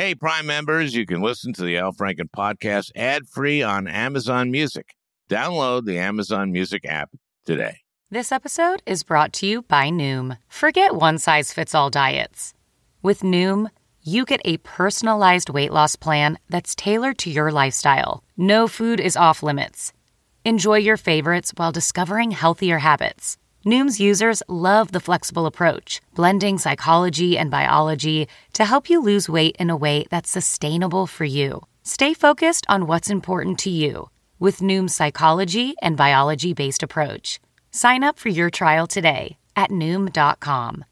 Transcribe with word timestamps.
Hey, 0.00 0.14
Prime 0.14 0.46
members, 0.46 0.94
you 0.94 1.06
can 1.06 1.22
listen 1.22 1.52
to 1.54 1.64
the 1.64 1.76
Al 1.76 1.92
Franken 1.92 2.30
podcast 2.30 2.92
ad 2.94 3.26
free 3.26 3.64
on 3.64 3.88
Amazon 3.88 4.52
Music. 4.52 4.94
Download 5.28 5.86
the 5.86 5.98
Amazon 5.98 6.52
Music 6.52 6.84
app 6.86 7.10
today. 7.44 7.78
This 8.08 8.30
episode 8.30 8.80
is 8.86 9.02
brought 9.02 9.32
to 9.32 9.46
you 9.48 9.62
by 9.62 9.88
Noom. 9.88 10.38
Forget 10.46 10.94
one 10.94 11.18
size 11.18 11.52
fits 11.52 11.74
all 11.74 11.90
diets. 11.90 12.54
With 13.02 13.22
Noom, 13.22 13.70
you 14.00 14.24
get 14.24 14.40
a 14.44 14.58
personalized 14.58 15.50
weight 15.50 15.72
loss 15.72 15.96
plan 15.96 16.38
that's 16.48 16.76
tailored 16.76 17.18
to 17.18 17.30
your 17.30 17.50
lifestyle. 17.50 18.22
No 18.36 18.68
food 18.68 19.00
is 19.00 19.16
off 19.16 19.42
limits. 19.42 19.92
Enjoy 20.44 20.76
your 20.76 20.96
favorites 20.96 21.52
while 21.56 21.72
discovering 21.72 22.30
healthier 22.30 22.78
habits. 22.78 23.36
Noom's 23.68 24.00
users 24.00 24.42
love 24.48 24.92
the 24.92 25.00
flexible 25.00 25.44
approach, 25.44 26.00
blending 26.14 26.56
psychology 26.56 27.36
and 27.36 27.50
biology 27.50 28.26
to 28.54 28.64
help 28.64 28.88
you 28.88 28.98
lose 28.98 29.28
weight 29.28 29.56
in 29.60 29.68
a 29.68 29.76
way 29.76 30.06
that's 30.08 30.30
sustainable 30.30 31.06
for 31.06 31.26
you. 31.26 31.66
Stay 31.82 32.14
focused 32.14 32.64
on 32.70 32.86
what's 32.86 33.10
important 33.10 33.58
to 33.58 33.68
you 33.68 34.08
with 34.38 34.62
Noom's 34.62 34.94
psychology 34.94 35.74
and 35.82 35.98
biology 35.98 36.54
based 36.54 36.82
approach. 36.82 37.40
Sign 37.70 38.02
up 38.04 38.18
for 38.18 38.30
your 38.30 38.48
trial 38.48 38.86
today 38.86 39.36
at 39.54 39.70
Noom.com. 39.70 40.86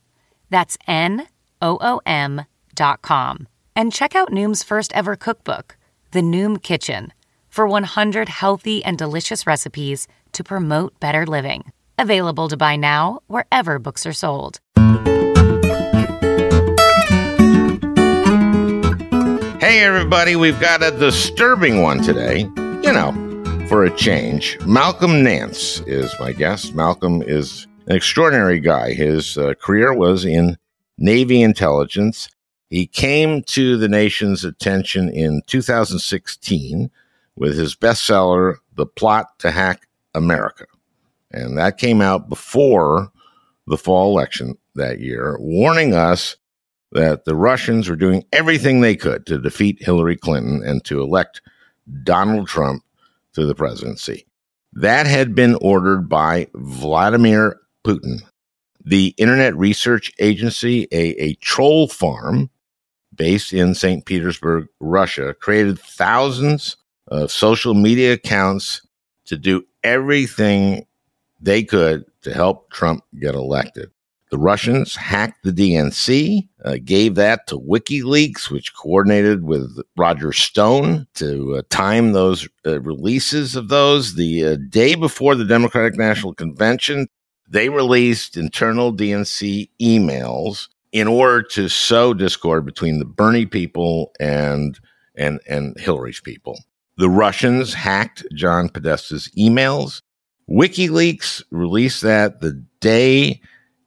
That's 0.51 0.77
N 0.87 1.29
O 1.63 1.79
O 1.81 2.03
M.com. 2.05 3.49
And 3.75 3.91
check 3.91 4.15
out 4.15 4.31
Noom's 4.31 4.63
first 4.63 4.93
ever 4.93 5.17
cookbook, 5.17 5.79
The 6.11 6.21
Noom 6.21 6.63
Kitchen, 6.63 7.15
for 7.49 7.67
100 7.67 8.29
healthy 8.29 8.85
and 8.85 8.99
delicious 8.99 9.47
recipes 9.47 10.07
to 10.33 10.45
promote 10.45 11.01
better 11.01 11.25
living. 11.25 11.73
Available 11.99 12.49
to 12.49 12.57
buy 12.59 12.77
now 12.77 13.21
wherever 13.27 13.79
books 13.79 14.05
are 14.05 14.13
sold. 14.13 14.61
Hey, 19.61 19.83
everybody, 19.83 20.37
we've 20.37 20.61
got 20.61 20.83
a 20.83 20.91
disturbing 20.91 21.81
one 21.81 22.03
today. 22.03 22.41
You 22.41 22.93
know, 22.93 23.67
for 23.69 23.85
a 23.85 23.91
change. 23.97 24.59
Malcolm 24.67 25.23
Nance 25.23 25.81
is 25.87 26.15
my 26.21 26.33
guest. 26.33 26.75
Malcolm 26.75 27.23
is 27.23 27.67
an 27.87 27.97
extraordinary 27.97 28.61
guy. 28.61 28.93
His 28.93 29.39
uh, 29.39 29.55
career 29.55 29.93
was 29.95 30.25
in 30.25 30.59
Navy 30.99 31.43
intelligence. 31.43 32.29
He 32.69 32.87
came 32.87 33.43
to 33.45 33.77
the 33.77 33.89
nation's 33.89 34.45
attention 34.45 35.09
in 35.09 35.43
2016 35.47 36.91
with 37.37 37.57
his 37.57 37.75
bestseller, 37.75 38.57
The 38.75 38.87
Plot 38.87 39.39
to 39.39 39.51
Hack 39.51 39.89
America. 40.15 40.67
And 41.37 41.59
that 41.59 41.79
came 41.79 42.01
out 42.01 42.29
before 42.29 43.11
the 43.67 43.77
fall 43.77 44.11
election 44.11 44.57
that 44.75 45.01
year, 45.01 45.37
warning 45.39 45.95
us 45.95 46.37
that 46.93 47.25
the 47.25 47.35
Russians 47.35 47.89
were 47.89 47.97
doing 47.97 48.25
everything 48.33 48.81
they 48.81 48.97
could 48.97 49.27
to 49.27 49.39
defeat 49.39 49.83
Hillary 49.83 50.17
Clinton 50.17 50.63
and 50.65 50.85
to 50.85 51.03
elect 51.03 51.43
Donald 52.03 52.49
Trump 52.49 52.83
to 53.35 53.45
the 53.45 53.55
presidency. 53.55 54.27
That 54.73 55.07
had 55.07 55.35
been 55.35 55.57
ordered 55.61 56.09
by 56.09 56.49
Vladimir 56.55 57.61
Putin. 57.85 58.21
The 58.85 59.15
Internet 59.19 59.57
Research 59.57 60.13
Agency, 60.19 60.87
a, 60.93 61.23
a 61.23 61.35
troll 61.35 61.89
farm 61.89 62.51
based 63.15 63.53
in 63.53 63.75
St. 63.75 64.05
Petersburg, 64.05 64.69
Russia, 64.81 65.35
created 65.35 65.79
thousands 65.81 66.77
of 67.09 67.33
social 67.33 67.75
media 67.75 68.13
accounts 68.13 68.83
to 69.27 69.37
do 69.37 69.65
everything 69.83 70.86
they 71.41 71.63
could 71.63 72.05
to 72.23 72.33
help 72.33 72.71
Trump 72.71 73.05
get 73.21 73.35
elected. 73.35 73.91
The 74.31 74.39
Russians 74.39 74.97
hacked 74.97 75.45
the 75.45 75.53
DNC, 75.53 76.49
uh, 76.65 76.77
gave 76.85 77.15
that 77.15 77.47
to 77.47 77.59
WikiLeaks, 77.59 78.51
which 78.51 78.75
coordinated 78.75 79.45
with 79.45 79.81
Roger 79.97 80.33
Stone 80.33 81.07
to 81.15 81.57
uh, 81.57 81.63
time 81.71 82.13
those 82.13 82.49
uh, 82.67 82.81
releases 82.81 83.55
of 83.55 83.69
those. 83.69 84.17
The 84.17 84.45
uh, 84.45 84.57
day 84.69 84.97
before 84.97 85.37
the 85.37 85.45
Democratic 85.45 85.97
National 85.97 86.35
Convention, 86.35 87.07
they 87.49 87.69
released 87.69 88.37
internal 88.37 88.93
DNC 88.93 89.71
emails 89.81 90.69
in 90.91 91.07
order 91.07 91.43
to 91.43 91.69
sow 91.69 92.13
discord 92.13 92.65
between 92.65 92.99
the 92.99 93.05
Bernie 93.05 93.47
people 93.47 94.13
and 94.19 94.79
and 95.15 95.41
and 95.49 95.79
Hillary's 95.79 96.21
people. 96.21 96.59
The 96.97 97.11
Russians 97.11 97.75
hacked 97.75 98.25
John 98.35 98.69
Podesta's 98.71 99.31
emails. 99.39 100.03
WikiLeaks 100.51 101.43
released 101.51 102.03
that 102.03 102.41
the 102.41 102.65
day 102.81 103.41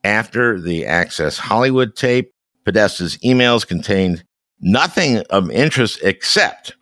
after 0.04 0.60
the 0.60 0.86
Access 0.86 1.38
Hollywood 1.38 1.96
tape. 1.96 2.34
Podesta's 2.66 3.18
emails 3.20 3.66
contained 3.66 4.24
nothing 4.60 5.20
of 5.30 5.50
interest 5.50 6.00
except 6.04 6.76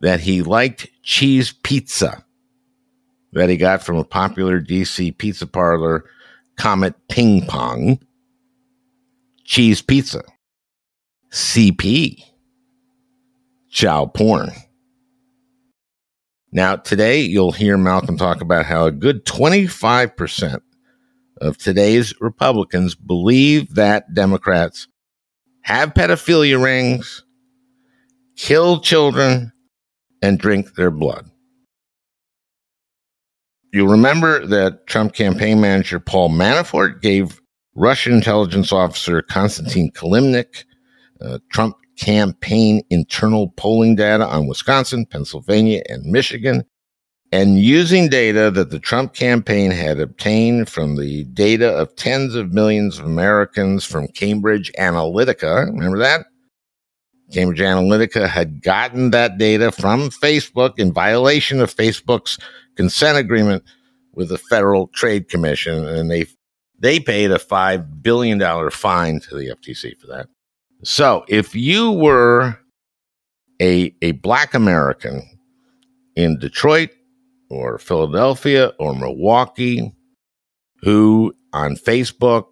that 0.00 0.20
he 0.20 0.42
liked 0.42 0.88
cheese 1.02 1.52
pizza 1.62 2.22
that 3.32 3.48
he 3.48 3.56
got 3.56 3.82
from 3.82 3.96
a 3.96 4.04
popular 4.04 4.60
DC 4.60 5.16
pizza 5.18 5.46
parlor, 5.46 6.04
Comet 6.56 6.94
Ping 7.08 7.46
Pong. 7.46 7.98
Cheese 9.44 9.82
pizza. 9.82 10.22
CP. 11.30 12.22
Chow 13.70 14.06
porn. 14.06 14.50
Now, 16.56 16.76
today 16.76 17.20
you'll 17.20 17.52
hear 17.52 17.76
Malcolm 17.76 18.16
talk 18.16 18.40
about 18.40 18.64
how 18.64 18.86
a 18.86 18.90
good 18.90 19.26
25% 19.26 20.62
of 21.42 21.58
today's 21.58 22.18
Republicans 22.18 22.94
believe 22.94 23.74
that 23.74 24.14
Democrats 24.14 24.88
have 25.60 25.92
pedophilia 25.92 26.58
rings, 26.58 27.22
kill 28.36 28.80
children, 28.80 29.52
and 30.22 30.38
drink 30.38 30.76
their 30.76 30.90
blood. 30.90 31.30
You'll 33.74 33.88
remember 33.88 34.46
that 34.46 34.86
Trump 34.86 35.12
campaign 35.12 35.60
manager 35.60 36.00
Paul 36.00 36.30
Manafort 36.30 37.02
gave 37.02 37.38
Russian 37.74 38.14
intelligence 38.14 38.72
officer 38.72 39.20
Konstantin 39.20 39.90
Kilimnik 39.90 40.64
uh, 41.20 41.38
Trump 41.52 41.76
campaign 41.98 42.82
internal 42.90 43.48
polling 43.56 43.96
data 43.96 44.26
on 44.26 44.46
Wisconsin, 44.46 45.06
Pennsylvania, 45.06 45.82
and 45.88 46.04
Michigan 46.04 46.64
and 47.32 47.58
using 47.58 48.08
data 48.08 48.50
that 48.52 48.70
the 48.70 48.78
Trump 48.78 49.12
campaign 49.12 49.70
had 49.70 49.98
obtained 49.98 50.68
from 50.68 50.96
the 50.96 51.24
data 51.24 51.68
of 51.68 51.94
tens 51.96 52.34
of 52.34 52.52
millions 52.52 52.98
of 52.98 53.04
Americans 53.04 53.84
from 53.84 54.08
Cambridge 54.08 54.70
Analytica. 54.78 55.66
Remember 55.66 55.98
that? 55.98 56.26
Cambridge 57.32 57.60
Analytica 57.60 58.28
had 58.28 58.62
gotten 58.62 59.10
that 59.10 59.38
data 59.38 59.72
from 59.72 60.10
Facebook 60.10 60.78
in 60.78 60.92
violation 60.92 61.60
of 61.60 61.74
Facebook's 61.74 62.38
consent 62.76 63.18
agreement 63.18 63.64
with 64.14 64.28
the 64.28 64.38
Federal 64.38 64.86
Trade 64.88 65.28
Commission, 65.28 65.86
and 65.86 66.10
they 66.10 66.26
they 66.78 67.00
paid 67.00 67.32
a 67.32 67.38
five 67.38 68.02
billion 68.02 68.38
dollar 68.38 68.70
fine 68.70 69.18
to 69.20 69.36
the 69.36 69.48
FTC 69.48 69.98
for 69.98 70.06
that. 70.06 70.28
So, 70.86 71.24
if 71.26 71.52
you 71.52 71.90
were 71.90 72.56
a 73.60 73.92
a 74.02 74.12
black 74.12 74.54
American 74.54 75.20
in 76.14 76.38
Detroit 76.38 76.90
or 77.50 77.78
Philadelphia 77.78 78.68
or 78.78 78.94
Milwaukee 78.94 79.92
who 80.82 81.34
on 81.52 81.74
Facebook 81.74 82.44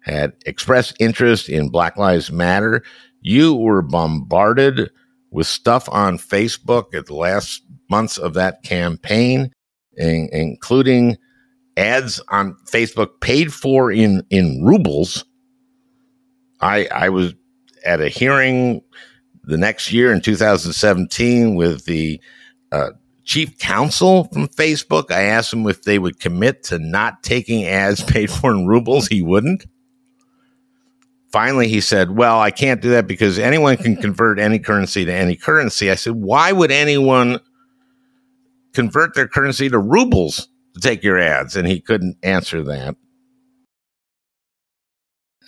had 0.00 0.32
expressed 0.46 0.96
interest 0.98 1.50
in 1.50 1.68
Black 1.68 1.98
Lives 1.98 2.32
Matter, 2.32 2.82
you 3.20 3.54
were 3.54 3.82
bombarded 3.82 4.90
with 5.30 5.46
stuff 5.46 5.90
on 5.92 6.16
Facebook 6.16 6.94
at 6.94 7.04
the 7.04 7.14
last 7.14 7.62
months 7.90 8.16
of 8.16 8.32
that 8.32 8.62
campaign, 8.62 9.52
in, 9.98 10.30
including 10.32 11.18
ads 11.76 12.18
on 12.30 12.56
Facebook 12.66 13.20
paid 13.20 13.52
for 13.52 13.92
in, 13.92 14.24
in 14.30 14.64
rubles. 14.64 15.26
I, 16.62 16.86
I 16.86 17.10
was 17.10 17.34
at 17.84 18.00
a 18.00 18.08
hearing 18.08 18.82
the 19.44 19.58
next 19.58 19.92
year 19.92 20.12
in 20.12 20.20
2017 20.20 21.54
with 21.54 21.84
the 21.84 22.20
uh, 22.70 22.90
chief 23.24 23.58
counsel 23.58 24.24
from 24.32 24.48
Facebook. 24.48 25.10
I 25.10 25.22
asked 25.22 25.52
him 25.52 25.66
if 25.66 25.82
they 25.82 25.98
would 25.98 26.20
commit 26.20 26.64
to 26.64 26.78
not 26.78 27.22
taking 27.22 27.64
ads 27.64 28.02
paid 28.04 28.30
for 28.30 28.50
in 28.52 28.66
rubles. 28.66 29.08
He 29.08 29.22
wouldn't. 29.22 29.66
Finally, 31.30 31.68
he 31.68 31.80
said, 31.80 32.16
Well, 32.16 32.40
I 32.40 32.50
can't 32.50 32.82
do 32.82 32.90
that 32.90 33.06
because 33.06 33.38
anyone 33.38 33.76
can 33.78 33.96
convert 33.96 34.38
any 34.38 34.58
currency 34.58 35.04
to 35.06 35.12
any 35.12 35.34
currency. 35.34 35.90
I 35.90 35.94
said, 35.94 36.14
Why 36.14 36.52
would 36.52 36.70
anyone 36.70 37.40
convert 38.74 39.14
their 39.14 39.28
currency 39.28 39.70
to 39.70 39.78
rubles 39.78 40.48
to 40.74 40.80
take 40.80 41.02
your 41.02 41.18
ads? 41.18 41.56
And 41.56 41.66
he 41.66 41.80
couldn't 41.80 42.18
answer 42.22 42.62
that. 42.64 42.96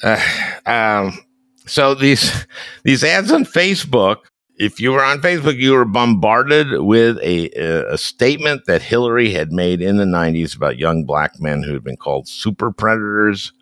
Uh, 0.03 0.21
um, 0.65 1.24
so 1.67 1.95
these 1.95 2.47
these 2.85 3.05
ads 3.05 3.33
on 3.33 3.45
Facebook 3.45 4.19
if 4.57 4.81
you 4.81 4.93
were 4.93 5.03
on 5.03 5.21
Facebook, 5.21 5.57
you 5.57 5.73
were 5.73 5.85
bombarded 5.85 6.81
with 6.81 7.19
a, 7.19 7.51
a, 7.93 7.99
statement 7.99 8.67
that 8.67 8.83
Hillary 8.83 9.33
had 9.33 9.53
made 9.53 9.83
in 9.83 9.97
the 9.97 10.05
90s 10.05 10.55
about 10.55 10.79
young 10.79 11.05
black 11.05 11.41
men 11.41 11.63
who 11.63 11.73
had 11.73 11.83
been 11.83 11.97
called 11.97 12.29
super 12.29 12.71
predators. 12.71 13.53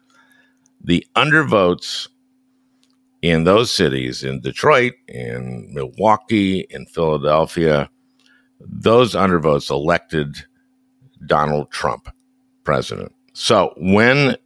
The 0.84 1.06
undervotes 1.16 2.08
in 3.22 3.44
those 3.44 3.72
cities, 3.72 4.22
in 4.22 4.40
Detroit, 4.40 4.94
in 5.08 5.72
Milwaukee, 5.72 6.66
in 6.70 6.86
Philadelphia, 6.86 7.88
those 8.60 9.14
undervotes 9.14 9.70
elected 9.70 10.44
Donald 11.24 11.70
Trump 11.70 12.08
president. 12.64 13.12
So 13.32 13.72
when 13.78 14.36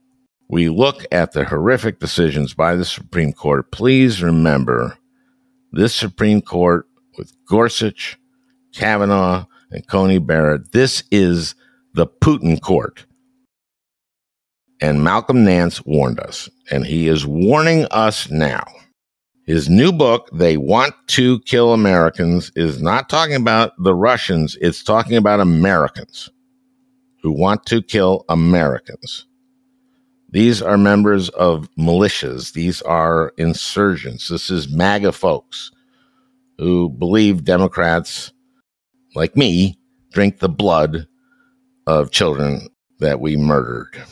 we 0.48 0.69
look 0.69 1.04
at 1.10 1.32
the 1.32 1.44
horrific 1.44 1.98
decisions 1.98 2.54
by 2.54 2.76
the 2.76 2.84
Supreme 2.84 3.32
Court, 3.32 3.70
please 3.72 4.22
remember 4.22 4.98
this 5.72 5.94
Supreme 5.94 6.40
Court 6.40 6.87
with 7.19 7.32
Gorsuch, 7.46 8.19
Kavanaugh, 8.72 9.46
and 9.70 9.87
Coney 9.88 10.19
Barrett, 10.19 10.72
this 10.72 11.02
is 11.10 11.54
the 11.94 12.06
Putin 12.06 12.60
court. 12.60 13.04
And 14.81 15.02
Malcolm 15.02 15.44
Nance 15.44 15.84
warned 15.84 16.20
us, 16.20 16.48
and 16.70 16.87
he 16.87 17.08
is 17.08 17.26
warning 17.26 17.87
us 17.90 18.31
now. 18.31 18.64
His 19.46 19.69
new 19.69 19.93
book, 19.93 20.28
They 20.32 20.56
Want 20.56 20.94
to 21.08 21.40
Kill 21.40 21.72
Americans, 21.72 22.52
is 22.56 22.82
not 22.82 23.08
talking 23.08 23.37
about 23.37 23.72
the 23.78 23.94
Russians, 23.94 24.56
it's 24.60 24.82
talking 24.82 25.16
about 25.16 25.40
Americans 25.40 26.31
who 27.22 27.32
want 27.32 27.64
to 27.66 27.82
kill 27.82 28.25
Americans. 28.28 29.25
These 30.31 30.61
are 30.61 30.76
members 30.76 31.28
of 31.31 31.69
militias. 31.78 32.52
These 32.52 32.82
are 32.82 33.32
insurgents. 33.37 34.28
This 34.28 34.50
is 34.50 34.69
MAGA 34.69 35.12
folks 35.12 35.70
who 36.58 36.88
believe 36.88 37.44
Democrats, 37.44 38.32
like 39.14 39.37
me, 39.37 39.78
drink 40.12 40.38
the 40.38 40.49
blood 40.49 41.06
of 41.87 42.11
children 42.11 42.69
that 42.99 43.20
we 43.20 43.37
murdered. 43.37 44.02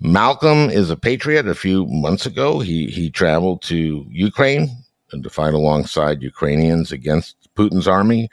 Malcolm 0.00 0.70
is 0.70 0.90
a 0.90 0.96
patriot. 0.96 1.46
A 1.46 1.54
few 1.54 1.86
months 1.86 2.24
ago, 2.24 2.60
he, 2.60 2.86
he 2.86 3.10
traveled 3.10 3.62
to 3.62 4.06
Ukraine 4.08 4.68
to 5.10 5.30
fight 5.30 5.54
alongside 5.54 6.22
Ukrainians 6.22 6.92
against 6.92 7.48
Putin's 7.56 7.88
army. 7.88 8.30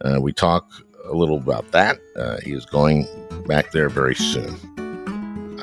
Uh, 0.00 0.20
we 0.20 0.32
talk 0.32 0.68
a 1.04 1.14
little 1.14 1.36
about 1.36 1.70
that. 1.72 1.98
Uh, 2.16 2.38
he 2.42 2.52
is 2.52 2.64
going 2.66 3.06
back 3.46 3.72
there 3.72 3.88
very 3.88 4.14
soon. 4.14 4.73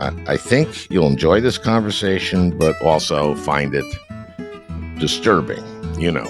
I, 0.02 0.38
think 0.38 0.90
you'll 0.90 1.08
enjoy 1.08 1.42
this 1.42 1.58
conversation, 1.58 2.58
but 2.58 2.80
also 2.82 3.36
find 3.36 3.76
it 3.76 3.86
disturbing, 5.00 5.64
you 6.00 6.12
know, 6.12 6.26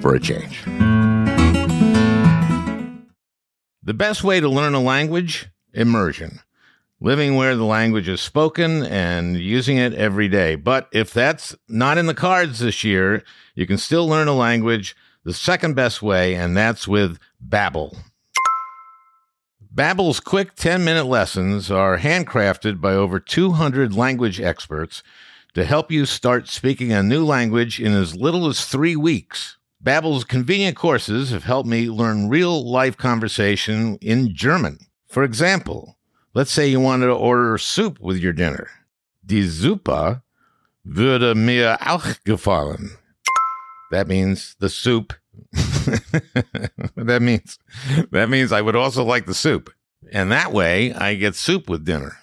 for 0.00 0.14
a 0.14 0.20
change. 0.20 0.64
The 3.82 3.94
best 3.94 4.24
way 4.24 4.40
to 4.40 4.48
learn 4.48 4.74
a 4.74 4.80
language? 4.80 5.48
Immersion 5.72 6.40
living 7.00 7.36
where 7.36 7.54
the 7.54 7.64
language 7.64 8.08
is 8.08 8.20
spoken 8.20 8.82
and 8.84 9.36
using 9.36 9.76
it 9.76 9.92
every 9.94 10.28
day. 10.28 10.54
But 10.54 10.88
if 10.92 11.12
that's 11.12 11.54
not 11.68 11.98
in 11.98 12.06
the 12.06 12.14
cards 12.14 12.58
this 12.58 12.84
year, 12.84 13.22
you 13.54 13.66
can 13.66 13.78
still 13.78 14.08
learn 14.08 14.28
a 14.28 14.34
language 14.34 14.96
the 15.24 15.34
second 15.34 15.74
best 15.74 16.02
way, 16.02 16.34
and 16.34 16.56
that's 16.56 16.88
with 16.88 17.18
Babbel. 17.46 17.96
Babbel's 19.76 20.20
quick 20.20 20.56
10-minute 20.56 21.04
lessons 21.04 21.70
are 21.70 21.98
handcrafted 21.98 22.80
by 22.80 22.94
over 22.94 23.20
200 23.20 23.94
language 23.94 24.40
experts 24.40 25.02
to 25.52 25.66
help 25.66 25.92
you 25.92 26.06
start 26.06 26.48
speaking 26.48 26.92
a 26.92 27.02
new 27.02 27.22
language 27.24 27.78
in 27.78 27.92
as 27.92 28.16
little 28.16 28.46
as 28.46 28.64
3 28.64 28.96
weeks. 28.96 29.58
Babbel's 29.78 30.24
convenient 30.24 30.76
courses 30.76 31.30
have 31.30 31.44
helped 31.44 31.68
me 31.68 31.90
learn 31.90 32.30
real-life 32.30 32.96
conversation 32.96 33.98
in 34.00 34.34
German. 34.34 34.78
For 35.08 35.22
example, 35.22 35.96
Let's 36.36 36.52
say 36.52 36.66
you 36.68 36.80
wanted 36.80 37.06
to 37.06 37.14
order 37.14 37.56
soup 37.56 37.98
with 37.98 38.18
your 38.18 38.34
dinner. 38.34 38.68
Die 39.24 39.40
Suppe 39.40 40.20
würde 40.84 41.34
mir 41.34 41.78
auch 41.80 42.22
gefallen. 42.26 42.90
That 43.90 44.06
means 44.06 44.54
the 44.58 44.68
soup. 44.68 45.14
that 46.96 47.18
means 47.22 47.58
that 48.10 48.28
means 48.28 48.52
I 48.52 48.60
would 48.62 48.76
also 48.76 49.04
like 49.04 49.26
the 49.26 49.34
soup. 49.34 49.70
And 50.12 50.30
that 50.30 50.52
way 50.52 50.92
I 50.92 51.14
get 51.14 51.34
soup 51.34 51.68
with 51.68 51.84
dinner. 51.84 52.16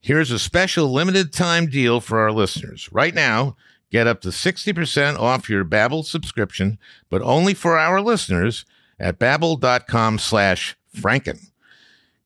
Here's 0.00 0.30
a 0.30 0.38
special 0.38 0.90
limited 0.90 1.32
time 1.32 1.66
deal 1.66 2.00
for 2.00 2.20
our 2.20 2.32
listeners. 2.32 2.90
Right 2.92 3.14
now, 3.14 3.56
get 3.90 4.06
up 4.06 4.20
to 4.22 4.28
60% 4.28 5.18
off 5.18 5.50
your 5.50 5.64
Babbel 5.64 6.04
subscription, 6.04 6.78
but 7.10 7.20
only 7.22 7.54
for 7.54 7.78
our 7.78 8.00
listeners 8.00 8.64
at 8.98 9.18
babbel.com 9.18 10.18
slash 10.18 10.76
franken. 10.96 11.50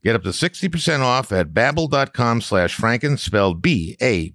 Get 0.05 0.15
up 0.15 0.23
to 0.25 0.31
60% 0.31 1.01
off 1.01 1.33
at 1.33 1.55
babbel.com 1.55 2.43
slash 2.43 2.77
franken, 2.77 3.19
spelled 3.19 3.63
B-A-B-B-E-L 3.63 4.35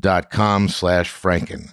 dot 0.00 0.30
com 0.30 0.68
slash 0.68 1.12
franken. 1.12 1.72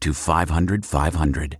to 0.00 0.12
500, 0.12 0.84
500. 0.84 1.58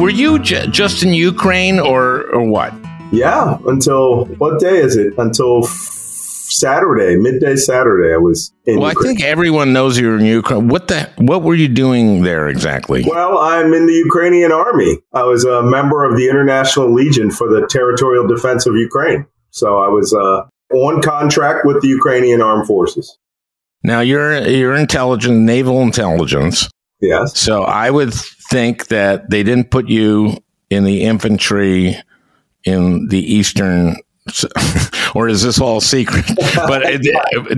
Were 0.00 0.10
you 0.10 0.38
j- 0.40 0.66
just 0.68 1.02
in 1.02 1.14
Ukraine 1.14 1.78
or, 1.78 2.26
or 2.34 2.42
what? 2.42 2.74
Yeah, 3.12 3.58
until 3.66 4.24
what 4.38 4.58
day 4.58 4.78
is 4.78 4.96
it? 4.96 5.14
Until 5.18 5.62
Saturday, 5.62 7.16
midday 7.16 7.56
Saturday, 7.56 8.12
I 8.12 8.16
was 8.16 8.52
in. 8.66 8.80
Well, 8.80 8.90
Ukraine. 8.90 9.06
I 9.06 9.08
think 9.08 9.24
everyone 9.24 9.72
knows 9.72 9.98
you're 9.98 10.18
in 10.18 10.24
Ukraine. 10.24 10.68
What 10.68 10.88
the? 10.88 11.08
What 11.18 11.42
were 11.42 11.54
you 11.54 11.68
doing 11.68 12.22
there 12.22 12.48
exactly? 12.48 13.04
Well, 13.06 13.38
I'm 13.38 13.72
in 13.72 13.86
the 13.86 13.92
Ukrainian 13.92 14.50
army. 14.52 14.98
I 15.12 15.22
was 15.22 15.44
a 15.44 15.62
member 15.62 16.04
of 16.04 16.16
the 16.16 16.28
International 16.28 16.92
Legion 16.92 17.30
for 17.30 17.48
the 17.48 17.66
Territorial 17.68 18.26
Defense 18.26 18.66
of 18.66 18.74
Ukraine. 18.76 19.26
So 19.50 19.78
I 19.78 19.88
was 19.88 20.12
uh, 20.12 20.74
on 20.74 21.00
contract 21.02 21.64
with 21.64 21.80
the 21.82 21.88
Ukrainian 21.88 22.40
Armed 22.42 22.66
Forces. 22.66 23.16
Now 23.84 24.00
you're 24.00 24.46
you're 24.48 24.74
intelligence, 24.74 25.38
naval 25.38 25.82
intelligence. 25.82 26.68
Yes. 27.00 27.38
So 27.38 27.62
I 27.62 27.90
would 27.90 28.14
think 28.14 28.88
that 28.88 29.30
they 29.30 29.42
didn't 29.42 29.70
put 29.70 29.88
you 29.88 30.38
in 30.70 30.84
the 30.84 31.02
infantry 31.02 31.96
in 32.64 33.08
the 33.08 33.20
eastern 33.20 33.96
or 35.14 35.28
is 35.28 35.42
this 35.42 35.60
all 35.60 35.80
secret? 35.80 36.24
but 36.54 36.82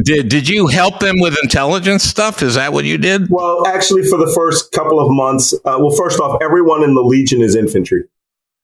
did, 0.03 0.29
did 0.29 0.49
you 0.49 0.67
help 0.67 0.99
them 0.99 1.21
with 1.21 1.37
intelligence 1.43 2.03
stuff? 2.03 2.43
Is 2.43 2.57
that 2.57 2.73
what 2.73 2.85
you 2.85 2.99
did? 2.99 3.29
Well, 3.31 3.67
actually, 3.67 4.03
for 4.03 4.19
the 4.19 4.31
first 4.35 4.73
couple 4.73 4.99
of 4.99 5.09
months, 5.11 5.55
uh, 5.55 5.79
well, 5.79 5.95
first 5.97 6.19
off, 6.19 6.41
everyone 6.43 6.83
in 6.83 6.95
the 6.95 7.03
Legion 7.03 7.41
is 7.41 7.55
infantry. 7.55 8.05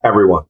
Everyone. 0.02 0.44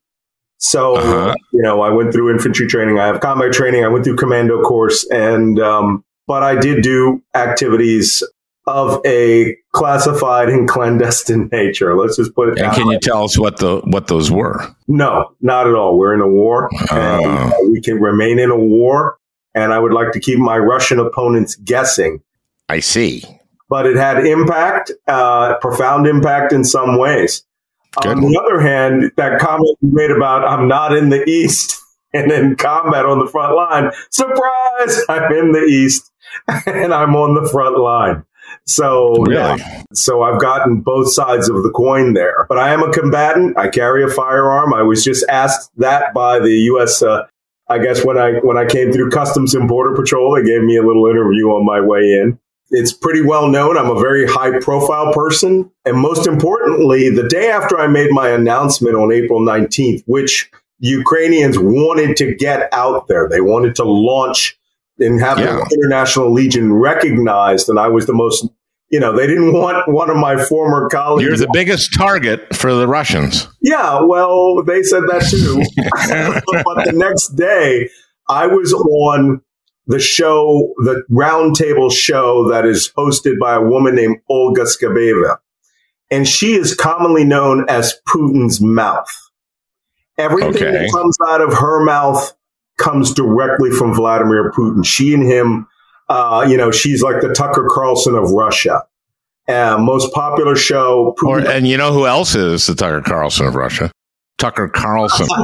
So, 0.57 0.97
uh-huh. 0.97 1.35
you 1.53 1.63
know, 1.63 1.83
I 1.83 1.91
went 1.91 2.13
through 2.13 2.33
infantry 2.33 2.67
training. 2.67 2.99
I 2.99 3.07
have 3.07 3.21
combat 3.21 3.53
training. 3.53 3.85
I 3.85 3.89
went 3.89 4.05
through 4.05 4.17
commando 4.17 4.63
course, 4.63 5.07
and 5.11 5.59
um, 5.59 6.05
but 6.33 6.43
I 6.43 6.59
did 6.59 6.83
do 6.83 7.23
activities 7.35 8.23
of 8.67 9.03
a 9.05 9.55
classified 9.73 10.49
and 10.49 10.67
clandestine 10.67 11.47
nature. 11.53 11.95
Let's 11.95 12.17
just 12.17 12.35
put 12.35 12.49
it. 12.49 12.59
And 12.59 12.73
can 12.73 12.89
way. 12.89 12.95
you 12.95 13.01
tell 13.01 13.25
us 13.25 13.39
what 13.39 13.59
the 13.59 13.83
what 13.85 14.07
those 14.07 14.31
were? 14.31 14.67
No, 14.89 15.35
not 15.43 15.67
at 15.67 15.75
all. 15.75 15.99
We're 15.99 16.15
in 16.15 16.23
a 16.23 16.27
war, 16.27 16.71
and 16.91 17.27
uh, 17.27 17.53
we 17.71 17.83
can 17.83 18.01
remain 18.01 18.39
in 18.39 18.51
a 18.51 18.57
war. 18.57 19.19
And 19.55 19.75
I 19.75 19.79
would 19.79 19.93
like 19.93 20.13
to 20.13 20.21
keep 20.21 20.39
my 20.39 20.57
Russian 20.57 20.99
opponents 20.99 21.55
guessing. 21.57 22.23
I 22.71 22.81
see. 22.81 23.25
But 23.69 23.85
it 23.85 23.97
had 23.97 24.27
impact, 24.27 24.91
uh, 25.09 25.59
profound 25.59 26.07
impact 26.07 26.55
in 26.55 26.65
some 26.65 26.99
ways. 26.99 27.45
Good. 28.01 28.17
On 28.17 28.23
the 28.23 28.41
other 28.41 28.59
hand, 28.59 29.13
that 29.19 29.39
comment 29.39 29.77
you 29.83 29.91
made 29.93 30.11
about 30.11 30.49
I'm 30.49 30.67
not 30.67 30.97
in 30.97 31.11
the 31.11 31.29
East. 31.29 31.79
and 32.15 32.31
in 32.31 32.57
combat 32.57 33.07
on 33.07 33.19
the 33.19 33.27
front 33.27 33.55
line. 33.57 33.91
Surprise! 34.11 35.01
I'm 35.09 35.33
in 35.33 35.53
the 35.53 35.65
East 35.65 36.12
and 36.67 36.93
I'm 36.93 37.17
on 37.17 37.35
the 37.35 37.49
front 37.51 37.79
line. 37.79 38.25
So 38.67 39.15
really? 39.25 39.35
yeah, 39.35 39.83
so 39.93 40.23
I've 40.23 40.41
gotten 40.41 40.81
both 40.81 41.13
sides 41.13 41.49
of 41.49 41.63
the 41.63 41.71
coin 41.71 42.15
there. 42.15 42.47
But 42.49 42.59
I 42.59 42.73
am 42.73 42.83
a 42.83 42.93
combatant. 42.93 43.59
I 43.59 43.69
carry 43.69 44.05
a 44.05 44.09
firearm. 44.09 44.75
I 44.75 44.83
was 44.83 45.03
just 45.05 45.25
asked 45.29 45.71
that 45.79 46.15
by 46.15 46.39
the 46.39 46.53
U.S. 46.53 47.03
Uh, 47.03 47.27
I 47.69 47.79
guess 47.79 48.05
when 48.05 48.19
I 48.19 48.35
when 48.43 48.57
I 48.57 48.67
came 48.67 48.93
through 48.93 49.11
Customs 49.11 49.55
and 49.55 49.69
Border 49.69 49.95
Patrol, 49.95 50.35
they 50.35 50.45
gave 50.45 50.63
me 50.63 50.77
a 50.77 50.83
little 50.83 51.07
interview 51.07 51.49
on 51.49 51.65
my 51.65 51.81
way 51.81 52.01
in. 52.01 52.39
It's 52.71 52.93
pretty 52.93 53.23
well 53.23 53.49
known. 53.49 53.77
I'm 53.77 53.95
a 53.95 54.01
very 54.01 54.27
high 54.27 54.59
profile 54.61 55.13
person. 55.13 55.71
And 55.85 55.99
most 55.99 56.27
importantly, 56.27 57.11
the 57.11 57.29
day 57.29 57.51
after 57.51 57.79
I 57.79 57.87
made 57.87 58.11
my 58.13 58.31
announcement 58.31 58.97
on 58.97 59.13
April 59.13 59.41
19th, 59.41 60.03
which 60.07 60.51
Ukrainians 60.79 61.59
wanted 61.59 62.17
to 62.17 62.35
get 62.35 62.73
out 62.73 63.09
there, 63.09 63.29
they 63.29 63.43
wanted 63.43 63.75
to 63.77 63.85
launch 63.85 64.59
and 65.03 65.21
have 65.21 65.39
yeah. 65.39 65.57
the 65.69 65.79
International 65.83 66.33
Legion 66.33 66.73
recognized. 66.73 67.69
And 67.69 67.79
I 67.79 67.89
was 67.89 68.07
the 68.07 68.15
most, 68.15 68.47
you 68.91 69.01
know, 69.01 69.17
they 69.17 69.27
didn't 69.27 69.53
want 69.53 69.89
one 69.89 70.11
of 70.11 70.17
my 70.17 70.43
former 70.45 70.89
colleagues. 70.89 71.27
You're 71.27 71.37
the 71.37 71.51
biggest 71.53 71.95
target 71.95 72.55
for 72.55 72.73
the 72.75 72.87
Russians. 72.87 73.49
Yeah, 73.61 74.01
well, 74.03 74.63
they 74.63 74.83
said 74.83 75.03
that 75.03 75.27
too. 75.29 75.63
but 76.65 76.85
the 76.85 76.93
next 76.93 77.37
day, 77.37 77.89
I 78.29 78.47
was 78.47 78.73
on 78.73 79.43
the 79.87 79.99
show, 79.99 80.73
the 80.79 81.03
roundtable 81.11 81.93
show 81.93 82.49
that 82.51 82.65
is 82.65 82.93
hosted 82.97 83.39
by 83.39 83.55
a 83.55 83.61
woman 83.61 83.95
named 83.95 84.19
Olga 84.29 84.63
Skabeyeva. 84.63 85.37
And 86.11 86.29
she 86.29 86.53
is 86.53 86.75
commonly 86.75 87.25
known 87.25 87.65
as 87.69 87.99
Putin's 88.09 88.61
mouth. 88.61 89.09
Everything 90.19 90.55
okay. 90.55 90.71
that 90.71 90.93
comes 90.93 91.17
out 91.29 91.41
of 91.41 91.55
her 91.55 91.85
mouth 91.85 92.33
comes 92.83 93.15
directly 93.15 93.71
from 93.71 93.95
Vladimir 93.95 94.51
Putin. 94.53 94.85
She 94.85 95.15
and 95.15 95.23
him, 95.23 95.67
uh, 96.09 96.45
you 96.49 96.57
know, 96.57 96.71
she's 96.71 97.03
like 97.03 97.21
the 97.21 97.33
Tucker 97.33 97.67
Carlson 97.71 98.15
of 98.15 98.31
Russia. 98.31 98.83
Uh, 99.49 99.77
most 99.79 100.13
popular 100.13 100.55
show. 100.57 101.15
Or, 101.25 101.41
and 101.41 101.67
you 101.67 101.77
know 101.77 101.93
who 101.93 102.07
else 102.07 102.35
is 102.35 102.67
the 102.67 102.75
Tucker 102.75 103.03
Carlson 103.03 103.47
of 103.47 103.55
Russia? 103.55 103.91
Tucker 104.39 104.69
Carlson. 104.69 105.27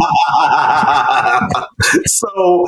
so 2.07 2.67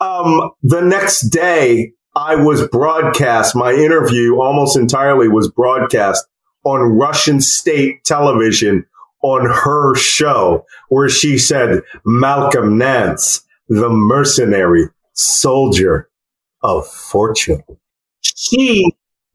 um, 0.00 0.50
the 0.62 0.80
next 0.82 1.28
day, 1.30 1.92
I 2.16 2.34
was 2.34 2.66
broadcast. 2.68 3.54
My 3.54 3.72
interview 3.72 4.40
almost 4.40 4.76
entirely 4.76 5.28
was 5.28 5.50
broadcast 5.50 6.26
on 6.64 6.80
Russian 6.98 7.40
state 7.40 8.04
television 8.04 8.84
on 9.22 9.46
her 9.46 9.94
show, 9.94 10.64
where 10.88 11.08
she 11.08 11.38
said, 11.38 11.82
Malcolm 12.04 12.78
Nance 12.78 13.42
the 13.70 13.88
mercenary 13.88 14.88
soldier 15.14 16.10
of 16.62 16.86
fortune. 16.86 17.62
She 18.20 18.84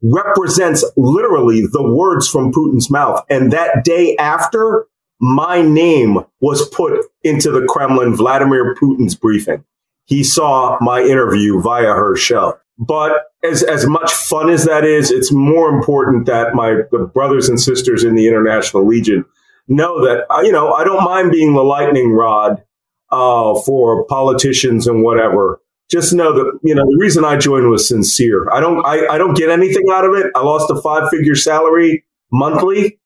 represents 0.02 0.84
literally 0.96 1.62
the 1.62 1.82
words 1.82 2.28
from 2.28 2.52
Putin's 2.52 2.90
mouth. 2.90 3.24
And 3.30 3.52
that 3.52 3.82
day 3.82 4.14
after, 4.18 4.86
my 5.18 5.62
name 5.62 6.18
was 6.40 6.68
put 6.68 7.00
into 7.24 7.50
the 7.50 7.66
Kremlin, 7.66 8.14
Vladimir 8.14 8.74
Putin's 8.74 9.14
briefing. 9.14 9.64
He 10.04 10.22
saw 10.22 10.76
my 10.80 11.00
interview 11.00 11.60
via 11.60 11.86
her 11.94 12.14
show. 12.14 12.58
But 12.78 13.12
as, 13.42 13.62
as 13.62 13.86
much 13.86 14.12
fun 14.12 14.50
as 14.50 14.66
that 14.66 14.84
is, 14.84 15.10
it's 15.10 15.32
more 15.32 15.70
important 15.70 16.26
that 16.26 16.54
my 16.54 16.82
the 16.92 17.10
brothers 17.12 17.48
and 17.48 17.58
sisters 17.58 18.04
in 18.04 18.14
the 18.14 18.28
International 18.28 18.86
Legion 18.86 19.24
know 19.66 20.04
that, 20.04 20.26
uh, 20.30 20.42
you 20.42 20.52
know, 20.52 20.74
I 20.74 20.84
don't 20.84 21.02
mind 21.02 21.32
being 21.32 21.54
the 21.54 21.62
lightning 21.64 22.12
rod 22.12 22.62
uh, 23.10 23.60
for 23.62 24.04
politicians 24.06 24.86
and 24.86 25.02
whatever. 25.02 25.60
Just 25.88 26.12
know 26.12 26.32
that 26.32 26.58
you 26.64 26.74
know 26.74 26.82
the 26.82 26.98
reason 27.00 27.24
I 27.24 27.36
joined 27.36 27.70
was 27.70 27.86
sincere. 27.86 28.50
I 28.50 28.60
don't 28.60 28.84
I, 28.84 29.06
I 29.06 29.18
don't 29.18 29.34
get 29.34 29.50
anything 29.50 29.84
out 29.92 30.04
of 30.04 30.14
it. 30.14 30.32
I 30.34 30.40
lost 30.40 30.70
a 30.70 30.80
five 30.82 31.08
figure 31.10 31.36
salary 31.36 32.04
monthly 32.32 32.98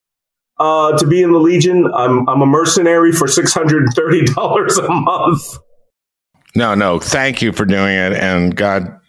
uh, 0.59 0.97
to 0.97 1.07
be 1.07 1.21
in 1.21 1.31
the 1.31 1.39
Legion. 1.39 1.91
I'm 1.93 2.27
I'm 2.27 2.41
a 2.41 2.45
mercenary 2.45 3.11
for 3.11 3.27
six 3.27 3.53
hundred 3.53 3.83
and 3.83 3.93
thirty 3.93 4.25
dollars 4.25 4.77
a 4.77 4.89
month. 4.89 5.57
No, 6.55 6.75
no, 6.75 6.99
thank 6.99 7.41
you 7.41 7.53
for 7.53 7.65
doing 7.65 7.95
it, 7.95 8.13
and 8.13 8.55
God, 8.55 8.99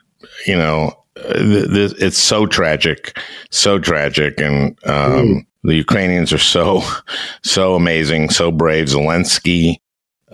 you 0.46 0.54
know, 0.54 0.92
th- 1.16 1.70
th- 1.70 1.94
it's 1.98 2.18
so 2.18 2.46
tragic, 2.46 3.18
so 3.50 3.78
tragic, 3.78 4.38
and 4.40 4.78
um, 4.84 5.12
mm. 5.12 5.46
the 5.64 5.74
Ukrainians 5.74 6.32
are 6.32 6.38
so 6.38 6.82
so 7.42 7.74
amazing, 7.74 8.30
so 8.30 8.52
brave. 8.52 8.86
Zelensky 8.86 9.78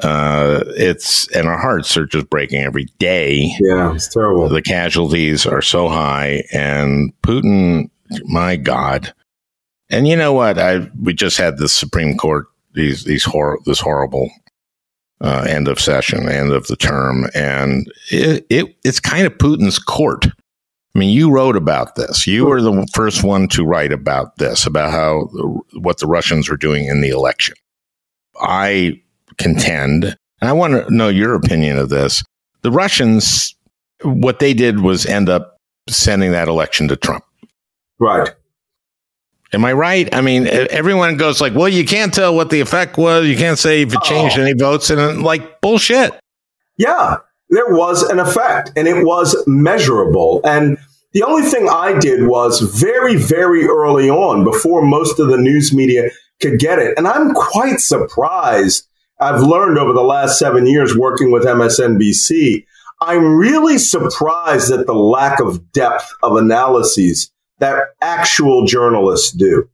uh, 0.03 0.63
it's 0.77 1.29
and 1.29 1.49
our 1.49 1.59
hearts 1.59 1.97
are 1.97 2.07
just 2.07 2.31
breaking 2.31 2.63
every 2.63 2.87
day. 2.99 3.51
Yeah, 3.61 3.95
it's 3.95 4.09
terrible. 4.09 4.49
The 4.49 4.63
casualties 4.63 5.47
are 5.47 5.63
so 5.63 5.89
high, 5.89 6.45
and 6.53 7.13
Putin, 7.23 7.91
my 8.25 8.57
God. 8.57 9.13
And 9.91 10.07
you 10.07 10.17
know 10.17 10.33
what? 10.33 10.59
I 10.59 10.89
we 11.03 11.15
just 11.15 11.39
had 11.39 11.59
the 11.59 11.69
Supreme 11.69 12.17
Court 12.17 12.47
these 12.75 13.05
these 13.05 13.25
hor- 13.25 13.59
this 13.65 13.81
horrible 13.81 14.31
uh, 15.21 15.47
end 15.49 15.67
of 15.69 15.81
session, 15.81 16.29
end 16.29 16.53
of 16.53 16.67
the 16.69 16.77
term, 16.77 17.29
and 17.35 17.91
it, 18.11 18.47
it 18.51 18.77
it's 18.85 19.01
kind 19.01 19.27
of 19.27 19.37
Putin's 19.39 19.79
court. 19.79 20.27
I 20.95 20.99
mean, 20.99 21.11
you 21.11 21.31
wrote 21.31 21.57
about 21.57 21.97
this. 21.97 22.27
You 22.27 22.47
were 22.47 22.63
the 22.63 22.87
first 22.93 23.23
one 23.23 23.47
to 23.49 23.65
write 23.65 23.93
about 23.93 24.37
this, 24.37 24.67
about 24.67 24.91
how 24.91 25.29
what 25.75 25.99
the 25.99 26.07
Russians 26.07 26.49
were 26.49 26.57
doing 26.57 26.87
in 26.87 27.01
the 27.01 27.11
election. 27.11 27.55
I 28.41 29.01
contend, 29.39 30.05
and 30.05 30.49
I 30.49 30.53
want 30.53 30.75
to 30.75 30.95
know 30.95 31.09
your 31.09 31.35
opinion 31.35 31.79
of 31.79 31.89
this. 31.89 32.23
The 32.63 32.71
Russians, 32.71 33.55
what 34.03 34.39
they 34.39 34.55
did 34.55 34.81
was 34.81 35.07
end 35.07 35.29
up 35.29 35.57
sending 35.89 36.33
that 36.33 36.49
election 36.49 36.89
to 36.89 36.97
Trump. 36.97 37.25
Right. 37.99 38.29
Am 39.53 39.65
I 39.65 39.73
right? 39.73 40.15
I 40.15 40.21
mean, 40.21 40.47
everyone 40.47 41.17
goes 41.17 41.41
like, 41.41 41.55
"Well, 41.55 41.69
you 41.69 41.87
can't 41.87 42.13
tell 42.13 42.35
what 42.35 42.51
the 42.51 42.61
effect 42.61 42.99
was. 42.99 43.27
You 43.27 43.37
can't 43.37 43.59
say 43.59 43.83
if 43.83 43.95
it 43.95 44.03
changed 44.03 44.39
oh. 44.39 44.43
any 44.43 44.53
votes," 44.53 44.91
and 44.91 45.23
like 45.23 45.63
bullshit. 45.63 46.13
Yeah, 46.77 47.17
there 47.49 47.69
was 47.69 48.03
an 48.03 48.19
effect, 48.19 48.73
and 48.77 48.87
it 48.87 49.05
was 49.05 49.43
measurable. 49.47 50.43
And 50.45 50.77
the 51.13 51.23
only 51.23 51.49
thing 51.49 51.67
I 51.71 51.99
did 51.99 52.27
was 52.27 52.61
very, 52.61 53.17
very 53.17 53.65
early 53.65 54.11
on, 54.11 54.45
before 54.45 54.83
most 54.83 55.19
of 55.19 55.29
the 55.29 55.39
news 55.39 55.73
media 55.73 56.11
could 56.43 56.59
get 56.59 56.79
it, 56.79 56.95
and 56.99 57.09
I'm 57.09 57.33
quite 57.33 57.81
surprised 57.81 58.88
I've 59.21 59.43
learned 59.43 59.79
over 59.79 59.93
the 59.93 60.03
last 60.03 60.39
seven 60.39 60.67
years 60.67 60.97
working 60.97 61.33
with 61.33 61.45
MSNBC, 61.45 62.65
I'm 63.01 63.37
really 63.37 63.79
surprised 63.79 64.73
at 64.73 64.87
the 64.87 64.95
lack 64.95 65.41
of 65.41 65.73
depth 65.73 66.09
of 66.23 66.37
analyses 66.37 67.33
that 67.59 67.83
actual 68.01 68.65
journalists 68.65 69.33
do. 69.33 69.69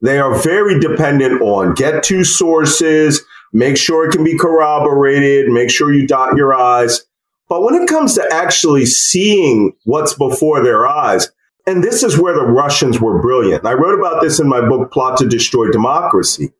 They 0.00 0.18
are 0.18 0.34
very 0.34 0.80
dependent 0.80 1.42
on 1.42 1.74
get 1.74 2.02
two 2.02 2.24
sources, 2.24 3.22
make 3.52 3.76
sure 3.76 4.08
it 4.08 4.12
can 4.12 4.24
be 4.24 4.36
corroborated, 4.36 5.48
make 5.48 5.70
sure 5.70 5.92
you 5.92 6.06
dot 6.06 6.36
your 6.36 6.52
I's. 6.52 7.04
But 7.48 7.62
when 7.62 7.74
it 7.74 7.88
comes 7.88 8.14
to 8.14 8.28
actually 8.32 8.86
seeing 8.86 9.74
what's 9.84 10.14
before 10.14 10.60
their 10.60 10.88
eyes, 10.88 11.30
and 11.68 11.84
this 11.84 12.02
is 12.02 12.18
where 12.18 12.34
the 12.34 12.46
Russians 12.46 13.00
were 13.00 13.22
brilliant. 13.22 13.64
I 13.64 13.74
wrote 13.74 13.96
about 13.96 14.20
this 14.20 14.40
in 14.40 14.48
my 14.48 14.60
book, 14.60 14.90
Plot 14.90 15.18
to 15.18 15.28
Destroy 15.28 15.70
Democracy 15.70 16.52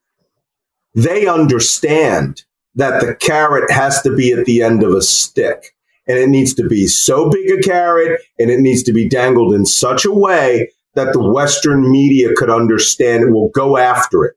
they 0.95 1.27
understand 1.27 2.45
that 2.75 3.01
the 3.01 3.15
carrot 3.15 3.71
has 3.71 4.01
to 4.03 4.15
be 4.15 4.33
at 4.33 4.47
the 4.47 4.63
end 4.63 4.83
of 4.83 4.93
a 4.93 5.03
stick. 5.03 5.75
And 6.07 6.19
it 6.19 6.29
needs 6.29 6.55
to 6.55 6.67
be 6.67 6.87
so 6.87 7.31
big 7.31 7.51
a 7.51 7.63
carrot 7.63 8.21
and 8.39 8.51
it 8.51 8.61
needs 8.61 8.83
to 8.85 8.93
be 8.93 9.09
dangled 9.09 9.55
in 9.55 9.67
such 9.67 10.05
a 10.05 10.13
way 10.13 10.71
that 10.95 11.13
the 11.13 11.23
Western 11.23 11.91
media 11.91 12.31
could 12.35 12.51
understand 12.51 13.23
and 13.23 13.35
will 13.35 13.51
go 13.51 13.77
after 13.77 14.25
it. 14.25 14.37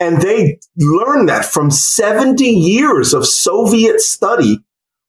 And 0.00 0.20
they 0.20 0.60
learned 0.76 1.28
that 1.28 1.44
from 1.44 1.70
70 1.70 2.44
years 2.44 3.14
of 3.14 3.26
Soviet 3.26 4.00
study 4.00 4.58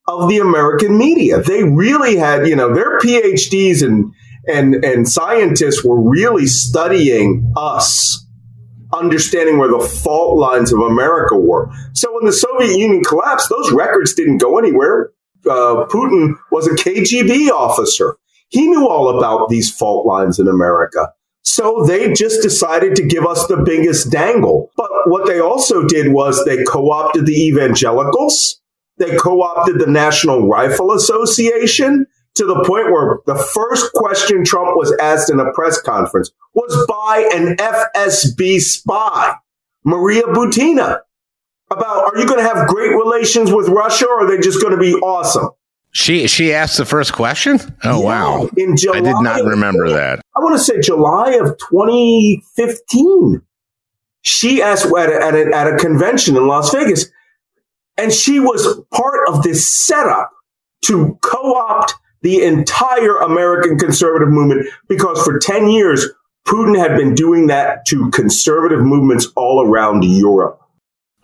of 0.08 0.30
the 0.30 0.40
American 0.40 0.98
media. 0.98 1.42
They 1.42 1.64
really 1.64 2.16
had, 2.16 2.48
you 2.48 2.56
know, 2.56 2.74
their 2.74 3.00
PhDs 3.00 3.84
and, 3.86 4.12
and, 4.48 4.84
and 4.84 5.08
scientists 5.08 5.84
were 5.84 6.00
really 6.00 6.48
studying 6.48 7.54
us 7.56 8.26
understanding 8.94 9.58
where 9.58 9.70
the 9.70 9.80
fault 9.80 10.38
lines 10.38 10.74
of 10.74 10.80
America 10.80 11.38
were. 11.38 11.72
So 11.94 12.14
when 12.14 12.26
the 12.26 12.34
Soviet 12.34 12.78
Union 12.78 13.04
collapsed, 13.04 13.50
those 13.50 13.72
records 13.72 14.14
didn't 14.14 14.38
go 14.38 14.58
anywhere. 14.58 15.12
Uh, 15.46 15.86
Putin 15.90 16.36
was 16.52 16.68
a 16.68 16.72
KGB 16.72 17.50
officer. 17.50 18.18
He 18.50 18.68
knew 18.68 18.88
all 18.88 19.18
about 19.18 19.50
these 19.50 19.72
fault 19.74 20.06
lines 20.06 20.40
in 20.40 20.48
America. 20.48 21.14
So 21.44 21.84
they 21.88 22.14
just 22.14 22.42
decided 22.42 22.96
to 22.96 23.08
give 23.08 23.26
us 23.26 23.48
the 23.48 23.58
biggest 23.58 24.12
dangle. 24.12 24.72
But 24.76 24.90
what 25.06 25.28
they 25.28 25.40
also 25.40 25.84
did 25.86 26.12
was 26.12 26.44
they 26.46 26.64
co 26.64 26.92
opted 26.92 27.26
the 27.26 27.34
evangelicals, 27.34 28.62
they 28.98 29.16
co 29.18 29.42
opted 29.42 29.80
the 29.80 29.88
National 29.88 30.48
Rifle 30.48 30.92
Association, 30.92 32.06
to 32.40 32.46
the 32.46 32.64
point 32.64 32.92
where 32.92 33.20
the 33.26 33.36
first 33.36 33.92
question 33.94 34.46
Trump 34.46 34.76
was 34.78 34.96
asked 35.00 35.30
in 35.30 35.40
a 35.40 35.52
press 35.52 35.82
conference 35.82 36.32
was 36.54 36.86
by 36.88 37.30
an 37.34 37.58
FSB 37.58 38.60
spy, 38.62 39.36
Maria 39.84 40.24
Butina. 40.24 41.00
about 41.70 42.06
are 42.06 42.18
you 42.18 42.26
going 42.26 42.40
to 42.40 42.44
have 42.44 42.68
great 42.68 42.92
relations 42.92 43.52
with 43.52 43.68
Russia 43.68 44.08
or 44.08 44.24
are 44.24 44.28
they 44.28 44.42
just 44.42 44.62
going 44.62 44.74
to 44.74 44.80
be 44.80 44.94
awesome? 44.96 45.50
She 45.92 46.28
she 46.28 46.54
asked 46.54 46.78
the 46.78 46.86
first 46.86 47.14
question. 47.14 47.60
Oh 47.84 48.00
Yeah, 48.00 48.06
wow! 48.06 48.50
In 48.56 48.78
July, 48.78 49.00
I 49.00 49.02
did 49.02 49.16
not 49.22 49.44
remember 49.44 49.90
that. 49.90 50.20
I 50.36 50.40
want 50.40 50.58
to 50.58 50.64
say 50.64 50.80
July 50.80 51.32
of 51.34 51.58
2015. 51.70 53.42
She 54.22 54.62
asked 54.62 54.86
at 54.86 55.10
a, 55.10 55.26
at, 55.26 55.34
a, 55.34 55.56
at 55.56 55.74
a 55.74 55.78
convention 55.78 56.38
in 56.38 56.48
Las 56.48 56.72
Vegas, 56.74 57.08
and 57.98 58.14
she 58.14 58.40
was 58.40 58.82
part 58.94 59.28
of 59.28 59.42
this 59.42 59.68
setup 59.74 60.32
to 60.86 61.18
co-opt 61.24 61.96
the 62.22 62.44
entire 62.44 63.18
American 63.18 63.78
conservative 63.78 64.30
movement 64.30 64.68
because 64.88 65.24
for 65.24 65.40
10 65.40 65.70
years, 65.70 66.08
Putin 66.48 66.78
had 66.78 66.98
been 66.98 67.14
doing 67.14 67.48
that 67.48 67.86
to 67.86 68.10
conservative 68.12 68.82
movements 68.82 69.28
all 69.36 69.66
around 69.66 70.04
Europe. 70.04 70.60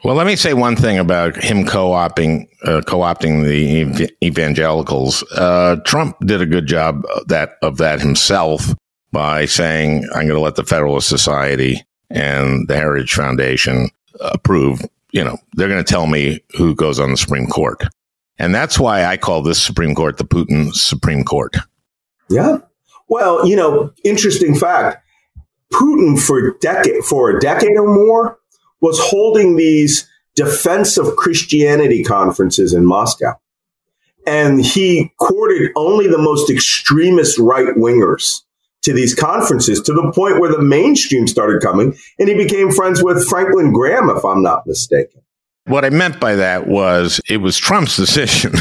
Well, 0.04 0.16
let 0.16 0.28
me 0.28 0.36
say 0.36 0.54
one 0.54 0.75
thing 0.75 1.00
about 1.00 1.36
him 1.36 1.66
co-opting 1.66 2.48
uh, 2.64 2.82
co-opting 2.86 3.44
the 3.44 3.82
ev- 3.82 4.10
evangelicals. 4.24 5.24
Uh, 5.32 5.78
Trump 5.86 6.16
did 6.20 6.42
a 6.42 6.46
good 6.46 6.68
job 6.68 7.04
of 7.16 7.28
that 7.30 7.58
of 7.64 7.78
that 7.78 8.02
himself 8.02 8.75
by 9.12 9.46
saying, 9.46 10.04
"I'm 10.14 10.28
going 10.28 10.36
to 10.36 10.42
let 10.42 10.56
the 10.56 10.64
Federalist 10.64 11.10
Society 11.10 11.82
and 12.12 12.68
the 12.68 12.75
Heritage 12.75 13.14
Foundation 13.14 13.90
approve." 14.20 14.82
You 15.12 15.24
know, 15.24 15.38
they're 15.54 15.70
going 15.70 15.84
to 15.84 15.92
tell 15.92 16.06
me 16.06 16.44
who 16.56 16.75
goes 16.75 17.00
on 17.00 17.10
the 17.10 17.18
Supreme 17.18 17.48
Court, 17.48 17.82
and 18.38 18.54
that's 18.54 18.80
why 18.80 19.06
I 19.06 19.18
call 19.18 19.42
this 19.42 19.62
Supreme 19.62 19.96
Court 19.96 20.18
the 20.18 20.25
Putin 20.25 20.74
Supreme 20.74 21.24
Court. 21.24 21.56
Yeah. 22.30 22.58
Well, 23.08 23.48
you 23.48 23.56
know, 23.56 23.94
interesting 24.04 24.56
fact. 24.56 25.04
Putin 25.74 26.20
for 26.20 26.58
decade 26.60 27.04
for 27.04 27.30
a 27.30 27.39
decade 27.39 27.77
or 27.77 27.94
more 27.94 28.39
was 28.82 29.00
holding 29.00 29.56
these 29.56 30.08
defense 30.36 30.98
of 30.98 31.15
Christianity 31.15 32.04
conferences 32.04 32.74
in 32.74 32.86
Moscow. 32.86 33.34
And 34.27 34.63
he 34.63 35.13
courted 35.20 35.72
only 35.75 36.08
the 36.08 36.18
most 36.18 36.50
extremist 36.50 37.38
right 37.38 37.75
wingers 37.75 38.42
to 38.82 38.94
these 38.94 39.15
conferences 39.15 39.82
to 39.82 39.94
the 39.94 40.12
point 40.12 40.39
where 40.39 40.51
the 40.51 40.62
mainstream 40.62 41.27
started 41.27 41.62
coming 41.62 41.98
and 42.20 42.30
he 42.30 42.36
became 42.36 42.72
friends 42.72 43.04
with 43.04 43.27
Franklin 43.27 43.72
Graham, 43.72 44.10
if 44.10 44.24
I'm 44.24 44.44
not 44.44 44.68
mistaken. 44.68 45.22
What 45.67 45.84
I 45.84 45.89
meant 45.89 46.19
by 46.19 46.36
that 46.36 46.67
was 46.67 47.19
it 47.27 47.38
was 47.38 47.57
Trump's 47.57 47.95
decision, 47.95 48.53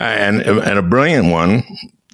and 0.00 0.42
and 0.42 0.78
a 0.78 0.82
brilliant 0.82 1.30
one. 1.30 1.64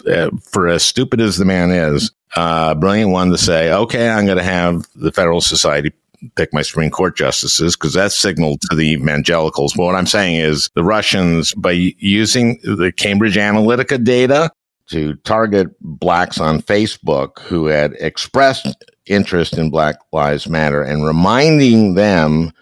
Uh, 0.06 0.30
for 0.42 0.68
as 0.68 0.84
stupid 0.84 1.20
as 1.20 1.36
the 1.36 1.44
man 1.44 1.70
is, 1.70 2.12
uh, 2.36 2.74
brilliant 2.74 3.10
one 3.10 3.30
to 3.30 3.36
say, 3.36 3.70
okay, 3.70 4.08
I'm 4.08 4.24
going 4.24 4.38
to 4.38 4.44
have 4.44 4.86
the 4.94 5.12
Federal 5.12 5.40
Society 5.40 5.92
pick 6.34 6.52
my 6.52 6.62
Supreme 6.62 6.90
Court 6.90 7.16
justices 7.16 7.76
because 7.76 7.94
that's 7.94 8.16
signaled 8.18 8.60
to 8.62 8.76
the 8.76 8.92
evangelicals. 8.92 9.74
But 9.74 9.84
what 9.84 9.94
I'm 9.94 10.06
saying 10.06 10.36
is 10.36 10.70
the 10.74 10.84
Russians, 10.84 11.54
by 11.54 11.72
using 11.72 12.58
the 12.62 12.92
Cambridge 12.96 13.36
Analytica 13.36 14.02
data 14.02 14.50
to 14.88 15.14
target 15.16 15.68
blacks 15.80 16.40
on 16.40 16.62
Facebook 16.62 17.40
who 17.40 17.66
had 17.66 17.92
expressed 18.00 18.84
interest 19.06 19.58
in 19.58 19.70
Black 19.70 19.96
Lives 20.12 20.48
Matter 20.48 20.82
and 20.82 21.04
reminding 21.04 21.94
them 21.94 22.52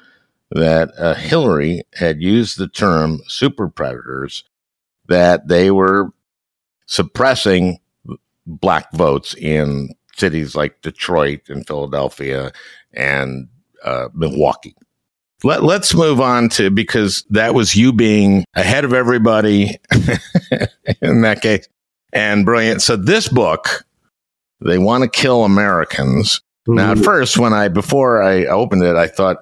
that 0.51 0.91
uh, 0.99 1.15
Hillary 1.15 1.83
had 1.95 2.23
used 2.23 2.59
the 2.59 2.69
term 2.69 3.21
super 3.27 3.69
predators, 3.69 4.45
that 5.09 5.49
they 5.49 5.71
were 5.71 6.11
suppressing 6.87 7.79
black 8.47 8.93
votes 8.93 9.35
in 9.35 9.95
cities 10.17 10.55
like 10.55 10.81
Detroit 10.83 11.49
and 11.49 11.67
Philadelphia 11.67 12.53
and 12.95 13.49
uh, 13.85 14.09
Milwaukee. 14.15 14.75
Let, 15.45 15.63
let's 15.63 15.95
move 15.95 16.21
on 16.21 16.49
to 16.51 16.71
because 16.71 17.25
that 17.31 17.55
was 17.55 17.77
you 17.77 17.93
being 17.93 18.45
ahead 18.55 18.85
of 18.85 18.95
everybody 18.95 19.77
in 21.03 21.21
that 21.21 21.43
case 21.43 21.69
and 22.13 22.47
brilliant. 22.47 22.83
So 22.83 22.97
this 22.97 23.29
book, 23.29 23.85
they 24.61 24.79
want 24.79 25.05
to 25.05 25.09
kill 25.09 25.45
Americans. 25.45 26.41
Now, 26.67 26.93
at 26.93 26.99
first, 26.99 27.39
when 27.39 27.53
I 27.53 27.69
before 27.69 28.23
I 28.23 28.47
opened 28.47 28.83
it, 28.83 28.97
I 28.97 29.07
thought, 29.07 29.39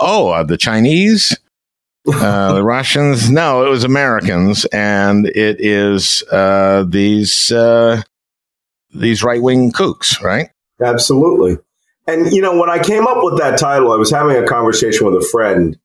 oh, 0.00 0.30
uh, 0.30 0.42
the 0.42 0.56
Chinese, 0.56 1.36
uh, 2.12 2.54
the 2.54 2.64
Russians. 2.64 3.30
No, 3.30 3.64
it 3.64 3.70
was 3.70 3.84
Americans, 3.84 4.64
and 4.66 5.26
it 5.26 5.60
is 5.60 6.22
uh, 6.32 6.84
these 6.88 7.52
uh, 7.52 8.02
these 8.92 9.22
right 9.22 9.42
wing 9.42 9.72
kooks, 9.72 10.20
right? 10.20 10.50
Absolutely. 10.82 11.58
And, 12.06 12.32
you 12.32 12.42
know, 12.42 12.58
when 12.58 12.68
I 12.68 12.78
came 12.78 13.06
up 13.06 13.18
with 13.22 13.38
that 13.38 13.58
title, 13.58 13.92
I 13.92 13.96
was 13.96 14.10
having 14.10 14.36
a 14.36 14.46
conversation 14.46 15.06
with 15.06 15.14
a 15.14 15.26
friend. 15.30 15.78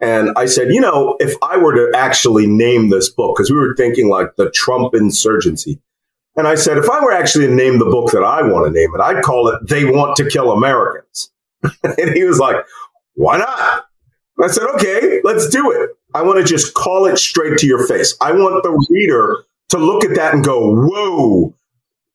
And 0.00 0.30
I 0.36 0.46
said, 0.46 0.72
you 0.72 0.80
know, 0.80 1.16
if 1.18 1.34
I 1.42 1.58
were 1.58 1.74
to 1.74 1.96
actually 1.96 2.46
name 2.46 2.90
this 2.90 3.10
book, 3.10 3.36
because 3.36 3.50
we 3.50 3.56
were 3.56 3.74
thinking 3.76 4.08
like 4.08 4.36
the 4.36 4.50
Trump 4.50 4.94
insurgency. 4.94 5.80
And 6.38 6.46
I 6.46 6.54
said, 6.54 6.78
if 6.78 6.88
I 6.88 7.04
were 7.04 7.10
actually 7.10 7.48
to 7.48 7.54
name 7.54 7.80
the 7.80 7.84
book 7.84 8.12
that 8.12 8.22
I 8.22 8.42
want 8.42 8.66
to 8.66 8.70
name 8.70 8.94
it, 8.94 9.00
I'd 9.00 9.24
call 9.24 9.48
it 9.48 9.68
They 9.68 9.84
Want 9.84 10.14
to 10.16 10.30
Kill 10.30 10.52
Americans. 10.52 11.32
and 11.82 12.14
he 12.14 12.22
was 12.22 12.38
like, 12.38 12.56
why 13.14 13.38
not? 13.38 13.86
I 14.40 14.46
said, 14.46 14.62
okay, 14.76 15.20
let's 15.24 15.48
do 15.48 15.72
it. 15.72 15.90
I 16.14 16.22
want 16.22 16.38
to 16.38 16.44
just 16.44 16.74
call 16.74 17.06
it 17.06 17.18
straight 17.18 17.58
to 17.58 17.66
your 17.66 17.88
face. 17.88 18.16
I 18.20 18.30
want 18.30 18.62
the 18.62 18.86
reader 18.88 19.38
to 19.70 19.78
look 19.78 20.04
at 20.04 20.14
that 20.14 20.32
and 20.32 20.44
go, 20.44 20.74
whoa, 20.74 21.56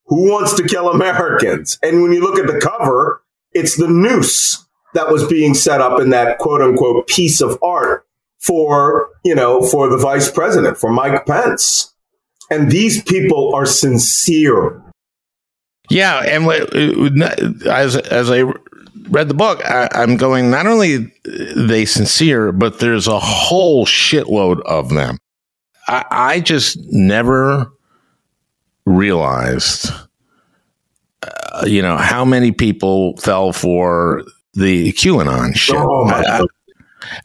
who 0.05 0.31
wants 0.31 0.53
to 0.53 0.63
kill 0.63 0.89
Americans? 0.89 1.77
And 1.83 2.01
when 2.01 2.13
you 2.13 2.21
look 2.21 2.39
at 2.39 2.47
the 2.47 2.61
cover, 2.61 3.21
it's 3.51 3.75
the 3.75 3.89
noose 3.89 4.65
that 4.93 5.09
was 5.09 5.27
being 5.27 5.53
set 5.53 5.81
up 5.81 5.99
in 5.99 6.11
that 6.11 6.37
quote 6.37 6.61
unquote 6.61 7.07
piece 7.07 7.41
of 7.41 7.59
art 7.61 8.07
for, 8.39 9.09
you 9.25 9.35
know, 9.35 9.61
for 9.61 9.89
the 9.89 9.97
vice 9.97 10.31
president, 10.31 10.77
for 10.77 10.91
Mike 10.91 11.25
Pence. 11.25 11.92
And 12.53 12.71
these 12.71 13.01
people 13.03 13.53
are 13.55 13.65
sincere. 13.65 14.81
Yeah, 15.89 16.19
and 16.21 16.45
wh- 16.45 17.67
as 17.67 17.95
as 17.97 18.31
I 18.31 18.43
read 19.09 19.27
the 19.27 19.33
book, 19.33 19.59
I, 19.65 19.89
I'm 19.91 20.17
going. 20.17 20.49
Not 20.49 20.65
only 20.65 21.11
they 21.55 21.85
sincere, 21.85 22.51
but 22.51 22.79
there's 22.79 23.07
a 23.07 23.19
whole 23.19 23.85
shitload 23.85 24.61
of 24.61 24.89
them. 24.89 25.17
I, 25.87 26.05
I 26.09 26.39
just 26.39 26.77
never 26.89 27.71
realized, 28.85 29.89
uh, 31.21 31.65
you 31.65 31.81
know, 31.81 31.97
how 31.97 32.23
many 32.25 32.51
people 32.51 33.17
fell 33.17 33.51
for 33.51 34.23
the 34.53 34.93
QAnon 34.93 35.55
shit. 35.55 35.75
Oh, 35.77 36.05
my 36.05 36.19
I- 36.19 36.23
God. 36.39 36.47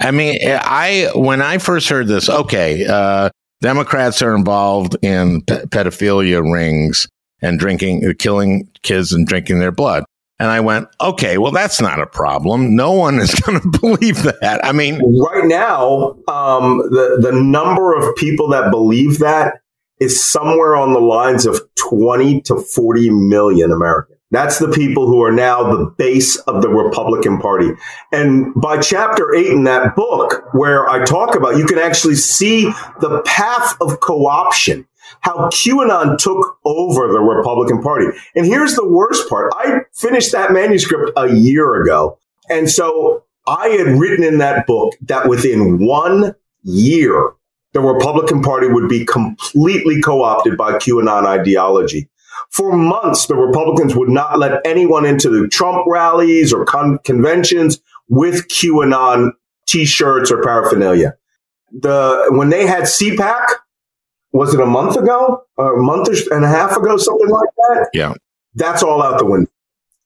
I 0.00 0.10
mean, 0.10 0.40
I 0.44 1.10
when 1.14 1.40
I 1.40 1.58
first 1.58 1.88
heard 1.88 2.08
this, 2.08 2.28
okay, 2.28 2.84
uh, 2.86 3.30
Democrats 3.60 4.22
are 4.22 4.34
involved 4.34 4.96
in 5.02 5.42
pe- 5.42 5.64
pedophilia 5.66 6.42
rings 6.42 7.08
and 7.40 7.58
drinking, 7.58 8.14
killing 8.18 8.68
kids 8.82 9.12
and 9.12 9.26
drinking 9.26 9.58
their 9.58 9.72
blood. 9.72 10.04
And 10.40 10.50
I 10.50 10.60
went, 10.60 10.88
okay, 11.00 11.36
well, 11.38 11.50
that's 11.50 11.80
not 11.80 12.00
a 12.00 12.06
problem. 12.06 12.76
No 12.76 12.92
one 12.92 13.18
is 13.18 13.34
going 13.46 13.60
to 13.60 13.78
believe 13.80 14.22
that. 14.22 14.60
I 14.64 14.72
mean, 14.72 15.00
Right 15.20 15.46
now, 15.46 16.16
um, 16.28 16.78
the, 16.78 17.18
the 17.20 17.32
number 17.32 17.94
of 17.96 18.14
people 18.16 18.48
that 18.50 18.70
believe 18.70 19.18
that 19.18 19.60
is 20.00 20.22
somewhere 20.22 20.76
on 20.76 20.92
the 20.92 21.00
lines 21.00 21.44
of 21.44 21.60
20 21.74 22.42
to 22.42 22.56
40 22.56 23.10
million 23.10 23.72
Americans. 23.72 24.17
That's 24.30 24.58
the 24.58 24.68
people 24.68 25.06
who 25.06 25.22
are 25.22 25.32
now 25.32 25.74
the 25.74 25.86
base 25.86 26.36
of 26.40 26.60
the 26.60 26.68
Republican 26.68 27.38
Party. 27.38 27.70
And 28.12 28.52
by 28.54 28.78
chapter 28.78 29.34
eight 29.34 29.46
in 29.46 29.64
that 29.64 29.96
book, 29.96 30.44
where 30.52 30.88
I 30.88 31.04
talk 31.04 31.34
about, 31.34 31.56
you 31.56 31.64
can 31.64 31.78
actually 31.78 32.16
see 32.16 32.64
the 33.00 33.22
path 33.24 33.74
of 33.80 34.00
co-option, 34.00 34.86
how 35.20 35.48
QAnon 35.48 36.18
took 36.18 36.58
over 36.66 37.08
the 37.08 37.20
Republican 37.20 37.80
Party. 37.80 38.06
And 38.34 38.44
here's 38.44 38.74
the 38.74 38.86
worst 38.86 39.28
part. 39.30 39.50
I 39.56 39.80
finished 39.94 40.32
that 40.32 40.52
manuscript 40.52 41.10
a 41.16 41.32
year 41.32 41.82
ago. 41.82 42.18
And 42.50 42.68
so 42.68 43.24
I 43.46 43.68
had 43.68 43.98
written 43.98 44.22
in 44.22 44.38
that 44.38 44.66
book 44.66 44.92
that 45.02 45.26
within 45.26 45.84
one 45.86 46.34
year, 46.64 47.32
the 47.72 47.80
Republican 47.80 48.42
Party 48.42 48.68
would 48.68 48.90
be 48.90 49.06
completely 49.06 50.02
co-opted 50.02 50.58
by 50.58 50.72
QAnon 50.72 51.24
ideology. 51.24 52.10
For 52.50 52.76
months, 52.76 53.26
the 53.26 53.34
Republicans 53.34 53.94
would 53.94 54.08
not 54.08 54.38
let 54.38 54.60
anyone 54.64 55.04
into 55.04 55.28
the 55.28 55.48
Trump 55.48 55.84
rallies 55.86 56.52
or 56.52 56.64
con- 56.64 56.98
conventions 57.04 57.78
with 58.08 58.48
QAnon 58.48 59.32
t-shirts 59.66 60.30
or 60.30 60.42
paraphernalia. 60.42 61.14
The 61.70 62.28
when 62.30 62.48
they 62.48 62.66
had 62.66 62.84
CPAC, 62.84 63.44
was 64.32 64.54
it 64.54 64.60
a 64.60 64.66
month 64.66 64.96
ago, 64.96 65.42
or 65.56 65.78
a 65.78 65.82
month 65.82 66.08
and 66.30 66.44
a 66.44 66.48
half 66.48 66.76
ago, 66.76 66.96
something 66.96 67.28
like 67.28 67.50
that? 67.56 67.90
yeah. 67.92 68.14
That's 68.54 68.82
all 68.82 69.02
out 69.02 69.18
the 69.18 69.26
window. 69.26 69.50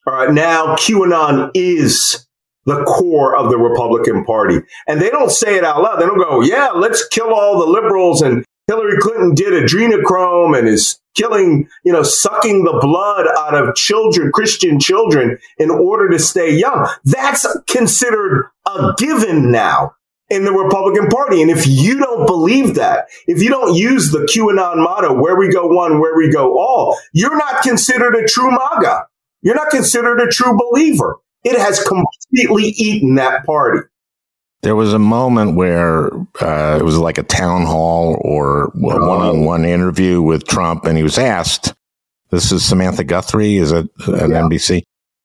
All 0.07 0.15
right, 0.15 0.33
now 0.33 0.75
QAnon 0.77 1.53
is 1.55 2.27
the 2.67 2.83
core 2.85 3.37
of 3.37 3.51
the 3.51 3.59
Republican 3.59 4.25
Party. 4.25 4.61
And 4.87 5.01
they 5.01 5.11
don't 5.11 5.31
say 5.31 5.57
it 5.57 5.65
out 5.65 5.83
loud. 5.83 5.97
They 5.97 6.07
don't 6.07 6.19
go, 6.19 6.43
yeah, 6.43 6.71
let's 6.75 7.07
kill 7.09 7.33
all 7.33 7.59
the 7.59 7.67
liberals 7.67 8.23
and 8.23 8.45
Hillary 8.66 8.96
Clinton 8.98 9.35
did 9.35 9.53
adrenochrome 9.53 10.59
and 10.59 10.68
is 10.68 10.98
killing, 11.14 11.68
you 11.85 11.92
know, 11.92 12.03
sucking 12.03 12.64
the 12.64 12.79
blood 12.81 13.27
out 13.37 13.55
of 13.55 13.75
children, 13.75 14.31
Christian 14.33 14.81
children 14.81 15.38
in 15.59 15.70
order 15.70 16.09
to 16.11 16.18
stay 16.18 16.57
young. 16.57 16.88
That's 17.05 17.46
considered 17.68 18.51
a 18.66 18.94
given 18.96 19.51
now. 19.51 19.92
in 20.31 20.44
the 20.44 20.53
Republican 20.53 21.09
Party. 21.09 21.42
And 21.42 21.51
if 21.51 21.66
you 21.66 21.98
don't 21.98 22.27
believe 22.27 22.77
that, 22.77 23.09
if 23.27 23.42
you 23.42 23.51
don't 23.51 23.75
use 23.75 24.11
the 24.11 24.20
QAnon 24.20 24.83
motto, 24.83 25.12
where 25.20 25.37
we 25.37 25.53
go 25.53 25.66
one, 25.66 26.01
where 26.01 26.16
we 26.16 26.31
go 26.33 26.59
all, 26.59 26.96
you're 27.12 27.37
not 27.37 27.61
considered 27.62 28.14
a 28.14 28.27
true 28.27 28.51
MAGA. 28.51 29.07
You're 29.42 29.57
not 29.57 29.68
considered 29.70 30.20
a 30.20 30.29
true 30.29 30.57
believer. 30.57 31.18
It 31.44 31.59
has 31.59 31.85
completely 31.85 32.68
eaten 32.68 33.16
that 33.16 33.44
party. 33.44 33.81
There 34.62 34.77
was 34.77 34.94
a 34.94 34.98
moment 34.98 35.57
where 35.57 36.12
uh, 36.40 36.79
it 36.79 36.85
was 36.85 36.96
like 36.96 37.18
a 37.18 37.25
town 37.25 37.66
hall 37.66 38.16
or 38.20 38.66
a 38.66 38.70
one 38.75 39.01
on 39.01 39.44
one 39.44 39.64
interview 39.64 40.22
with 40.22 40.46
Trump, 40.46 40.85
and 40.85 40.96
he 40.96 41.03
was 41.03 41.18
asked, 41.18 41.75
This 42.31 42.53
is 42.53 42.64
Samantha 42.64 43.03
Guthrie, 43.03 43.57
is 43.57 43.72
it 43.72 43.88
an 44.07 44.31
yeah. 44.31 44.42
NBC? 44.42 44.83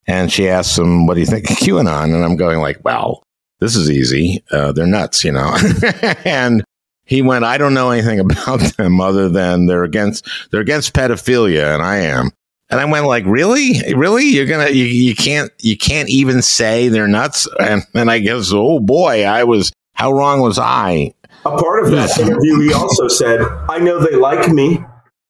And 0.07 0.31
she 0.31 0.49
asked 0.49 0.77
him, 0.77 1.05
What 1.05 1.15
do 1.15 1.19
you 1.19 1.27
think 1.27 1.49
of 1.51 1.57
QAnon? 1.57 2.15
And 2.15 2.23
I'm 2.23 2.35
going, 2.35 2.59
like, 2.59 2.83
well, 2.83 3.23
this 3.59 3.75
is 3.75 3.91
easy. 3.91 4.43
Uh, 4.51 4.71
they're 4.71 4.87
nuts, 4.87 5.23
you 5.23 5.31
know. 5.31 5.55
and 6.25 6.63
he 7.05 7.21
went, 7.21 7.45
I 7.45 7.57
don't 7.57 7.73
know 7.73 7.91
anything 7.91 8.19
about 8.31 8.59
them 8.77 9.01
other 9.01 9.29
than 9.29 9.65
they're 9.65 9.83
against 9.83 10.27
they're 10.51 10.61
against 10.61 10.93
pedophilia, 10.93 11.73
and 11.73 11.83
I 11.83 11.97
am. 11.97 12.31
And 12.69 12.81
I 12.81 12.85
went 12.85 13.05
like, 13.05 13.25
really, 13.25 13.81
really? 13.95 14.25
You're 14.25 14.45
gonna, 14.45 14.69
you, 14.69 14.83
you 14.83 15.15
can't, 15.15 15.51
you 15.59 15.77
can't 15.77 16.09
even 16.09 16.41
say 16.41 16.89
they're 16.89 17.07
nuts. 17.07 17.47
And 17.59 17.83
then 17.93 18.09
I 18.09 18.19
guess, 18.19 18.51
oh 18.53 18.79
boy, 18.79 19.23
I 19.23 19.45
was, 19.45 19.71
how 19.93 20.11
wrong 20.11 20.41
was 20.41 20.59
I? 20.59 21.13
A 21.45 21.57
part 21.57 21.85
of 21.85 21.91
that 21.91 22.17
interview, 22.19 22.59
he 22.59 22.73
also 22.73 23.07
said, 23.07 23.41
I 23.69 23.79
know 23.79 23.99
they 23.99 24.17
like 24.17 24.51
me, 24.51 24.83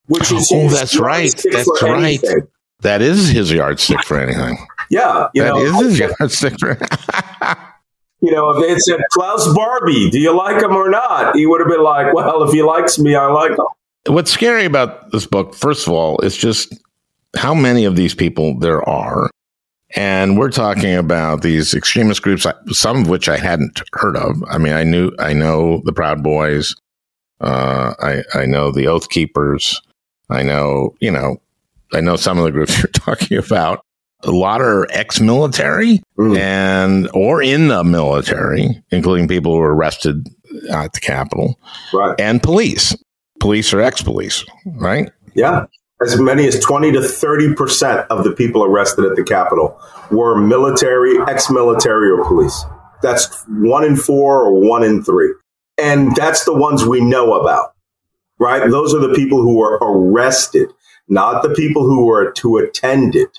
which 0.08 0.32
is, 0.32 0.52
oh, 0.52 0.68
that's 0.70 0.98
right. 0.98 1.34
That's 1.52 1.82
right. 1.82 2.04
Anything. 2.04 2.48
That 2.82 3.02
is 3.02 3.30
his 3.30 3.52
yardstick 3.52 4.04
for 4.04 4.20
anything. 4.20 4.58
Yeah. 4.90 5.28
You 5.34 5.44
that 5.44 5.50
know, 5.50 5.62
is 5.62 5.80
his 5.80 6.00
yardstick 6.00 6.60
for 6.60 6.78
You 8.20 8.32
know, 8.32 8.50
if 8.50 8.62
they 8.62 8.70
had 8.70 8.80
said, 8.80 9.00
Klaus 9.12 9.54
Barbie, 9.54 10.10
do 10.10 10.20
you 10.20 10.36
like 10.36 10.62
him 10.62 10.76
or 10.76 10.90
not? 10.90 11.36
He 11.36 11.46
would 11.46 11.62
have 11.62 11.70
been 11.70 11.84
like, 11.84 12.16
well, 12.16 12.42
if 12.44 12.52
he 12.52 12.64
likes 12.64 12.98
me, 12.98 13.14
I 13.14 13.28
like 13.28 13.52
him. 13.52 13.66
What's 14.08 14.32
scary 14.32 14.66
about 14.66 15.12
this 15.12 15.28
book, 15.28 15.54
first 15.54 15.86
of 15.86 15.94
all, 15.94 16.20
is 16.22 16.36
just 16.36 16.74
how 17.36 17.54
many 17.54 17.86
of 17.86 17.96
these 17.96 18.16
people 18.16 18.58
there 18.60 18.88
are. 18.88 19.30
And 19.96 20.38
we're 20.38 20.52
talking 20.52 20.96
about 20.96 21.42
these 21.42 21.74
extremist 21.74 22.22
groups, 22.22 22.46
some 22.72 23.02
of 23.02 23.10
which 23.10 23.30
I 23.30 23.38
hadn't 23.38 23.82
heard 23.94 24.18
of. 24.18 24.44
I 24.50 24.58
mean, 24.58 24.74
I 24.74 24.84
knew, 24.84 25.12
I 25.18 25.34
know 25.34 25.82
the 25.86 25.94
Proud 25.94 26.24
Boys. 26.24 26.76
Uh, 27.40 27.94
I, 28.00 28.24
I 28.34 28.46
know 28.46 28.72
the 28.72 28.88
Oath 28.88 29.10
Keepers. 29.10 29.82
I 30.30 30.44
know, 30.44 30.96
you 31.00 31.12
know, 31.12 31.38
I 31.94 32.02
know 32.02 32.16
some 32.18 32.38
of 32.38 32.44
the 32.44 32.52
groups 32.52 32.78
you're 32.84 32.88
talking 32.88 33.38
about. 33.38 33.84
A 34.24 34.32
lot 34.32 34.62
are 34.62 34.88
ex-military 34.90 36.02
mm. 36.18 36.38
and 36.38 37.08
or 37.14 37.42
in 37.42 37.68
the 37.68 37.84
military, 37.84 38.84
including 38.90 39.28
people 39.28 39.54
who 39.54 39.60
were 39.60 39.76
arrested 39.76 40.28
at 40.72 40.94
the 40.94 41.00
Capitol, 41.00 41.60
right? 41.94 42.20
And 42.20 42.42
police, 42.42 42.96
police 43.40 43.72
or 43.72 43.80
ex-police, 43.80 44.44
right? 44.66 45.12
Yeah, 45.36 45.68
as 46.02 46.20
many 46.20 46.48
as 46.48 46.60
20 46.60 46.92
to 46.92 47.00
30% 47.00 48.08
of 48.08 48.24
the 48.24 48.32
people 48.32 48.64
arrested 48.64 49.06
at 49.06 49.16
the 49.16 49.24
Capitol 49.24 49.80
were 50.12 50.40
military, 50.40 51.18
ex 51.28 51.50
military, 51.50 52.10
or 52.10 52.24
police. 52.24 52.66
That's 53.02 53.44
one 53.48 53.84
in 53.84 53.96
four 53.96 54.44
or 54.44 54.68
one 54.68 54.84
in 54.84 55.04
three. 55.04 55.34
And 55.78 56.16
that's 56.16 56.46
the 56.46 56.54
ones 56.54 56.86
we 56.86 57.02
know 57.02 57.34
about, 57.34 57.74
right? 58.40 58.70
Those 58.70 58.94
are 58.94 59.00
the 59.00 59.14
people 59.14 59.42
who 59.42 59.58
were 59.58 59.78
arrested, 59.82 60.72
not 61.08 61.44
the 61.44 61.54
people 61.54 61.84
who 61.84 62.06
were 62.06 62.32
to 62.32 62.58
attend 62.58 63.16
it. 63.16 63.38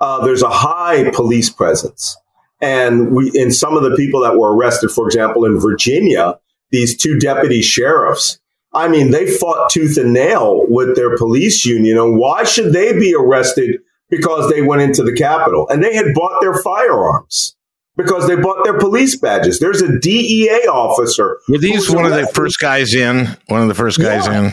Uh, 0.00 0.24
there's 0.24 0.42
a 0.42 0.50
high 0.50 1.10
police 1.10 1.48
presence. 1.50 2.16
And 2.60 3.14
we, 3.14 3.30
in 3.34 3.50
some 3.50 3.76
of 3.76 3.82
the 3.82 3.96
people 3.96 4.20
that 4.22 4.36
were 4.36 4.54
arrested, 4.54 4.90
for 4.90 5.06
example, 5.06 5.44
in 5.44 5.58
Virginia, 5.58 6.38
these 6.70 6.96
two 6.96 7.18
deputy 7.18 7.60
sheriffs 7.60 8.38
I 8.74 8.88
mean, 8.88 9.10
they 9.10 9.26
fought 9.26 9.70
tooth 9.70 9.96
and 9.98 10.12
nail 10.12 10.64
with 10.68 10.96
their 10.96 11.16
police 11.16 11.64
union. 11.64 11.98
And 11.98 12.18
why 12.18 12.44
should 12.44 12.72
they 12.72 12.92
be 12.92 13.14
arrested 13.14 13.80
because 14.08 14.50
they 14.50 14.62
went 14.62 14.82
into 14.82 15.02
the 15.02 15.12
Capitol? 15.12 15.68
And 15.68 15.82
they 15.82 15.94
had 15.94 16.14
bought 16.14 16.40
their 16.40 16.54
firearms 16.62 17.54
because 17.96 18.26
they 18.26 18.36
bought 18.36 18.64
their 18.64 18.78
police 18.78 19.16
badges. 19.16 19.58
There's 19.58 19.82
a 19.82 19.98
DEA 19.98 20.66
officer. 20.70 21.38
Were 21.48 21.58
these 21.58 21.90
one 21.90 22.06
arrested. 22.06 22.22
of 22.22 22.28
the 22.28 22.34
first 22.34 22.58
guys 22.60 22.94
in? 22.94 23.36
One 23.48 23.60
of 23.60 23.68
the 23.68 23.74
first 23.74 23.98
guys 23.98 24.26
yeah. 24.26 24.38
in? 24.38 24.44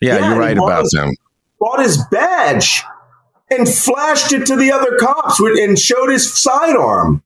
Yeah, 0.00 0.18
yeah, 0.18 0.30
you're 0.30 0.38
right 0.38 0.56
about 0.56 0.84
his, 0.84 0.92
them. 0.92 1.10
Bought 1.58 1.80
his 1.80 2.02
badge 2.10 2.82
and 3.50 3.68
flashed 3.68 4.32
it 4.32 4.46
to 4.46 4.56
the 4.56 4.72
other 4.72 4.96
cops 4.98 5.38
and 5.40 5.78
showed 5.78 6.08
his 6.08 6.32
sidearm 6.32 7.22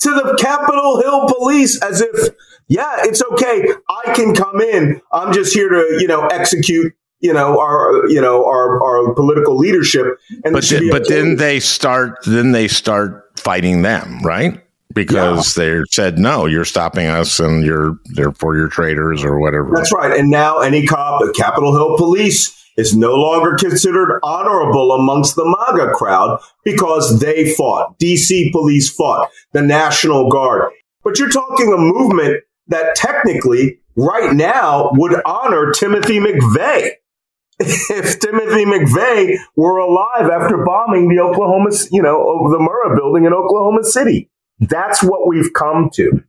to 0.00 0.10
the 0.10 0.36
Capitol 0.40 1.00
Hill 1.00 1.28
police 1.28 1.80
as 1.82 2.00
if 2.00 2.34
yeah, 2.68 2.96
it's 3.00 3.22
okay. 3.32 3.68
I 3.88 4.12
can 4.14 4.34
come 4.34 4.60
in. 4.60 5.00
I'm 5.12 5.32
just 5.32 5.54
here 5.54 5.68
to, 5.68 5.98
you 6.00 6.08
know, 6.08 6.26
execute, 6.26 6.92
you 7.20 7.32
know, 7.32 7.60
our, 7.60 8.08
you 8.08 8.20
know, 8.20 8.44
our, 8.44 8.82
our 8.82 9.14
political 9.14 9.56
leadership. 9.56 10.06
And 10.44 10.52
but, 10.52 10.64
then, 10.68 10.90
but 10.90 11.08
then 11.08 11.36
they 11.36 11.60
start, 11.60 12.18
then 12.26 12.52
they 12.52 12.68
start 12.68 13.38
fighting 13.38 13.82
them, 13.82 14.20
right? 14.22 14.62
Because 14.92 15.56
yeah. 15.56 15.64
they 15.64 15.80
said, 15.90 16.18
no, 16.18 16.46
you're 16.46 16.64
stopping 16.64 17.06
us 17.06 17.38
and 17.38 17.64
you're, 17.64 17.98
therefore 18.06 18.56
you're 18.56 18.68
traitors 18.68 19.22
or 19.22 19.38
whatever. 19.38 19.70
That's 19.74 19.92
right. 19.92 20.18
And 20.18 20.30
now 20.30 20.58
any 20.58 20.86
cop 20.86 21.22
at 21.22 21.34
Capitol 21.34 21.72
Hill 21.72 21.96
Police 21.96 22.52
is 22.76 22.96
no 22.96 23.14
longer 23.14 23.56
considered 23.56 24.20
honorable 24.22 24.92
amongst 24.92 25.36
the 25.36 25.44
MAGA 25.44 25.92
crowd 25.94 26.40
because 26.64 27.20
they 27.20 27.54
fought. 27.54 27.98
DC 27.98 28.50
police 28.52 28.90
fought. 28.90 29.30
The 29.52 29.62
National 29.62 30.28
Guard. 30.28 30.72
But 31.02 31.18
you're 31.18 31.30
talking 31.30 31.72
a 31.72 31.78
movement 31.78 32.42
that 32.68 32.94
technically 32.94 33.80
right 33.96 34.34
now 34.34 34.90
would 34.94 35.20
honor 35.24 35.72
Timothy 35.72 36.18
McVeigh. 36.18 36.90
if 37.58 38.20
Timothy 38.20 38.66
McVeigh 38.66 39.38
were 39.56 39.78
alive 39.78 40.30
after 40.30 40.62
bombing 40.62 41.08
the 41.08 41.22
Oklahoma, 41.22 41.70
you 41.90 42.02
know, 42.02 42.50
the 42.50 42.58
Murrah 42.58 42.94
building 42.94 43.24
in 43.24 43.32
Oklahoma 43.32 43.82
City. 43.82 44.30
That's 44.60 45.02
what 45.02 45.26
we've 45.26 45.52
come 45.54 45.90
to. 45.94 46.22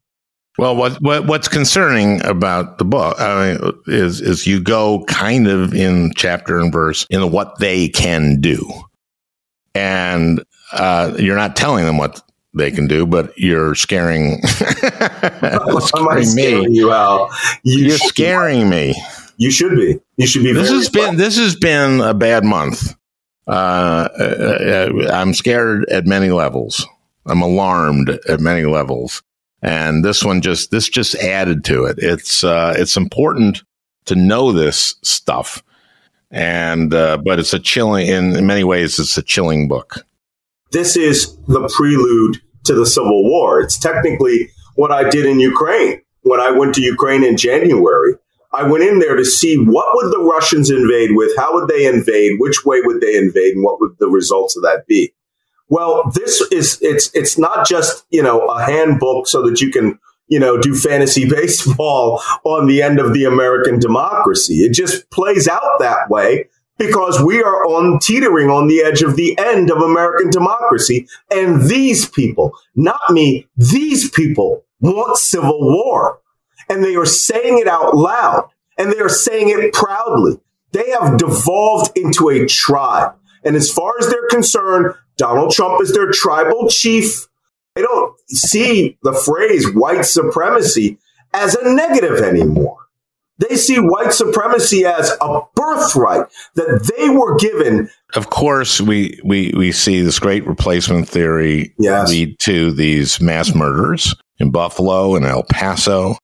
Well, 0.57 0.75
what, 0.75 1.01
what 1.01 1.27
what's 1.27 1.47
concerning 1.47 2.23
about 2.25 2.79
the 2.79 2.85
book 2.85 3.19
I 3.19 3.57
mean, 3.57 3.73
is 3.87 4.21
is 4.21 4.47
you 4.47 4.59
go 4.59 5.03
kind 5.05 5.47
of 5.47 5.73
in 5.73 6.13
chapter 6.15 6.57
and 6.57 6.73
verse 6.73 7.05
in 7.09 7.31
what 7.31 7.59
they 7.59 7.89
can 7.89 8.41
do, 8.41 8.67
and 9.75 10.43
uh, 10.71 11.13
you're 11.19 11.35
not 11.35 11.55
telling 11.55 11.85
them 11.85 11.97
what 11.97 12.21
they 12.57 12.71
can 12.71 12.87
do, 12.87 13.05
but 13.05 13.37
you're 13.37 13.75
scaring, 13.75 14.41
scaring 14.43 16.35
me. 16.35 16.67
You 16.69 16.91
out. 16.91 17.29
You 17.63 17.93
are 17.93 17.97
scaring 17.97 18.69
me. 18.69 18.95
You 19.37 19.51
should 19.51 19.75
be. 19.75 19.99
You 20.17 20.27
should 20.27 20.43
be. 20.43 20.51
This 20.51 20.69
has 20.69 20.89
been 20.89 21.15
this 21.15 21.37
has 21.37 21.55
been 21.55 22.01
a 22.01 22.13
bad 22.13 22.43
month. 22.43 22.95
Uh, 23.47 24.09
uh, 24.19 24.23
uh, 24.23 25.11
I'm 25.13 25.33
scared 25.33 25.85
at 25.89 26.05
many 26.05 26.29
levels. 26.29 26.85
I'm 27.25 27.41
alarmed 27.41 28.09
at 28.27 28.39
many 28.39 28.65
levels, 28.65 29.21
and 29.61 30.03
this 30.03 30.23
one 30.23 30.41
just 30.41 30.71
this 30.71 30.89
just 30.89 31.15
added 31.15 31.63
to 31.65 31.85
it. 31.85 31.97
It's 31.99 32.43
uh, 32.43 32.73
it's 32.77 32.97
important 32.97 33.63
to 34.05 34.15
know 34.15 34.51
this 34.51 34.95
stuff, 35.03 35.63
and 36.31 36.93
uh, 36.93 37.17
but 37.17 37.39
it's 37.39 37.53
a 37.53 37.59
chilling 37.59 38.07
in, 38.07 38.35
in 38.35 38.47
many 38.47 38.63
ways. 38.63 38.99
It's 38.99 39.17
a 39.17 39.23
chilling 39.23 39.67
book. 39.67 40.05
This 40.71 40.97
is 40.97 41.37
the 41.47 41.71
prelude 41.75 42.41
to 42.67 42.73
the 42.73 42.85
Civil 42.85 43.23
War. 43.23 43.61
It's 43.61 43.77
technically 43.77 44.49
what 44.75 44.91
I 44.91 45.09
did 45.09 45.25
in 45.25 45.39
Ukraine 45.39 46.01
when 46.21 46.39
I 46.39 46.51
went 46.51 46.75
to 46.75 46.81
Ukraine 46.81 47.23
in 47.23 47.37
January. 47.37 48.13
I 48.53 48.63
went 48.63 48.83
in 48.83 48.99
there 48.99 49.15
to 49.15 49.25
see 49.25 49.57
what 49.57 49.87
would 49.95 50.11
the 50.11 50.23
Russians 50.23 50.69
invade 50.69 51.11
with, 51.13 51.35
how 51.37 51.53
would 51.53 51.67
they 51.67 51.85
invade, 51.85 52.39
which 52.39 52.65
way 52.65 52.81
would 52.81 53.01
they 53.01 53.17
invade, 53.17 53.55
and 53.55 53.63
what 53.63 53.79
would 53.81 53.97
the 53.99 54.07
results 54.07 54.55
of 54.55 54.63
that 54.63 54.87
be. 54.87 55.13
Well, 55.69 56.11
this 56.13 56.41
is 56.51 56.79
it's 56.81 57.13
it's 57.13 57.37
not 57.37 57.67
just 57.67 58.05
you 58.09 58.23
know 58.23 58.39
a 58.47 58.63
handbook 58.63 59.27
so 59.27 59.41
that 59.47 59.59
you 59.59 59.69
can 59.69 59.99
you 60.27 60.39
know 60.39 60.57
do 60.57 60.75
fantasy 60.75 61.29
baseball 61.29 62.21
on 62.45 62.67
the 62.67 62.81
end 62.81 62.99
of 62.99 63.13
the 63.13 63.25
American 63.25 63.79
democracy. 63.79 64.63
It 64.63 64.73
just 64.73 65.09
plays 65.11 65.47
out 65.47 65.79
that 65.79 66.09
way 66.09 66.47
because 66.77 67.21
we 67.21 67.41
are 67.41 67.65
on 67.65 67.99
teetering 67.99 68.49
on 68.49 68.67
the 68.67 68.81
edge 68.81 69.01
of 69.01 69.15
the 69.15 69.37
end 69.37 69.71
of 69.71 69.77
American 69.77 70.29
democracy. 70.29 71.07
And 71.31 71.69
these 71.69 72.07
people, 72.09 72.57
not 72.75 72.99
me, 73.09 73.47
these 73.55 74.09
people 74.11 74.63
want 74.79 75.17
civil 75.17 75.59
war. 75.59 76.21
And 76.69 76.83
they 76.83 76.95
are 76.95 77.05
saying 77.05 77.59
it 77.59 77.67
out 77.67 77.95
loud 77.95 78.49
and 78.77 78.91
they 78.91 78.99
are 78.99 79.09
saying 79.09 79.49
it 79.49 79.73
proudly. 79.73 80.39
They 80.71 80.91
have 80.91 81.17
devolved 81.17 81.97
into 81.97 82.29
a 82.29 82.45
tribe. 82.45 83.15
And 83.43 83.55
as 83.55 83.71
far 83.71 83.93
as 83.99 84.09
they're 84.09 84.27
concerned, 84.29 84.93
Donald 85.17 85.51
Trump 85.51 85.81
is 85.81 85.93
their 85.93 86.11
tribal 86.11 86.67
chief. 86.69 87.27
They 87.75 87.81
don't 87.81 88.19
see 88.29 88.97
the 89.03 89.13
phrase 89.13 89.73
white 89.73 90.05
supremacy 90.05 90.99
as 91.33 91.55
a 91.55 91.73
negative 91.73 92.19
anymore. 92.19 92.86
They 93.39 93.55
see 93.55 93.77
white 93.77 94.13
supremacy 94.13 94.85
as 94.85 95.11
a 95.21 95.41
birthright 95.55 96.25
that 96.55 96.91
they 96.97 97.09
were 97.09 97.35
given. 97.37 97.89
Of 98.15 98.29
course, 98.29 98.81
we, 98.81 99.19
we, 99.23 99.53
we 99.55 99.71
see 99.71 100.01
this 100.01 100.19
great 100.19 100.45
replacement 100.47 101.07
theory 101.07 101.73
yes. 101.77 102.09
lead 102.09 102.39
to 102.39 102.71
these 102.71 103.21
mass 103.21 103.53
murders 103.53 104.15
in 104.39 104.51
Buffalo 104.51 105.15
and 105.15 105.25
El 105.25 105.43
Paso. 105.43 106.15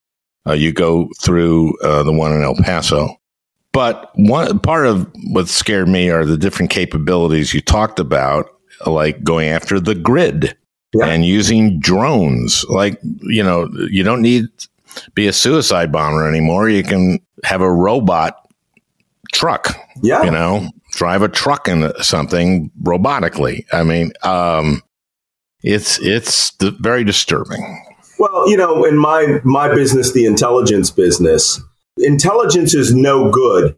Uh, 0.47 0.53
you 0.53 0.71
go 0.71 1.07
through 1.21 1.77
uh, 1.79 2.03
the 2.03 2.11
one 2.11 2.33
in 2.33 2.41
El 2.41 2.55
Paso. 2.55 3.15
But 3.73 4.11
one 4.15 4.59
part 4.59 4.85
of 4.85 5.11
what 5.31 5.47
scared 5.47 5.87
me 5.87 6.09
are 6.09 6.25
the 6.25 6.37
different 6.37 6.71
capabilities 6.71 7.53
you 7.53 7.61
talked 7.61 7.99
about, 7.99 8.49
like 8.85 9.23
going 9.23 9.49
after 9.49 9.79
the 9.79 9.95
grid 9.95 10.55
yeah. 10.93 11.07
and 11.07 11.25
using 11.25 11.79
drones. 11.79 12.63
Like, 12.69 12.99
you 13.21 13.43
know, 13.43 13.67
you 13.89 14.03
don't 14.03 14.21
need 14.21 14.45
be 15.13 15.27
a 15.27 15.33
suicide 15.33 15.91
bomber 15.91 16.27
anymore. 16.27 16.69
You 16.69 16.83
can 16.83 17.19
have 17.43 17.61
a 17.61 17.71
robot 17.71 18.37
truck. 19.31 19.75
Yeah. 20.01 20.23
You 20.23 20.31
know, 20.31 20.69
drive 20.91 21.21
a 21.21 21.29
truck 21.29 21.67
into 21.67 21.93
something 22.03 22.71
robotically. 22.81 23.65
I 23.71 23.83
mean, 23.83 24.13
um, 24.23 24.81
it's 25.63 25.99
it's 25.99 26.51
very 26.59 27.03
disturbing. 27.03 27.85
Well, 28.19 28.49
you 28.49 28.57
know, 28.57 28.85
in 28.85 28.97
my 28.97 29.39
my 29.43 29.73
business, 29.73 30.13
the 30.13 30.25
intelligence 30.25 30.91
business, 30.91 31.61
intelligence 31.97 32.73
is 32.73 32.93
no 32.93 33.31
good 33.31 33.75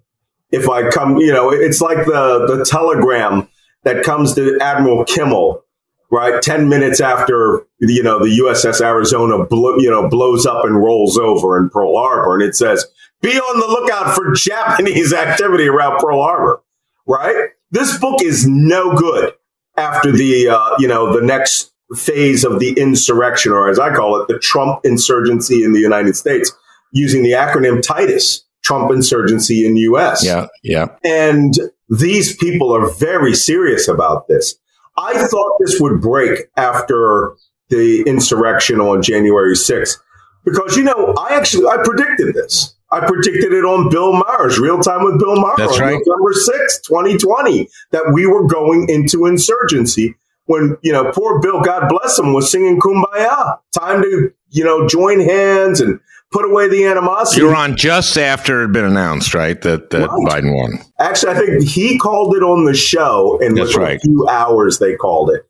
if 0.51 0.69
I 0.69 0.89
come. 0.89 1.17
You 1.17 1.34
know, 1.34 1.51
it's 1.51 1.82
like 1.82 2.06
the 2.06 2.45
the 2.47 2.65
telegram 2.65 3.47
that 3.84 4.04
comes 4.04 4.34
to 4.36 4.58
Admiral 4.60 5.06
Kimmel, 5.06 5.63
right? 6.11 6.41
Ten 6.41 6.69
minutes 6.69 7.01
after 7.01 7.65
you 7.79 8.03
know 8.03 8.19
the 8.19 8.37
USS 8.39 8.81
Arizona, 8.81 9.45
blow, 9.45 9.77
you 9.77 9.89
know, 9.89 10.09
blows 10.09 10.45
up 10.45 10.65
and 10.65 10.77
rolls 10.77 11.17
over 11.17 11.57
in 11.57 11.69
Pearl 11.69 11.97
Harbor, 11.97 12.35
and 12.35 12.43
it 12.43 12.55
says, 12.55 12.85
"Be 13.21 13.37
on 13.37 13.59
the 13.59 13.67
lookout 13.67 14.15
for 14.15 14.33
Japanese 14.33 15.13
activity 15.25 15.67
around 15.67 15.99
Pearl 15.99 16.21
Harbor." 16.21 16.61
Right? 17.07 17.49
This 17.71 17.97
book 17.99 18.21
is 18.21 18.47
no 18.47 18.95
good 18.95 19.33
after 19.77 20.11
the 20.11 20.49
uh, 20.49 20.75
you 20.79 20.87
know 20.87 21.13
the 21.13 21.25
next 21.25 21.71
phase 21.95 22.43
of 22.43 22.59
the 22.59 22.73
insurrection, 22.77 23.51
or 23.51 23.69
as 23.69 23.79
I 23.79 23.93
call 23.93 24.21
it, 24.21 24.27
the 24.27 24.39
Trump 24.39 24.81
insurgency 24.83 25.63
in 25.63 25.73
the 25.73 25.79
United 25.79 26.15
States, 26.15 26.51
using 26.91 27.23
the 27.23 27.31
acronym 27.31 27.81
Titus, 27.81 28.43
Trump 28.63 28.91
insurgency 28.91 29.65
in 29.65 29.75
the 29.75 29.81
US. 29.81 30.25
Yeah, 30.25 30.47
yeah. 30.63 30.87
And 31.03 31.53
these 31.89 32.35
people 32.35 32.75
are 32.75 32.89
very 32.89 33.33
serious 33.33 33.87
about 33.87 34.27
this. 34.27 34.55
I 34.97 35.27
thought 35.27 35.58
this 35.60 35.79
would 35.79 36.01
break 36.01 36.49
after 36.55 37.36
the 37.69 38.03
insurrection 38.08 38.79
on 38.79 39.01
January 39.01 39.55
6th 39.55 39.97
because 40.43 40.77
you 40.77 40.84
know, 40.84 41.13
I 41.17 41.36
actually 41.36 41.67
I 41.67 41.77
predicted 41.84 42.34
this. 42.34 42.75
I 42.91 42.99
predicted 43.05 43.51
it 43.51 43.65
on 43.65 43.89
Bill 43.89 44.13
Maher's 44.13 44.60
Real 44.60 44.79
Time 44.79 45.03
with 45.03 45.19
Bill 45.19 45.36
Maher 45.36 45.55
That's 45.58 45.73
on 45.73 45.81
right. 45.81 46.01
November 46.05 46.34
6th, 46.34 46.84
2020, 46.88 47.67
that 47.91 48.12
we 48.13 48.25
were 48.25 48.45
going 48.45 48.88
into 48.89 49.25
insurgency 49.25 50.15
when, 50.45 50.77
you 50.81 50.93
know, 50.93 51.12
poor 51.12 51.41
Bill, 51.41 51.62
God 51.62 51.89
bless 51.89 52.17
him, 52.19 52.34
was 52.34 52.51
singing 52.51 52.79
Kumbaya. 52.79 53.58
Time 53.73 54.03
to, 54.03 54.31
you 54.49 54.63
know, 54.63 54.88
join 54.88 55.19
hands 55.19 55.81
and 55.81 55.99
put 56.31 56.45
away 56.45 56.67
the 56.67 56.85
animosity. 56.85 57.41
You 57.41 57.47
were 57.47 57.55
on 57.55 57.75
just 57.75 58.17
after 58.17 58.59
it 58.59 58.65
had 58.65 58.73
been 58.73 58.85
announced, 58.85 59.33
right? 59.33 59.59
That, 59.61 59.89
that 59.91 60.09
right. 60.09 60.43
Biden 60.43 60.55
won. 60.55 60.79
Actually, 60.99 61.33
I 61.33 61.35
think 61.39 61.63
he 61.63 61.97
called 61.97 62.35
it 62.35 62.43
on 62.43 62.65
the 62.65 62.73
show, 62.73 63.39
and 63.41 63.57
That's 63.57 63.75
right. 63.75 63.97
a 63.97 63.99
few 63.99 64.27
hours 64.27 64.79
they 64.79 64.95
called 64.95 65.31
it. 65.31 65.47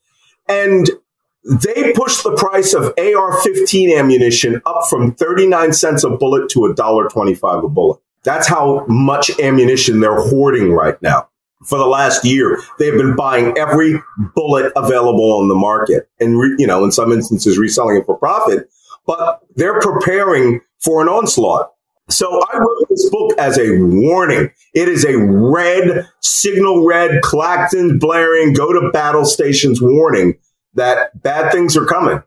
And 0.47 0.89
they 1.43 1.93
pushed 1.93 2.23
the 2.23 2.35
price 2.35 2.73
of 2.73 2.85
AR-15 2.97 3.97
ammunition 3.97 4.61
up 4.65 4.83
from 4.89 5.13
39 5.13 5.73
cents 5.73 6.03
a 6.03 6.09
bullet 6.09 6.49
to 6.49 6.59
$1.25 6.59 7.63
a 7.63 7.69
bullet. 7.69 7.99
That's 8.23 8.47
how 8.47 8.85
much 8.87 9.39
ammunition 9.39 9.99
they're 9.99 10.19
hoarding 10.19 10.71
right 10.71 10.99
now 11.01 11.29
for 11.65 11.77
the 11.77 11.85
last 11.85 12.25
year. 12.25 12.59
They've 12.79 12.97
been 12.97 13.15
buying 13.15 13.55
every 13.57 14.01
bullet 14.33 14.73
available 14.75 15.37
on 15.39 15.47
the 15.47 15.55
market 15.55 16.09
and, 16.19 16.39
re, 16.39 16.55
you 16.57 16.65
know, 16.65 16.83
in 16.83 16.91
some 16.91 17.11
instances 17.11 17.59
reselling 17.59 17.97
it 17.97 18.05
for 18.07 18.17
profit, 18.17 18.67
but 19.05 19.41
they're 19.55 19.79
preparing 19.79 20.61
for 20.83 21.01
an 21.01 21.07
onslaught. 21.07 21.71
So 22.09 22.39
I 22.53 22.57
wrote 22.57 22.87
this 22.89 23.09
book 23.09 23.31
as 23.39 23.57
a 23.57 23.79
warning. 23.79 24.51
It 24.73 24.87
is 24.89 25.05
a 25.05 25.17
red 25.17 26.07
signal 26.21 26.85
red 26.85 27.21
Claxton 27.23 27.97
blaring 27.97 28.53
go 28.53 28.71
to 28.71 28.91
battle 28.91 29.25
stations 29.25 29.81
warning 29.81 30.35
that 30.75 31.21
bad 31.23 31.51
things 31.51 31.75
are 31.75 31.85
coming. 31.85 32.21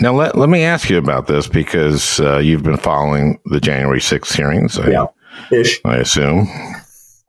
Now 0.00 0.14
let, 0.14 0.38
let 0.38 0.48
me 0.48 0.62
ask 0.62 0.88
you 0.88 0.98
about 0.98 1.26
this 1.26 1.48
because 1.48 2.20
uh, 2.20 2.38
you've 2.38 2.62
been 2.62 2.76
following 2.76 3.40
the 3.46 3.60
January 3.60 3.98
6th 3.98 4.34
hearings. 4.34 4.78
I, 4.78 4.90
yeah. 4.90 5.06
Ish. 5.50 5.80
I 5.84 5.96
assume. 5.96 6.48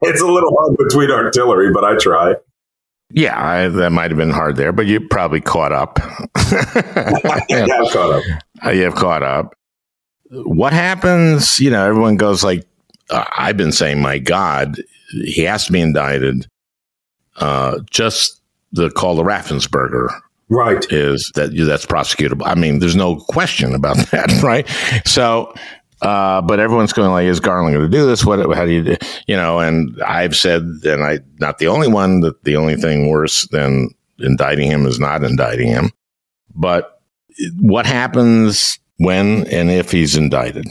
It's 0.03 0.21
a 0.21 0.27
little 0.27 0.55
hard 0.57 0.77
between 0.77 1.11
artillery, 1.11 1.71
but 1.73 1.83
I 1.83 1.97
try. 1.97 2.35
Yeah, 3.13 3.39
I, 3.39 3.67
that 3.67 3.91
might 3.91 4.11
have 4.11 4.17
been 4.17 4.31
hard 4.31 4.55
there, 4.55 4.71
but 4.71 4.87
you 4.87 4.99
probably 5.01 5.41
caught 5.41 5.71
up. 5.71 5.99
yeah, 7.49 7.67
I've 7.71 7.91
caught 7.91 8.11
up. 8.11 8.23
Uh, 8.65 8.69
you 8.71 8.83
have 8.83 8.95
caught 8.95 9.23
up. 9.23 9.55
What 10.29 10.73
happens? 10.73 11.59
You 11.59 11.71
know, 11.71 11.85
everyone 11.85 12.15
goes 12.15 12.43
like, 12.43 12.65
uh, 13.09 13.25
I've 13.37 13.57
been 13.57 13.71
saying, 13.71 14.01
my 14.01 14.17
God, 14.19 14.81
he 15.11 15.41
has 15.43 15.65
to 15.65 15.71
be 15.71 15.81
indicted. 15.81 16.47
Uh, 17.37 17.79
just 17.89 18.41
the 18.71 18.89
call 18.89 19.17
to 19.17 19.23
Raffensperger 19.23 20.09
right 20.51 20.85
is 20.91 21.31
that 21.35 21.55
that's 21.65 21.85
prosecutable 21.85 22.43
i 22.45 22.53
mean 22.53 22.79
there's 22.79 22.95
no 22.95 23.15
question 23.29 23.73
about 23.73 23.95
that 24.11 24.29
right 24.43 24.67
so 25.07 25.51
uh, 26.01 26.41
but 26.41 26.59
everyone's 26.59 26.93
going 26.93 27.11
like, 27.11 27.25
is 27.25 27.39
Garland 27.39 27.75
going 27.75 27.89
to 27.89 27.97
do 27.97 28.05
this? 28.07 28.25
What, 28.25 28.39
how 28.55 28.65
do 28.65 28.71
you 28.71 28.83
do? 28.83 28.97
You 29.27 29.35
know, 29.35 29.59
and 29.59 30.01
I've 30.01 30.35
said, 30.35 30.63
and 30.83 31.03
I, 31.03 31.19
not 31.39 31.59
the 31.59 31.67
only 31.67 31.87
one 31.87 32.21
that 32.21 32.43
the 32.43 32.55
only 32.55 32.75
thing 32.75 33.09
worse 33.09 33.47
than 33.49 33.89
indicting 34.19 34.69
him 34.69 34.85
is 34.85 34.99
not 34.99 35.23
indicting 35.23 35.67
him. 35.67 35.91
But 36.55 37.01
what 37.59 37.85
happens 37.85 38.79
when 38.97 39.47
and 39.47 39.69
if 39.69 39.91
he's 39.91 40.15
indicted? 40.15 40.65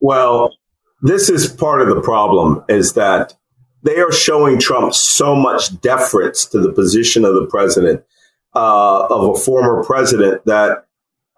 Well, 0.00 0.54
this 1.02 1.28
is 1.28 1.46
part 1.46 1.82
of 1.82 1.88
the 1.88 2.00
problem 2.00 2.64
is 2.68 2.94
that 2.94 3.34
they 3.82 3.98
are 3.98 4.12
showing 4.12 4.58
Trump 4.58 4.94
so 4.94 5.34
much 5.34 5.78
deference 5.80 6.46
to 6.46 6.58
the 6.58 6.72
position 6.72 7.24
of 7.24 7.34
the 7.34 7.46
president, 7.46 8.02
uh, 8.54 9.06
of 9.06 9.36
a 9.36 9.38
former 9.38 9.84
president 9.84 10.44
that 10.46 10.86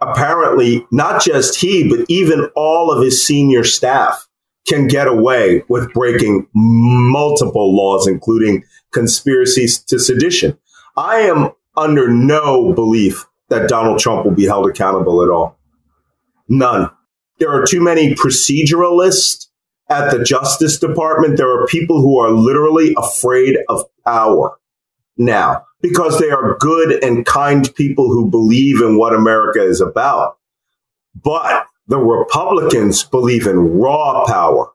apparently 0.01 0.87
not 0.91 1.23
just 1.23 1.61
he, 1.61 1.89
but 1.89 2.05
even 2.09 2.49
all 2.55 2.91
of 2.91 3.03
his 3.03 3.25
senior 3.25 3.65
staff 3.65 4.27
can 4.69 4.89
get 4.89 5.07
away 5.07 5.63
with 5.69 5.93
breaking 5.93 6.47
multiple 6.55 7.75
laws, 7.75 8.07
including 8.07 8.65
conspiracies 8.93 9.79
to 9.79 9.99
sedition. 9.99 10.59
I 10.97 11.21
am 11.21 11.51
under 11.77 12.09
no 12.09 12.73
belief 12.73 13.27
that 13.49 13.69
Donald 13.69 14.01
Trump 14.01 14.25
will 14.25 14.33
be 14.33 14.47
held 14.47 14.69
accountable 14.69 15.23
at 15.23 15.31
all. 15.31 15.59
None. 16.49 16.91
There 17.39 17.51
are 17.51 17.67
too 17.67 17.83
many 17.83 18.15
proceduralists 18.15 19.47
at 19.89 20.11
the 20.11 20.25
Justice 20.25 20.79
Department. 20.79 21.37
There 21.37 21.51
are 21.51 21.67
people 21.67 22.01
who 22.01 22.19
are 22.19 22.31
literally 22.31 22.95
afraid 22.99 23.57
of 23.69 23.85
power 24.05 24.59
now 25.17 25.65
because 25.81 26.19
they 26.19 26.31
are 26.31 26.57
good 26.59 27.03
and 27.03 27.27
kind 27.27 27.73
people 27.75 28.09
who 28.09 28.31
believe 28.31 28.81
in 28.81 28.99
what 28.99 29.15
America 29.15 29.63
is 29.63 29.81
about. 29.81 30.39
But 31.15 31.67
the 31.87 31.99
Republicans 31.99 33.05
believe 33.05 33.47
in 33.47 33.79
raw 33.79 34.25
power. 34.27 34.73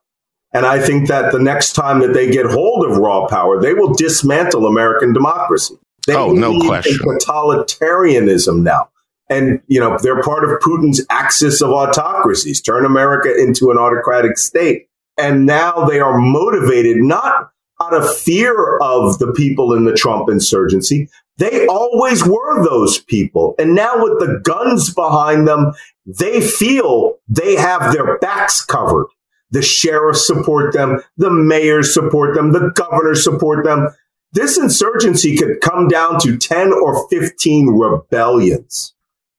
And 0.54 0.66
I 0.66 0.80
think 0.80 1.08
that 1.08 1.32
the 1.32 1.40
next 1.40 1.74
time 1.74 2.00
that 2.00 2.14
they 2.14 2.30
get 2.30 2.46
hold 2.46 2.86
of 2.86 2.98
raw 2.98 3.28
power, 3.28 3.62
they 3.62 3.74
will 3.74 3.94
dismantle 3.94 4.66
American 4.66 5.14
democracy. 5.14 5.76
They 6.08 6.16
oh, 6.16 6.32
no 6.32 6.60
question. 6.60 6.98
Totalitarianism 7.20 8.64
now. 8.64 8.90
And, 9.30 9.62
you 9.68 9.80
know, 9.80 9.98
they're 10.02 10.22
part 10.22 10.44
of 10.44 10.60
Putin's 10.60 11.06
axis 11.10 11.62
of 11.62 11.70
autocracies, 11.70 12.60
turn 12.60 12.86
America 12.86 13.34
into 13.34 13.72
an 13.72 13.78
autocratic 13.78 14.38
state. 14.38 14.90
And 15.18 15.46
now 15.46 15.86
they 15.86 16.00
are 16.02 16.18
motivated 16.18 16.98
not 16.98 17.52
out 17.82 17.94
of 17.94 18.18
fear 18.18 18.78
of 18.78 19.20
the 19.20 19.34
people 19.34 19.74
in 19.74 19.86
the 19.86 19.94
Trump 19.94 20.30
insurgency. 20.30 21.10
They 21.38 21.66
always 21.68 22.26
were 22.26 22.64
those 22.64 23.00
people. 23.00 23.56
And 23.58 23.74
now 23.74 24.04
with 24.04 24.20
the 24.20 24.40
guns 24.44 24.94
behind 24.94 25.48
them, 25.48 25.74
they 26.06 26.42
feel 26.42 27.18
they 27.28 27.56
have 27.56 27.94
their 27.94 28.18
backs 28.20 28.64
covered. 28.64 29.08
The 29.52 29.62
sheriffs 29.62 30.26
support 30.26 30.74
them. 30.74 31.02
The 31.18 31.30
mayors 31.30 31.94
support 31.94 32.36
them. 32.36 32.52
The 32.52 32.72
governors 32.76 33.24
support 33.24 33.66
them. 33.66 33.90
This 34.34 34.58
insurgency 34.58 35.36
could 35.36 35.60
come 35.62 35.88
down 35.88 36.20
to 36.22 36.38
10 36.38 36.72
or 36.72 37.08
15 37.10 37.68
rebellions, 37.68 38.94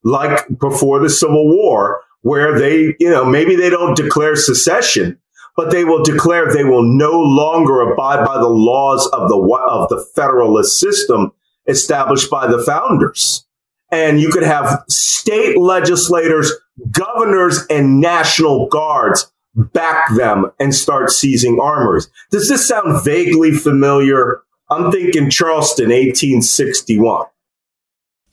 like 0.05 0.46
before 0.59 0.98
the 0.98 1.09
Civil 1.09 1.48
War, 1.48 2.02
where 2.20 2.59
they, 2.59 2.94
you 3.00 3.11
know, 3.11 3.24
maybe 3.24 3.57
they 3.57 3.70
don't 3.70 3.96
declare 3.96 4.37
secession, 4.37 5.18
but 5.56 5.70
they 5.70 5.84
will 5.84 6.02
declare 6.02 6.52
they 6.52 6.64
will 6.64 6.82
no 6.82 7.12
longer 7.12 7.80
abide 7.80 8.24
by 8.24 8.38
the 8.38 8.48
laws 8.48 9.06
of 9.12 9.28
the 9.28 9.36
of 9.68 9.88
the 9.88 10.04
federalist 10.14 10.78
system 10.78 11.32
established 11.66 12.30
by 12.30 12.46
the 12.46 12.62
founders. 12.64 13.46
And 13.90 14.20
you 14.20 14.30
could 14.30 14.42
have 14.42 14.84
state 14.88 15.58
legislators, 15.58 16.50
governors, 16.90 17.66
and 17.68 18.00
national 18.00 18.68
guards 18.68 19.30
back 19.54 20.14
them 20.16 20.50
and 20.58 20.74
start 20.74 21.10
seizing 21.10 21.60
armories. 21.60 22.08
Does 22.30 22.48
this 22.48 22.66
sound 22.66 23.04
vaguely 23.04 23.52
familiar? 23.52 24.40
I'm 24.70 24.90
thinking 24.90 25.28
Charleston, 25.28 25.90
1861. 25.90 27.26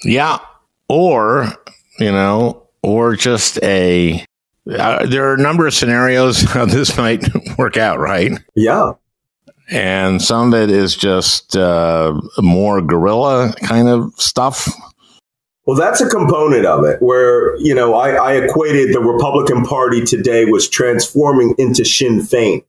Yeah. 0.04 0.40
Or, 0.88 1.54
you 2.00 2.12
know, 2.12 2.70
or 2.82 3.16
just 3.18 3.62
a 3.62 4.26
Uh, 4.68 5.06
there 5.06 5.30
are 5.30 5.34
a 5.34 5.42
number 5.42 5.68
of 5.68 5.74
scenarios 5.74 6.42
how 6.54 6.66
this 6.66 6.98
might 6.98 7.28
work 7.58 7.78
out, 7.78 8.00
right? 8.00 8.32
Yeah. 8.56 8.94
And 9.70 10.22
some 10.22 10.54
of 10.54 10.60
it 10.60 10.72
is 10.72 10.96
just 10.96 11.56
uh, 11.56 12.20
more 12.40 12.82
guerrilla 12.82 13.54
kind 13.64 13.88
of 13.88 14.12
stuff. 14.18 14.68
Well, 15.66 15.78
that's 15.78 16.02
a 16.02 16.10
component 16.10 16.66
of 16.66 16.84
it 16.86 17.00
where, 17.00 17.56
you 17.58 17.76
know, 17.76 17.94
I, 17.94 18.12
I 18.14 18.34
equated 18.34 18.96
the 18.96 19.02
Republican 19.02 19.64
Party 19.64 20.04
today 20.04 20.46
was 20.46 20.68
transforming 20.68 21.54
into 21.60 21.86
Sinn 21.86 22.22
Féin, 22.22 22.66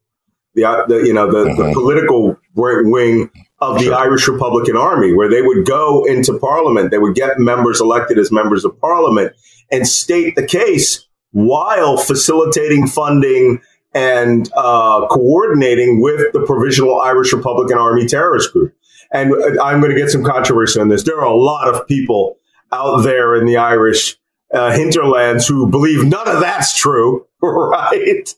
the, 0.53 0.65
uh, 0.65 0.87
the 0.87 0.97
you 0.97 1.15
know, 1.15 1.31
the, 1.31 1.47
mm-hmm. 1.47 1.63
the 1.63 1.73
political 1.73 2.37
wing 2.55 3.31
of 3.61 3.79
the 3.79 3.85
sure. 3.85 3.95
Irish 3.95 4.29
Republican 4.29 4.77
Army, 4.77 5.15
where 5.15 5.31
they 5.31 5.41
would 5.41 5.67
go 5.67 6.05
into 6.05 6.39
Parliament, 6.39 6.91
they 6.91 6.99
would 6.99 7.15
get 7.15 7.39
members 7.39 7.81
elected 7.81 8.19
as 8.19 8.31
members 8.31 8.67
of 8.67 8.79
Parliament 8.79 9.33
and 9.71 9.89
state 9.89 10.37
the 10.37 10.45
case 10.45 11.07
while 11.33 11.97
facilitating 11.97 12.87
funding 12.87 13.61
and 13.95 14.51
uh, 14.57 15.07
coordinating 15.09 16.01
with 16.01 16.33
the 16.33 16.43
Provisional 16.47 17.01
Irish 17.01 17.33
Republican 17.33 17.79
Army 17.79 18.07
terrorist 18.07 18.53
group. 18.53 18.75
And 19.13 19.33
I'm 19.61 19.81
going 19.81 19.93
to 19.93 20.01
get 20.01 20.11
some 20.11 20.25
controversy 20.25 20.81
on 20.81 20.89
this. 20.89 21.03
There 21.03 21.19
are 21.19 21.27
a 21.27 21.37
lot 21.37 21.73
of 21.73 21.87
people 21.89 22.37
out 22.73 23.03
there 23.03 23.35
in 23.35 23.47
the 23.47 23.57
Irish 23.57 24.17
uh, 24.55 24.73
hinterlands 24.73 25.47
who 25.49 25.69
believe 25.69 26.05
none 26.05 26.29
of 26.29 26.41
that's 26.41 26.79
true, 26.79 27.27
right? 27.43 28.35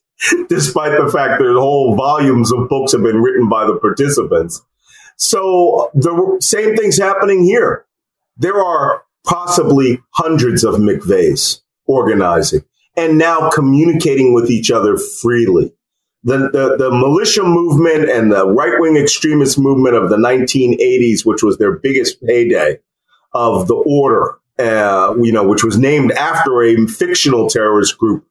Despite 0.48 0.92
the 0.98 1.10
fact 1.12 1.40
that 1.40 1.56
whole 1.58 1.96
volumes 1.96 2.52
of 2.52 2.68
books 2.68 2.92
have 2.92 3.02
been 3.02 3.20
written 3.20 3.48
by 3.48 3.66
the 3.66 3.76
participants. 3.76 4.62
So 5.16 5.90
the 5.94 6.38
same 6.40 6.76
thing's 6.76 6.98
happening 6.98 7.44
here. 7.44 7.86
There 8.36 8.62
are 8.62 9.02
possibly 9.24 10.00
hundreds 10.10 10.64
of 10.64 10.76
McVeighs 10.76 11.60
organizing 11.86 12.64
and 12.96 13.18
now 13.18 13.50
communicating 13.50 14.34
with 14.34 14.50
each 14.50 14.70
other 14.70 14.96
freely. 14.96 15.72
The, 16.24 16.38
the, 16.38 16.76
the 16.78 16.90
militia 16.90 17.42
movement 17.42 18.08
and 18.08 18.30
the 18.30 18.46
right 18.46 18.78
wing 18.78 18.96
extremist 18.96 19.58
movement 19.58 19.96
of 19.96 20.08
the 20.08 20.16
1980s, 20.16 21.26
which 21.26 21.42
was 21.42 21.58
their 21.58 21.78
biggest 21.78 22.22
payday 22.22 22.78
of 23.34 23.66
the 23.66 23.74
order, 23.74 24.38
uh, 24.58 25.14
you 25.20 25.32
know, 25.32 25.46
which 25.46 25.64
was 25.64 25.78
named 25.78 26.12
after 26.12 26.62
a 26.62 26.86
fictional 26.86 27.48
terrorist 27.48 27.98
group 27.98 28.24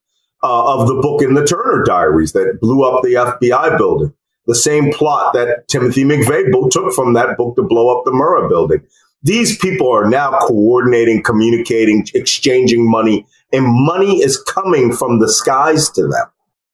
uh, 0.43 0.80
of 0.80 0.88
the 0.88 0.95
book 0.95 1.21
in 1.21 1.34
the 1.34 1.45
Turner 1.45 1.84
Diaries 1.84 2.32
that 2.32 2.60
blew 2.62 2.84
up 2.84 3.04
the 3.04 3.13
FBI 3.13 3.78
building. 3.78 4.13
The 4.47 4.56
same 4.56 4.91
plot 4.91 5.34
that 5.34 5.67
Timothy 5.67 6.04
McVeigh 6.04 6.71
took 6.71 6.93
from 6.93 7.13
that 7.13 7.38
book 7.38 7.56
to 7.58 7.63
blow 7.63 7.95
up 7.95 8.06
the 8.06 8.12
Murrah 8.12 8.50
building. 8.50 8.82
These 9.24 9.58
people 9.60 9.91
are 9.91 10.10
now 10.10 10.39
coordinating, 10.39 11.21
communicating, 11.21 12.08
exchanging 12.15 12.89
money, 12.89 13.28
and 13.54 13.66
money 13.86 14.22
is 14.22 14.42
coming 14.42 14.94
from 14.94 15.20
the 15.20 15.32
skies 15.32 15.90
to 15.92 16.04
them. 16.04 16.26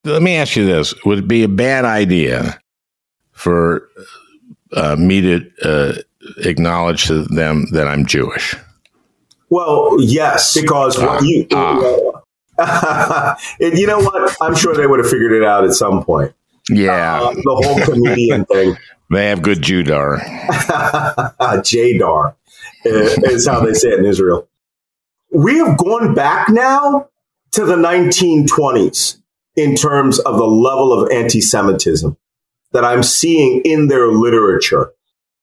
Let 0.03 0.21
me 0.21 0.35
ask 0.35 0.55
you 0.55 0.65
this 0.65 0.93
Would 1.05 1.19
it 1.19 1.27
be 1.27 1.43
a 1.43 1.49
bad 1.49 1.85
idea 1.85 2.59
for 3.31 3.89
uh, 4.73 4.95
me 4.95 5.21
to 5.21 5.51
uh, 5.63 5.93
acknowledge 6.37 7.07
to 7.07 7.23
them 7.23 7.65
that 7.71 7.87
I'm 7.87 8.05
Jewish? 8.05 8.55
Well, 9.49 9.97
yes, 9.99 10.59
because 10.59 10.97
what 10.97 11.23
you. 11.23 11.47
Uh, 11.51 12.13
and 13.59 13.77
you 13.77 13.87
know 13.87 13.99
what? 13.99 14.35
I'm 14.41 14.55
sure 14.55 14.75
they 14.75 14.87
would 14.87 14.99
have 14.99 15.09
figured 15.09 15.31
it 15.31 15.43
out 15.43 15.63
at 15.63 15.73
some 15.73 16.03
point. 16.03 16.33
Yeah. 16.69 17.21
Uh, 17.21 17.33
the 17.33 17.61
whole 17.63 17.79
comedian 17.85 18.45
thing. 18.51 18.77
They 19.11 19.27
have 19.27 19.41
good 19.41 19.61
Judar. 19.61 20.19
Jadar 21.63 22.35
is 22.83 23.47
how 23.47 23.61
they 23.61 23.73
say 23.73 23.89
it 23.89 23.99
in 23.99 24.05
Israel. 24.05 24.49
We 25.31 25.57
have 25.57 25.77
gone 25.77 26.13
back 26.13 26.49
now 26.49 27.09
to 27.51 27.65
the 27.65 27.75
1920s 27.75 29.17
in 29.55 29.75
terms 29.75 30.19
of 30.19 30.37
the 30.37 30.45
level 30.45 30.93
of 30.93 31.11
anti 31.11 31.41
Semitism 31.41 32.15
that 32.71 32.85
I'm 32.85 33.03
seeing 33.03 33.61
in 33.65 33.87
their 33.87 34.07
literature. 34.07 34.91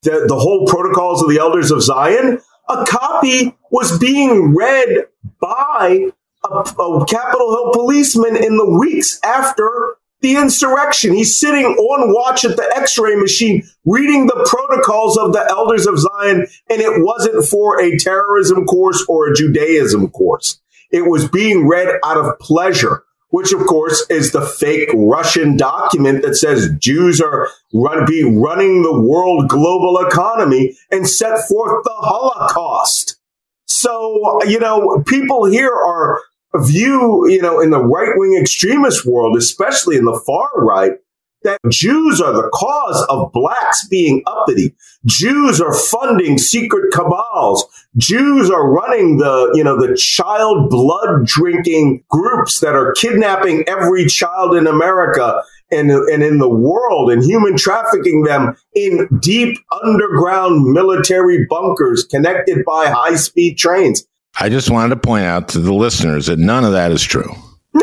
The, 0.03 0.25
the 0.27 0.38
whole 0.38 0.66
protocols 0.66 1.23
of 1.23 1.29
the 1.29 1.38
elders 1.38 1.70
of 1.70 1.83
Zion, 1.83 2.40
a 2.68 2.85
copy 2.87 3.57
was 3.70 3.99
being 3.99 4.55
read 4.55 5.07
by 5.40 6.11
a, 6.44 6.49
a 6.49 7.07
Capitol 7.07 7.51
Hill 7.51 7.73
policeman 7.73 8.37
in 8.37 8.57
the 8.57 8.79
weeks 8.79 9.18
after 9.25 9.97
the 10.25 10.37
insurrection. 10.37 11.15
He's 11.15 11.39
sitting 11.39 11.65
on 11.65 12.15
watch 12.15 12.45
at 12.45 12.57
the 12.57 12.73
x 12.75 12.99
ray 12.99 13.15
machine 13.15 13.63
reading 13.85 14.27
the 14.27 14.47
protocols 14.49 15.19
of 15.19 15.33
the 15.33 15.47
elders 15.51 15.87
of 15.87 15.99
Zion, 15.99 16.47
and 16.71 16.81
it 16.81 17.05
wasn't 17.05 17.45
for 17.45 17.81
a 17.81 17.97
terrorism 17.99 18.65
course 18.65 19.05
or 19.09 19.29
a 19.29 19.35
Judaism 19.35 20.09
course. 20.09 20.61
It 20.91 21.03
was 21.03 21.29
being 21.29 21.69
read 21.69 22.01
out 22.05 22.17
of 22.17 22.39
pleasure, 22.39 23.05
which 23.29 23.53
of 23.53 23.67
course 23.67 24.07
is 24.09 24.33
the 24.33 24.41
fake 24.41 24.89
Russian 24.95 25.57
document 25.57 26.23
that 26.23 26.37
says 26.37 26.71
Jews 26.79 27.21
are 27.21 27.49
run, 27.75 28.07
be 28.07 28.25
running 28.25 28.83
the 28.83 28.99
world 28.99 29.49
global 29.49 29.99
economy 30.07 30.77
and 30.91 31.09
set 31.09 31.47
forth 31.49 31.85
the 31.85 31.95
Holocaust. 31.95 33.17
So, 33.67 34.43
you 34.45 34.59
know, 34.59 35.03
people 35.07 35.45
here 35.45 35.73
are 35.73 36.21
view, 36.57 37.29
you 37.29 37.40
know, 37.40 37.61
in 37.61 37.71
the 37.71 37.83
right 37.83 38.12
wing 38.17 38.38
extremist 38.40 39.07
world, 39.07 39.37
especially 39.37 39.97
in 39.97 40.05
the 40.05 40.21
far 40.27 40.49
right, 40.57 40.93
that 41.45 41.59
Jews 41.71 42.21
are 42.21 42.33
the 42.33 42.49
cause 42.53 43.07
of 43.09 43.31
blacks 43.33 43.87
being 43.88 44.23
uppity. 44.27 44.75
Jews 45.05 45.61
are 45.61 45.75
funding 45.75 46.38
secret 46.38 46.93
cabals. 46.93 47.67
Jews 47.97 48.51
are 48.51 48.69
running 48.69 49.19
the, 49.19 49.53
you 49.55 49.62
know, 49.62 49.79
the 49.79 49.95
child 49.95 50.71
blood 50.71 51.27
drinking 51.27 52.03
groups 52.09 52.61
that 52.61 52.75
are 52.75 52.93
kidnapping 52.93 53.64
every 53.69 54.07
child 54.07 54.57
in 54.57 54.67
America 54.67 55.43
and, 55.71 55.90
and 55.90 56.23
in 56.23 56.38
the 56.38 56.49
world 56.49 57.11
and 57.11 57.23
human 57.23 57.57
trafficking 57.57 58.23
them 58.23 58.57
in 58.75 59.09
deep 59.21 59.59
underground 59.83 60.73
military 60.73 61.47
bunkers 61.47 62.05
connected 62.05 62.64
by 62.64 62.87
high 62.87 63.17
speed 63.17 63.59
trains. 63.59 64.07
I 64.38 64.49
just 64.49 64.70
wanted 64.70 64.90
to 64.90 65.01
point 65.01 65.25
out 65.25 65.49
to 65.51 65.61
the 65.61 65.73
listeners 65.73 66.27
that 66.27 66.38
none 66.38 66.64
of 66.64 66.73
that 66.73 66.90
is 66.92 67.03
true. 67.03 67.31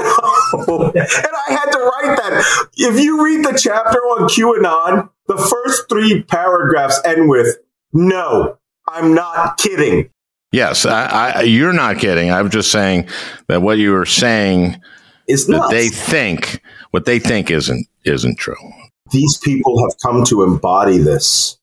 No. 0.54 0.92
and 0.94 0.98
I 0.98 1.54
had 1.54 1.72
to 1.72 1.80
write 1.80 2.18
that. 2.18 2.70
If 2.76 3.00
you 3.00 3.24
read 3.24 3.46
the 3.46 3.58
chapter 3.58 4.00
on 4.00 4.28
QAnon, 4.28 5.10
the 5.28 5.38
first 5.38 5.88
three 5.88 6.24
paragraphs 6.24 7.00
end 7.06 7.30
with, 7.30 7.58
no, 7.94 8.58
I'm 8.86 9.14
not 9.14 9.58
kidding. 9.58 10.10
Yes, 10.52 10.86
I, 10.86 11.06
I, 11.06 11.42
you're 11.44 11.72
not 11.72 12.00
kidding. 12.00 12.32
I'm 12.32 12.50
just 12.50 12.70
saying 12.70 13.08
that 13.48 13.62
what 13.62 13.78
you 13.78 13.92
were 13.94 14.06
saying 14.06 14.82
is 15.28 15.48
that 15.48 15.70
they 15.72 15.88
think 15.88 16.62
what 16.92 17.06
they 17.06 17.20
think 17.20 17.50
isn't 17.50 17.88
isn't 18.04 18.38
true. 18.38 18.56
These 19.12 19.38
people 19.38 19.82
have 19.84 19.98
come 20.04 20.26
to 20.26 20.44
embody 20.44 20.98
this 20.98 21.58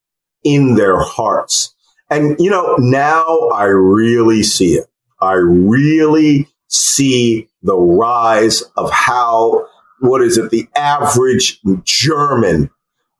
in 0.44 0.74
their 0.74 0.98
hearts. 0.98 1.74
And, 2.10 2.36
you 2.38 2.50
know, 2.50 2.74
now 2.78 3.48
I 3.54 3.64
really 3.64 4.42
see 4.42 4.74
it. 4.74 4.86
I 5.20 5.34
really 5.34 6.48
see 6.68 7.48
the 7.62 7.76
rise 7.76 8.62
of 8.76 8.90
how, 8.90 9.66
what 10.00 10.22
is 10.22 10.38
it, 10.38 10.50
the 10.50 10.68
average 10.76 11.60
German 11.84 12.70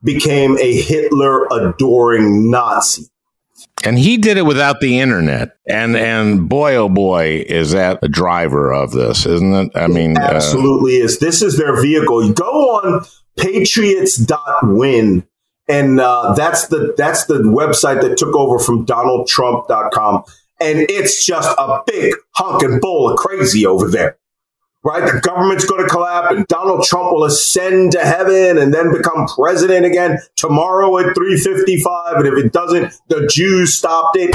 became 0.03 0.57
a 0.59 0.81
Hitler 0.81 1.47
adoring 1.47 2.51
Nazi. 2.51 3.11
And 3.85 3.99
he 3.99 4.17
did 4.17 4.37
it 4.37 4.47
without 4.47 4.81
the 4.81 4.99
internet. 4.99 5.57
And 5.69 5.97
and 5.97 6.49
boy 6.49 6.77
oh 6.77 6.89
boy 6.89 7.45
is 7.47 7.73
that 7.73 7.99
a 8.03 8.09
driver 8.09 8.73
of 8.73 8.93
this, 8.93 9.27
isn't 9.27 9.55
it? 9.55 9.73
I 9.75 9.87
mean 9.87 10.13
it 10.13 10.19
absolutely 10.19 11.01
uh, 11.01 11.05
is. 11.05 11.19
This 11.19 11.43
is 11.43 11.57
their 11.59 11.81
vehicle. 11.81 12.33
Go 12.33 12.45
on 12.45 13.05
patriots.win 13.37 15.28
and 15.69 16.01
uh, 16.01 16.35
that's 16.35 16.69
the 16.69 16.95
that's 16.97 17.27
the 17.27 17.41
website 17.41 18.01
that 18.01 18.17
took 18.17 18.35
over 18.35 18.59
from 18.59 18.87
DonaldTrump.com, 18.87 20.25
and 20.61 20.81
it's 20.91 21.25
just 21.25 21.55
a 21.59 21.83
big 21.87 22.15
honking 22.33 22.81
bowl 22.81 23.11
of 23.11 23.19
crazy 23.19 23.67
over 23.67 23.89
there. 23.89 24.17
Right, 24.85 25.13
the 25.13 25.21
government's 25.21 25.65
going 25.65 25.83
to 25.83 25.89
collapse, 25.89 26.35
and 26.35 26.47
Donald 26.47 26.85
Trump 26.85 27.13
will 27.13 27.25
ascend 27.25 27.93
to 27.93 28.01
heaven 28.01 28.57
and 28.59 28.73
then 28.73 28.93
become 28.93 29.27
president 29.27 29.85
again 29.85 30.19
tomorrow 30.37 30.97
at 30.99 31.15
three 31.15 31.37
fifty-five. 31.37 32.17
And 32.17 32.27
if 32.27 32.45
it 32.45 32.53
doesn't, 32.53 32.95
the 33.09 33.27
Jews 33.31 33.77
stopped 33.77 34.17
it. 34.17 34.35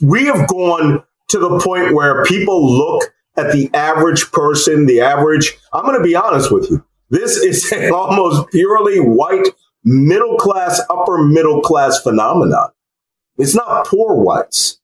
We 0.00 0.24
have 0.24 0.48
gone 0.48 1.04
to 1.28 1.38
the 1.38 1.60
point 1.60 1.94
where 1.94 2.24
people 2.24 2.76
look 2.76 3.12
at 3.36 3.52
the 3.52 3.70
average 3.74 4.30
person, 4.32 4.86
the 4.86 5.00
average. 5.00 5.56
I'm 5.72 5.84
going 5.84 5.98
to 5.98 6.04
be 6.04 6.16
honest 6.16 6.50
with 6.50 6.70
you. 6.70 6.84
This 7.10 7.36
is 7.36 7.70
an 7.72 7.92
almost 7.94 8.50
purely 8.50 8.98
white 8.98 9.48
middle 9.84 10.36
class, 10.36 10.80
upper 10.90 11.18
middle 11.18 11.60
class 11.60 12.00
phenomenon. 12.00 12.70
It's 13.38 13.54
not 13.54 13.86
poor 13.86 14.14
whites. 14.14 14.80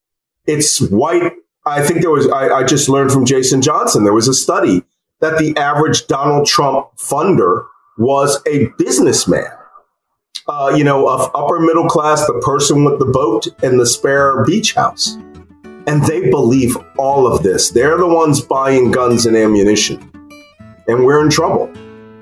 It's 0.46 0.80
white. 0.80 1.32
I 1.66 1.82
think 1.82 2.00
there 2.00 2.10
was, 2.10 2.28
I, 2.28 2.48
I 2.48 2.64
just 2.64 2.88
learned 2.88 3.12
from 3.12 3.26
Jason 3.26 3.60
Johnson, 3.62 4.04
there 4.04 4.14
was 4.14 4.28
a 4.28 4.34
study 4.34 4.82
that 5.20 5.38
the 5.38 5.56
average 5.56 6.06
Donald 6.06 6.46
Trump 6.46 6.88
funder 6.96 7.66
was 7.98 8.40
a 8.46 8.68
businessman. 8.78 9.50
Uh, 10.46 10.72
you 10.74 10.82
know, 10.82 11.06
of 11.06 11.30
upper 11.34 11.60
middle 11.60 11.86
class, 11.86 12.26
the 12.26 12.40
person 12.42 12.82
with 12.84 12.98
the 12.98 13.04
boat 13.04 13.46
and 13.62 13.78
the 13.78 13.84
spare 13.84 14.42
beach 14.44 14.74
house. 14.74 15.16
And 15.86 16.02
they 16.04 16.30
believe 16.30 16.74
all 16.96 17.26
of 17.26 17.42
this. 17.42 17.70
They're 17.70 17.98
the 17.98 18.06
ones 18.06 18.40
buying 18.40 18.90
guns 18.90 19.26
and 19.26 19.36
ammunition. 19.36 20.10
and 20.88 21.04
we're 21.04 21.22
in 21.22 21.28
trouble. 21.30 21.70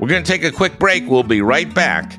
We're 0.01 0.09
going 0.09 0.25
to 0.25 0.31
take 0.31 0.43
a 0.45 0.51
quick 0.51 0.79
break. 0.79 1.07
We'll 1.07 1.23
be 1.23 1.41
right 1.41 1.73
back 1.73 2.19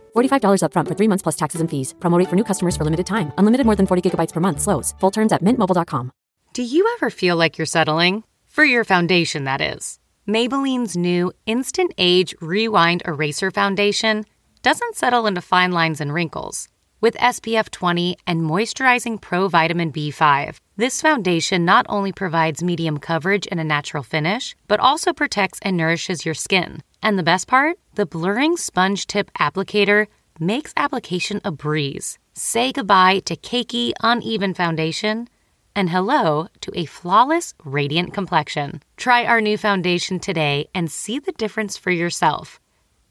$45 0.15 0.63
upfront 0.63 0.87
for 0.87 0.95
three 0.95 1.07
months 1.07 1.21
plus 1.21 1.35
taxes 1.35 1.61
and 1.61 1.69
fees. 1.69 1.93
Promote 1.99 2.27
for 2.29 2.35
new 2.35 2.43
customers 2.43 2.75
for 2.75 2.83
limited 2.83 3.05
time. 3.05 3.31
Unlimited 3.37 3.65
more 3.65 3.77
than 3.77 3.87
40 3.87 4.09
gigabytes 4.09 4.33
per 4.33 4.41
month. 4.41 4.59
Slows. 4.59 4.93
Full 4.99 5.11
terms 5.11 5.31
at 5.31 5.41
mintmobile.com. 5.43 6.11
Do 6.53 6.63
you 6.63 6.83
ever 6.97 7.09
feel 7.09 7.37
like 7.37 7.57
you're 7.57 7.65
settling? 7.77 8.23
For 8.47 8.65
your 8.65 8.83
foundation, 8.83 9.45
that 9.45 9.61
is. 9.61 9.97
Maybelline's 10.27 10.97
new 10.97 11.31
Instant 11.45 11.93
Age 11.97 12.35
Rewind 12.41 13.01
Eraser 13.05 13.51
Foundation 13.51 14.25
doesn't 14.61 14.95
settle 14.95 15.27
into 15.27 15.41
fine 15.41 15.71
lines 15.71 16.01
and 16.01 16.13
wrinkles. 16.13 16.67
With 16.99 17.15
SPF 17.15 17.71
20 17.71 18.17
and 18.27 18.41
moisturizing 18.41 19.19
Pro 19.19 19.47
Vitamin 19.47 19.91
B5, 19.91 20.57
this 20.77 21.01
foundation 21.01 21.65
not 21.65 21.85
only 21.89 22.11
provides 22.11 22.61
medium 22.61 22.99
coverage 22.99 23.47
and 23.49 23.59
a 23.59 23.63
natural 23.63 24.03
finish, 24.03 24.55
but 24.67 24.79
also 24.79 25.13
protects 25.13 25.59
and 25.63 25.77
nourishes 25.77 26.25
your 26.25 26.35
skin. 26.35 26.83
And 27.03 27.17
the 27.17 27.23
best 27.23 27.47
part? 27.47 27.77
The 27.95 28.05
blurring 28.05 28.57
sponge 28.57 29.07
tip 29.07 29.31
applicator 29.39 30.07
makes 30.39 30.73
application 30.77 31.41
a 31.43 31.51
breeze. 31.51 32.17
Say 32.33 32.71
goodbye 32.71 33.19
to 33.25 33.35
cakey, 33.35 33.93
uneven 34.01 34.53
foundation 34.53 35.27
and 35.75 35.89
hello 35.89 36.47
to 36.61 36.71
a 36.77 36.85
flawless, 36.85 37.53
radiant 37.63 38.13
complexion. 38.13 38.81
Try 38.97 39.25
our 39.25 39.41
new 39.41 39.57
foundation 39.57 40.19
today 40.19 40.67
and 40.75 40.91
see 40.91 41.19
the 41.19 41.31
difference 41.33 41.77
for 41.77 41.91
yourself 41.91 42.59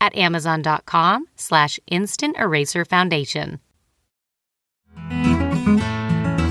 at 0.01 0.17
amazon.com 0.17 1.27
slash 1.37 1.81
instant 1.87 2.37
eraser 2.39 2.85
foundation. 2.85 3.61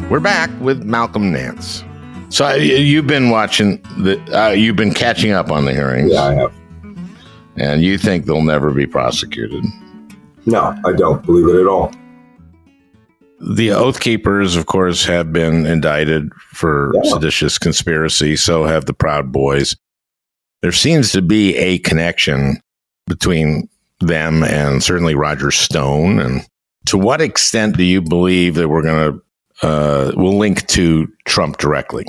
We're 0.09 0.19
back 0.19 0.49
with 0.59 0.83
Malcolm 0.83 1.31
Nance. 1.31 1.83
So 2.29 2.45
uh, 2.45 2.53
you've 2.53 3.07
been 3.07 3.29
watching 3.29 3.81
the, 3.97 4.19
uh, 4.35 4.51
you've 4.51 4.75
been 4.75 4.93
catching 4.93 5.31
up 5.31 5.51
on 5.51 5.65
the 5.65 5.73
hearings. 5.73 6.11
Yeah, 6.11 6.23
I 6.23 6.33
have. 6.33 6.58
And 7.59 7.83
you 7.83 7.97
think 7.97 8.25
they'll 8.25 8.41
never 8.41 8.71
be 8.71 8.87
prosecuted? 8.87 9.65
No, 10.45 10.75
I 10.85 10.93
don't 10.93 11.23
believe 11.25 11.53
it 11.53 11.59
at 11.59 11.67
all. 11.67 11.91
The 13.41 13.71
Oath 13.71 13.99
Keepers, 13.99 14.55
of 14.55 14.65
course, 14.65 15.05
have 15.05 15.31
been 15.31 15.65
indicted 15.65 16.33
for 16.51 16.93
yeah. 16.95 17.11
seditious 17.11 17.57
conspiracy. 17.57 18.35
So 18.35 18.65
have 18.65 18.85
the 18.85 18.93
Proud 18.93 19.31
Boys. 19.31 19.75
There 20.61 20.71
seems 20.71 21.11
to 21.11 21.21
be 21.21 21.55
a 21.55 21.79
connection 21.79 22.61
between 23.07 23.69
them 23.99 24.43
and 24.43 24.83
certainly 24.83 25.15
Roger 25.15 25.51
Stone. 25.51 26.19
And 26.19 26.45
to 26.85 26.97
what 26.97 27.21
extent 27.21 27.77
do 27.77 27.83
you 27.83 28.01
believe 28.01 28.55
that 28.55 28.69
we're 28.69 28.81
going 28.81 29.13
to 29.13 29.67
uh, 29.67 30.13
will 30.15 30.37
link 30.37 30.65
to 30.67 31.07
Trump 31.25 31.57
directly? 31.57 32.05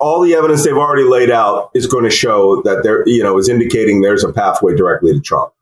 All 0.00 0.20
the 0.20 0.34
evidence 0.34 0.64
they've 0.64 0.76
already 0.76 1.04
laid 1.04 1.30
out 1.30 1.70
is 1.74 1.86
going 1.86 2.04
to 2.04 2.10
show 2.10 2.62
that 2.62 2.82
there, 2.82 3.06
you 3.06 3.22
know, 3.22 3.38
is 3.38 3.48
indicating 3.48 4.00
there's 4.00 4.24
a 4.24 4.32
pathway 4.32 4.76
directly 4.76 5.12
to 5.12 5.20
Trump. 5.20 5.52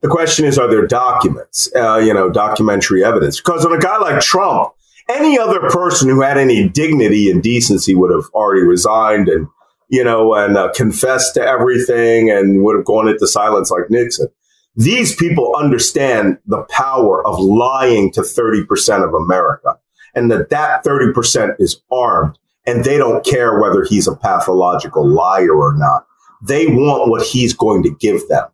The 0.00 0.08
question 0.08 0.44
is, 0.44 0.58
are 0.58 0.68
there 0.68 0.86
documents, 0.86 1.70
uh, 1.74 1.98
you 1.98 2.14
know, 2.14 2.30
documentary 2.30 3.04
evidence? 3.04 3.40
Because 3.40 3.64
on 3.64 3.72
a 3.72 3.78
guy 3.78 3.98
like 3.98 4.20
Trump, 4.20 4.72
any 5.08 5.38
other 5.38 5.60
person 5.70 6.08
who 6.08 6.20
had 6.20 6.38
any 6.38 6.68
dignity 6.68 7.30
and 7.30 7.42
decency 7.42 7.94
would 7.94 8.10
have 8.10 8.30
already 8.34 8.62
resigned 8.62 9.28
and, 9.28 9.48
you 9.88 10.04
know, 10.04 10.34
and 10.34 10.56
uh, 10.56 10.70
confessed 10.74 11.34
to 11.34 11.42
everything 11.42 12.30
and 12.30 12.62
would 12.62 12.76
have 12.76 12.84
gone 12.84 13.08
into 13.08 13.26
silence 13.26 13.70
like 13.70 13.90
Nixon. 13.90 14.28
These 14.76 15.16
people 15.16 15.56
understand 15.56 16.38
the 16.46 16.62
power 16.64 17.26
of 17.26 17.40
lying 17.40 18.12
to 18.12 18.20
30% 18.20 19.04
of 19.04 19.14
America 19.14 19.78
and 20.14 20.30
that 20.30 20.50
that 20.50 20.84
30% 20.84 21.56
is 21.58 21.80
armed 21.90 22.38
and 22.68 22.84
they 22.84 22.98
don't 22.98 23.24
care 23.24 23.58
whether 23.60 23.84
he's 23.84 24.06
a 24.06 24.14
pathological 24.14 25.06
liar 25.06 25.54
or 25.54 25.74
not. 25.76 26.06
They 26.42 26.66
want 26.66 27.10
what 27.10 27.26
he's 27.26 27.54
going 27.54 27.82
to 27.82 27.90
give 27.90 28.28
them 28.28 28.48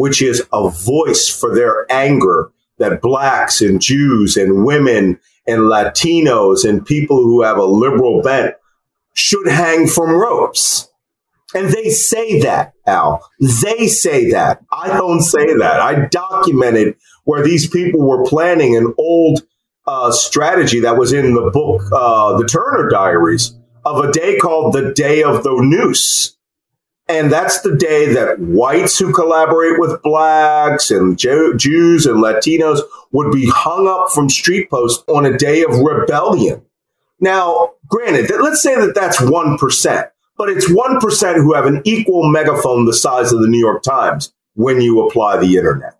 which 0.00 0.22
is 0.22 0.42
a 0.50 0.70
voice 0.70 1.28
for 1.28 1.54
their 1.54 1.84
anger 1.92 2.50
that 2.78 3.02
blacks 3.02 3.60
and 3.60 3.82
Jews 3.82 4.34
and 4.34 4.64
women 4.64 5.20
and 5.46 5.60
Latinos 5.60 6.66
and 6.66 6.86
people 6.86 7.18
who 7.18 7.42
have 7.42 7.58
a 7.58 7.64
liberal 7.64 8.22
bent 8.22 8.54
should 9.12 9.46
hang 9.46 9.86
from 9.86 10.10
ropes. 10.12 10.88
And 11.54 11.68
they 11.68 11.90
say 11.90 12.40
that, 12.40 12.72
Al. 12.86 13.28
They 13.40 13.88
say 13.88 14.30
that. 14.30 14.62
I 14.72 14.86
don't 14.88 15.20
say 15.20 15.44
that. 15.58 15.80
I 15.80 16.06
documented 16.06 16.96
where 17.24 17.44
these 17.44 17.68
people 17.68 18.00
were 18.00 18.24
planning 18.24 18.76
an 18.76 18.94
old 18.96 19.42
uh, 19.86 20.12
strategy 20.12 20.80
that 20.80 20.96
was 20.96 21.12
in 21.12 21.34
the 21.34 21.50
book, 21.52 21.82
uh, 21.92 22.38
The 22.38 22.46
Turner 22.46 22.88
Diaries, 22.88 23.52
of 23.84 24.04
a 24.04 24.12
day 24.12 24.38
called 24.38 24.72
the 24.72 24.92
Day 24.92 25.22
of 25.22 25.42
the 25.42 25.54
Noose 25.62 26.36
and 27.10 27.32
that's 27.32 27.62
the 27.62 27.74
day 27.74 28.12
that 28.12 28.38
whites 28.38 28.96
who 28.96 29.12
collaborate 29.12 29.80
with 29.80 30.00
blacks 30.00 30.92
and 30.92 31.18
Jews 31.18 32.06
and 32.06 32.22
Latinos 32.22 32.82
would 33.10 33.32
be 33.32 33.50
hung 33.50 33.88
up 33.88 34.12
from 34.14 34.30
street 34.30 34.70
posts 34.70 35.02
on 35.08 35.26
a 35.26 35.36
day 35.36 35.64
of 35.64 35.80
rebellion. 35.80 36.62
Now, 37.18 37.72
granted, 37.88 38.30
let's 38.40 38.62
say 38.62 38.76
that 38.76 38.94
that's 38.94 39.20
1%, 39.20 40.10
but 40.38 40.50
it's 40.50 40.70
1% 40.70 41.34
who 41.34 41.52
have 41.52 41.66
an 41.66 41.82
equal 41.84 42.30
megaphone 42.30 42.84
the 42.84 42.94
size 42.94 43.32
of 43.32 43.40
the 43.40 43.48
New 43.48 43.58
York 43.58 43.82
Times 43.82 44.32
when 44.54 44.80
you 44.80 45.04
apply 45.04 45.38
the 45.38 45.56
internet. 45.56 45.96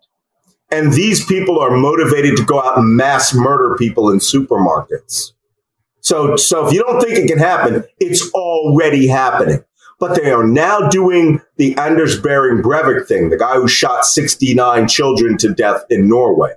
And 0.71 0.93
these 0.93 1.25
people 1.25 1.59
are 1.59 1.75
motivated 1.75 2.37
to 2.37 2.45
go 2.45 2.61
out 2.61 2.77
and 2.77 2.95
mass 2.95 3.33
murder 3.33 3.75
people 3.75 4.09
in 4.09 4.19
supermarkets. 4.19 5.33
So, 6.01 6.35
so 6.35 6.67
if 6.67 6.73
you 6.73 6.83
don't 6.83 7.01
think 7.01 7.17
it 7.17 7.27
can 7.27 7.39
happen, 7.39 7.83
it's 7.99 8.31
already 8.33 9.07
happening 9.07 9.63
but 10.01 10.19
they 10.19 10.31
are 10.31 10.43
now 10.43 10.89
doing 10.89 11.39
the 11.57 11.77
Anders 11.77 12.19
Behring 12.19 12.63
Breivik 12.63 13.07
thing, 13.07 13.29
the 13.29 13.37
guy 13.37 13.53
who 13.53 13.67
shot 13.67 14.03
69 14.03 14.87
children 14.87 15.37
to 15.37 15.53
death 15.53 15.83
in 15.91 16.09
Norway. 16.09 16.53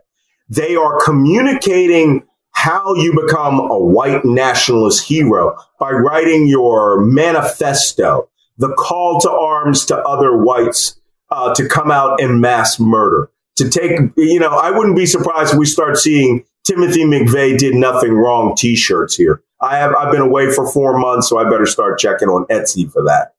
They 0.48 0.74
are 0.74 0.98
communicating 1.04 2.26
how 2.52 2.94
you 2.94 3.12
become 3.12 3.60
a 3.60 3.78
white 3.78 4.24
nationalist 4.24 5.06
hero 5.06 5.54
by 5.78 5.90
writing 5.90 6.48
your 6.48 7.04
manifesto, 7.04 8.30
the 8.56 8.72
call 8.72 9.20
to 9.20 9.30
arms 9.30 9.84
to 9.86 9.98
other 9.98 10.38
whites 10.38 10.98
uh, 11.30 11.52
to 11.54 11.68
come 11.68 11.90
out 11.90 12.22
and 12.22 12.40
mass 12.40 12.80
murder. 12.80 13.30
To 13.56 13.68
take, 13.68 14.00
you 14.16 14.40
know, 14.40 14.56
I 14.56 14.70
wouldn't 14.70 14.96
be 14.96 15.06
surprised 15.06 15.52
if 15.52 15.58
we 15.58 15.66
start 15.66 15.98
seeing 15.98 16.44
Timothy 16.64 17.04
McVeigh 17.04 17.58
did 17.58 17.74
nothing 17.74 18.14
wrong 18.14 18.54
t-shirts 18.56 19.14
here. 19.14 19.42
I 19.60 19.76
have 19.76 19.94
I've 19.94 20.12
been 20.12 20.22
away 20.22 20.50
for 20.50 20.70
four 20.70 20.98
months, 20.98 21.28
so 21.28 21.38
I 21.38 21.44
better 21.44 21.66
start 21.66 21.98
checking 21.98 22.28
on 22.28 22.46
Etsy 22.46 22.90
for 22.90 23.02
that 23.04 23.34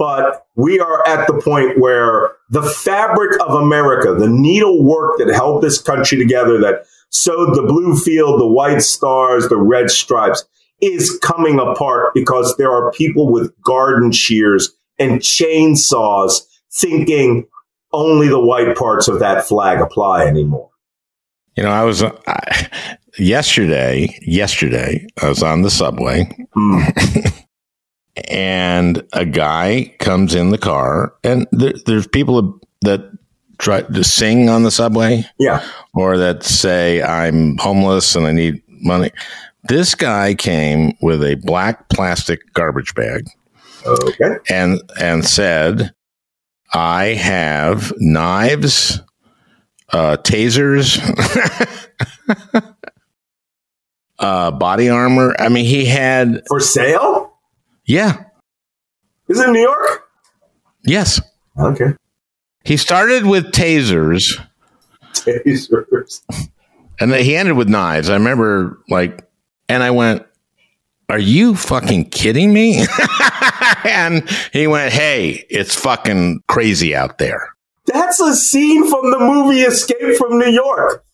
but 0.00 0.46
we 0.56 0.80
are 0.80 1.06
at 1.06 1.26
the 1.26 1.38
point 1.42 1.78
where 1.78 2.32
the 2.48 2.62
fabric 2.62 3.38
of 3.38 3.52
America, 3.52 4.14
the 4.14 4.30
needlework 4.30 5.18
that 5.18 5.28
held 5.28 5.62
this 5.62 5.78
country 5.78 6.16
together, 6.16 6.58
that 6.58 6.86
sewed 7.10 7.54
the 7.54 7.64
blue 7.64 7.94
field, 7.94 8.40
the 8.40 8.46
white 8.46 8.80
stars, 8.80 9.50
the 9.50 9.58
red 9.58 9.90
stripes, 9.90 10.42
is 10.80 11.18
coming 11.22 11.60
apart 11.60 12.14
because 12.14 12.56
there 12.56 12.72
are 12.72 12.90
people 12.92 13.30
with 13.30 13.52
garden 13.60 14.10
shears 14.10 14.70
and 14.98 15.20
chainsaws 15.20 16.46
thinking 16.72 17.46
only 17.92 18.28
the 18.28 18.40
white 18.40 18.74
parts 18.78 19.06
of 19.06 19.18
that 19.18 19.44
flag 19.44 19.82
apply 19.82 20.24
anymore. 20.24 20.69
You 21.60 21.66
know, 21.66 21.72
I 21.72 21.84
was 21.84 22.02
I, 22.02 22.70
yesterday. 23.18 24.18
Yesterday, 24.22 25.06
I 25.20 25.28
was 25.28 25.42
on 25.42 25.60
the 25.60 25.68
subway. 25.68 26.24
Mm. 26.56 27.44
and 28.30 29.06
a 29.12 29.26
guy 29.26 29.94
comes 29.98 30.34
in 30.34 30.52
the 30.52 30.56
car, 30.56 31.12
and 31.22 31.46
there, 31.52 31.74
there's 31.84 32.06
people 32.06 32.58
that 32.80 33.02
try 33.58 33.82
to 33.82 34.02
sing 34.02 34.48
on 34.48 34.62
the 34.62 34.70
subway, 34.70 35.26
yeah, 35.38 35.62
or 35.92 36.16
that 36.16 36.44
say 36.44 37.02
I'm 37.02 37.58
homeless 37.58 38.14
and 38.14 38.26
I 38.26 38.32
need 38.32 38.62
money. 38.66 39.10
This 39.64 39.94
guy 39.94 40.34
came 40.34 40.96
with 41.02 41.22
a 41.22 41.34
black 41.34 41.90
plastic 41.90 42.40
garbage 42.54 42.94
bag, 42.94 43.26
okay, 43.84 44.36
and 44.48 44.80
and 44.98 45.26
said, 45.26 45.92
"I 46.72 47.08
have 47.08 47.92
knives, 47.98 48.98
uh, 49.92 50.16
tasers." 50.18 50.98
uh, 54.18 54.50
body 54.52 54.88
armor. 54.88 55.34
I 55.38 55.48
mean, 55.48 55.64
he 55.64 55.86
had 55.86 56.42
for 56.46 56.60
sale. 56.60 57.38
Yeah. 57.84 58.24
Is 59.28 59.40
it 59.40 59.50
New 59.50 59.60
York? 59.60 60.08
Yes. 60.82 61.20
Okay. 61.58 61.94
He 62.64 62.76
started 62.76 63.26
with 63.26 63.52
tasers. 63.52 64.40
Tasers. 65.12 66.22
And 67.00 67.12
then 67.12 67.24
he 67.24 67.34
ended 67.34 67.56
with 67.56 67.68
knives. 67.68 68.10
I 68.10 68.14
remember, 68.14 68.78
like, 68.88 69.26
and 69.68 69.82
I 69.82 69.90
went, 69.90 70.26
Are 71.08 71.18
you 71.18 71.54
fucking 71.54 72.10
kidding 72.10 72.52
me? 72.52 72.84
and 73.84 74.28
he 74.52 74.66
went, 74.66 74.92
Hey, 74.92 75.46
it's 75.48 75.74
fucking 75.74 76.42
crazy 76.46 76.94
out 76.94 77.18
there. 77.18 77.54
That's 77.86 78.20
a 78.20 78.34
scene 78.34 78.88
from 78.88 79.10
the 79.10 79.18
movie 79.18 79.60
Escape 79.60 80.16
from 80.16 80.38
New 80.38 80.50
York. 80.50 81.04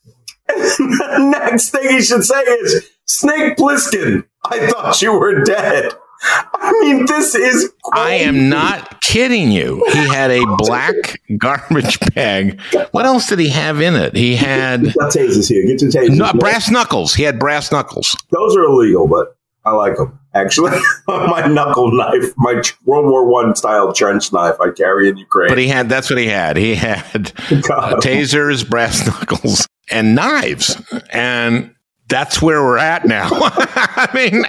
And 0.48 0.60
the 0.60 1.38
next 1.38 1.70
thing 1.70 1.88
he 1.90 2.02
should 2.02 2.24
say 2.24 2.40
is, 2.40 2.88
Snake 3.06 3.56
Plissken, 3.56 4.24
I 4.44 4.68
thought 4.68 5.00
you 5.02 5.12
were 5.18 5.42
dead. 5.42 5.92
I 6.22 6.72
mean, 6.80 7.06
this 7.06 7.34
is. 7.34 7.72
Crazy. 7.84 8.08
I 8.08 8.10
am 8.24 8.48
not 8.48 9.00
kidding 9.02 9.50
you. 9.52 9.84
He 9.92 9.98
had 10.08 10.30
a 10.30 10.44
black 10.56 11.20
garbage 11.38 12.00
bag. 12.14 12.60
What 12.92 13.04
else 13.06 13.28
did 13.28 13.38
he 13.38 13.50
have 13.50 13.80
in 13.80 13.94
it? 13.94 14.16
He 14.16 14.36
had. 14.36 14.84
Get 14.84 14.94
your 14.96 15.08
tasers 15.08 15.48
here. 15.48 15.66
Get 15.66 15.82
your 15.82 15.90
tasers. 15.90 16.16
No, 16.16 16.32
brass 16.32 16.70
knuckles. 16.70 17.14
He 17.14 17.22
had 17.22 17.38
brass 17.38 17.70
knuckles. 17.70 18.16
Those 18.30 18.56
are 18.56 18.64
illegal, 18.64 19.06
but 19.08 19.36
I 19.66 19.72
like 19.72 19.96
them. 19.96 20.18
Actually, 20.32 20.78
my 21.08 21.46
knuckle 21.46 21.90
knife, 21.90 22.32
my 22.36 22.62
World 22.84 23.06
War 23.06 23.26
One 23.26 23.56
style 23.56 23.92
trench 23.92 24.32
knife, 24.32 24.54
I 24.60 24.70
carry 24.70 25.08
in 25.08 25.16
Ukraine. 25.16 25.48
But 25.48 25.58
he 25.58 25.66
had. 25.66 25.88
That's 25.88 26.08
what 26.08 26.20
he 26.20 26.28
had. 26.28 26.56
He 26.56 26.76
had 26.76 27.32
uh, 27.50 27.96
tasers, 27.96 28.68
brass 28.68 29.04
knuckles, 29.06 29.66
and 29.90 30.14
knives, 30.14 30.80
and 31.10 31.74
that's 32.08 32.40
where 32.40 32.62
we're 32.62 32.78
at 32.78 33.06
now. 33.06 33.28
I 33.32 34.08
mean, 34.14 34.44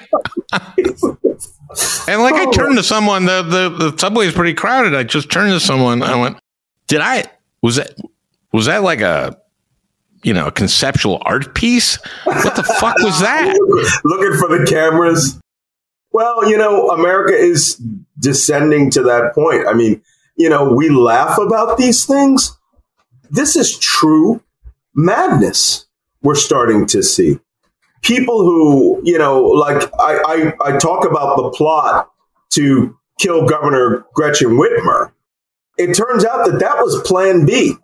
and 2.07 2.21
like 2.21 2.35
I 2.35 2.49
turned 2.51 2.77
to 2.77 2.83
someone, 2.83 3.25
the, 3.25 3.41
the, 3.41 3.89
the 3.91 3.97
subway 3.97 4.27
is 4.27 4.33
pretty 4.33 4.53
crowded. 4.53 4.95
I 4.95 5.03
just 5.03 5.31
turned 5.31 5.51
to 5.51 5.59
someone. 5.59 6.03
I 6.03 6.15
went, 6.15 6.37
did 6.87 7.01
I, 7.01 7.25
was 7.61 7.77
that, 7.77 7.95
was 8.53 8.67
that 8.67 8.83
like 8.83 9.01
a, 9.01 9.37
you 10.23 10.33
know, 10.33 10.47
a 10.47 10.51
conceptual 10.51 11.21
art 11.25 11.55
piece? 11.55 11.97
What 12.23 12.55
the 12.55 12.63
fuck 12.63 12.97
was 12.99 13.19
that? 13.19 13.53
Looking 14.03 14.37
for 14.39 14.47
the 14.47 14.65
cameras. 14.69 15.39
Well, 16.11 16.49
you 16.49 16.57
know, 16.57 16.89
America 16.89 17.33
is 17.33 17.75
descending 18.19 18.89
to 18.91 19.03
that 19.03 19.33
point. 19.35 19.67
I 19.67 19.73
mean, 19.73 20.01
you 20.35 20.49
know, 20.49 20.71
we 20.71 20.89
laugh 20.89 21.37
about 21.37 21.77
these 21.77 22.05
things. 22.05 22.57
This 23.29 23.55
is 23.55 23.77
true 23.77 24.41
madness 24.93 25.85
we're 26.21 26.35
starting 26.35 26.87
to 26.87 27.03
see 27.03 27.39
people 28.01 28.39
who, 28.41 29.01
you 29.03 29.17
know, 29.17 29.41
like 29.41 29.91
I, 29.99 30.53
I, 30.63 30.69
I 30.69 30.77
talk 30.77 31.05
about 31.05 31.35
the 31.35 31.49
plot 31.51 32.09
to 32.51 32.97
kill 33.19 33.45
Governor 33.45 34.05
Gretchen 34.13 34.51
Whitmer. 34.51 35.11
It 35.77 35.93
turns 35.93 36.25
out 36.25 36.45
that 36.45 36.59
that 36.59 36.77
was 36.77 37.01
plan 37.03 37.45
B. 37.45 37.75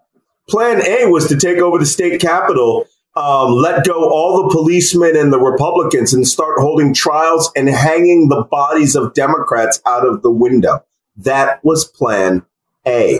Plan 0.49 0.81
A 0.85 1.05
was 1.09 1.27
to 1.27 1.37
take 1.37 1.57
over 1.57 1.77
the 1.77 1.85
state 1.85 2.19
capitol, 2.19 2.85
um, 3.15 3.51
let 3.51 3.85
go 3.85 4.09
all 4.09 4.43
the 4.43 4.49
policemen 4.53 5.15
and 5.15 5.31
the 5.31 5.39
Republicans 5.39 6.13
and 6.13 6.27
start 6.27 6.59
holding 6.59 6.93
trials 6.93 7.51
and 7.55 7.69
hanging 7.69 8.29
the 8.29 8.43
bodies 8.49 8.95
of 8.95 9.13
Democrats 9.13 9.81
out 9.85 10.05
of 10.05 10.21
the 10.21 10.31
window. 10.31 10.83
That 11.17 11.63
was 11.63 11.85
plan 11.85 12.43
A. 12.87 13.19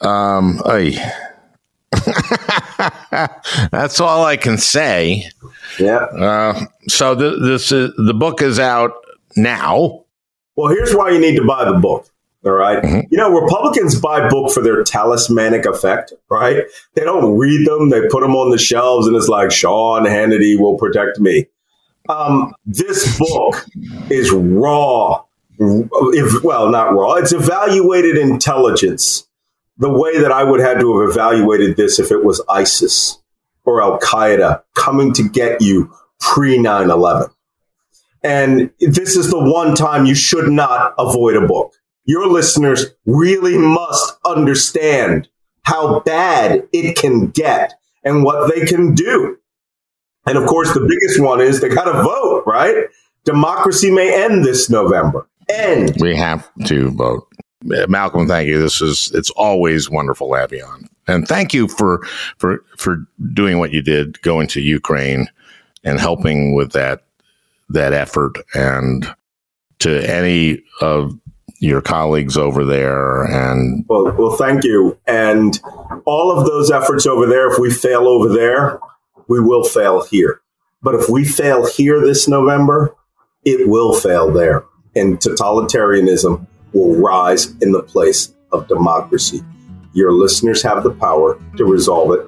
Um, 0.00 0.62
I 0.64 1.12
That's 3.70 4.00
all 4.00 4.24
I 4.24 4.36
can 4.36 4.58
say. 4.58 5.24
Yeah. 5.78 5.96
Uh, 5.96 6.64
so 6.88 7.14
the, 7.14 7.36
this 7.36 7.72
is, 7.72 7.92
the 7.96 8.14
book 8.14 8.42
is 8.42 8.58
out 8.58 8.92
now. 9.36 10.04
Well, 10.56 10.72
here's 10.72 10.94
why 10.94 11.10
you 11.10 11.18
need 11.18 11.36
to 11.36 11.44
buy 11.44 11.64
the 11.64 11.78
book. 11.78 12.06
All 12.44 12.52
right? 12.52 12.82
mm-hmm. 12.82 13.00
You 13.10 13.18
know, 13.18 13.30
Republicans 13.30 14.00
buy 14.00 14.28
book 14.28 14.50
for 14.52 14.62
their 14.62 14.82
talismanic 14.82 15.66
effect, 15.66 16.12
right? 16.30 16.64
They 16.94 17.04
don't 17.04 17.36
read 17.36 17.66
them. 17.66 17.90
They 17.90 18.08
put 18.08 18.22
them 18.22 18.34
on 18.34 18.50
the 18.50 18.58
shelves 18.58 19.06
and 19.06 19.14
it's 19.14 19.28
like 19.28 19.50
Sean 19.50 20.04
Hannity 20.04 20.58
will 20.58 20.78
protect 20.78 21.20
me. 21.20 21.46
Um, 22.08 22.54
this 22.64 23.18
book 23.18 23.66
is 24.10 24.30
raw. 24.32 25.24
If, 25.58 26.42
well, 26.42 26.70
not 26.70 26.94
raw. 26.94 27.14
It's 27.14 27.32
evaluated 27.32 28.16
intelligence 28.16 29.28
the 29.80 29.90
way 29.90 30.18
that 30.20 30.30
I 30.30 30.44
would 30.44 30.60
have 30.60 30.78
to 30.80 31.00
have 31.00 31.10
evaluated 31.10 31.76
this 31.76 31.98
if 31.98 32.10
it 32.10 32.24
was 32.24 32.42
ISIS 32.48 33.18
or 33.64 33.82
Al 33.82 33.98
Qaeda 33.98 34.62
coming 34.74 35.12
to 35.14 35.28
get 35.28 35.60
you 35.60 35.92
pre 36.20 36.58
9 36.58 36.90
11. 36.90 37.28
And 38.22 38.70
this 38.80 39.16
is 39.16 39.30
the 39.30 39.38
one 39.38 39.74
time 39.74 40.04
you 40.04 40.14
should 40.14 40.50
not 40.50 40.94
avoid 40.98 41.36
a 41.36 41.46
book. 41.46 41.72
Your 42.10 42.26
listeners 42.26 42.86
really 43.06 43.56
must 43.56 44.18
understand 44.24 45.28
how 45.62 46.00
bad 46.00 46.66
it 46.72 46.96
can 46.96 47.28
get 47.28 47.74
and 48.02 48.24
what 48.24 48.52
they 48.52 48.66
can 48.66 48.96
do. 48.96 49.38
And 50.26 50.36
of 50.36 50.44
course, 50.48 50.74
the 50.74 50.80
biggest 50.80 51.20
one 51.20 51.40
is 51.40 51.60
they 51.60 51.68
got 51.68 51.84
to 51.84 52.02
vote, 52.02 52.42
right? 52.48 52.86
Democracy 53.24 53.92
may 53.92 54.24
end 54.24 54.44
this 54.44 54.68
November. 54.68 55.28
End. 55.48 55.94
We 56.00 56.16
have 56.16 56.50
to 56.64 56.90
vote. 56.90 57.28
Uh, 57.72 57.86
Malcolm, 57.88 58.26
thank 58.26 58.48
you. 58.48 58.60
This 58.60 58.82
is 58.82 59.12
it's 59.14 59.30
always 59.30 59.88
wonderful 59.88 60.30
to 60.30 60.34
have 60.34 60.52
you 60.52 60.64
on, 60.64 60.88
and 61.06 61.28
thank 61.28 61.54
you 61.54 61.68
for 61.68 62.04
for 62.38 62.64
for 62.76 63.06
doing 63.34 63.60
what 63.60 63.72
you 63.72 63.82
did, 63.82 64.20
going 64.22 64.48
to 64.48 64.60
Ukraine 64.60 65.28
and 65.84 66.00
helping 66.00 66.56
with 66.56 66.72
that 66.72 67.04
that 67.68 67.92
effort, 67.92 68.32
and 68.54 69.14
to 69.78 70.10
any 70.10 70.60
of 70.80 71.16
your 71.60 71.82
colleagues 71.82 72.36
over 72.36 72.64
there. 72.64 73.24
And 73.24 73.84
well, 73.88 74.12
well, 74.18 74.36
thank 74.36 74.64
you. 74.64 74.98
And 75.06 75.60
all 76.06 76.36
of 76.36 76.46
those 76.46 76.70
efforts 76.70 77.06
over 77.06 77.26
there, 77.26 77.52
if 77.52 77.58
we 77.58 77.70
fail 77.70 78.08
over 78.08 78.28
there, 78.28 78.80
we 79.28 79.40
will 79.40 79.62
fail 79.62 80.04
here. 80.04 80.40
But 80.82 80.94
if 80.94 81.08
we 81.08 81.24
fail 81.24 81.70
here 81.70 82.00
this 82.00 82.26
November, 82.26 82.96
it 83.44 83.68
will 83.68 83.92
fail 83.92 84.32
there. 84.32 84.64
And 84.96 85.18
totalitarianism 85.18 86.46
will 86.72 86.96
rise 86.96 87.54
in 87.60 87.72
the 87.72 87.82
place 87.82 88.34
of 88.52 88.66
democracy. 88.66 89.42
Your 89.92 90.12
listeners 90.12 90.62
have 90.62 90.82
the 90.82 90.90
power 90.90 91.38
to 91.56 91.64
resolve 91.64 92.12
it. 92.12 92.26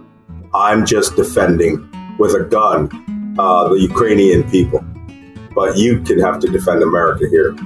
I'm 0.55 0.85
just 0.85 1.17
defending 1.17 1.89
with 2.19 2.35
a 2.35 2.45
gun 2.45 3.35
uh, 3.39 3.69
the 3.69 3.81
Ukrainian 3.81 4.49
people, 4.51 4.85
but 5.55 5.79
you 5.79 6.03
could 6.03 6.19
have 6.19 6.39
to 6.41 6.49
defend 6.49 6.83
America 6.83 7.27
here. 7.31 7.57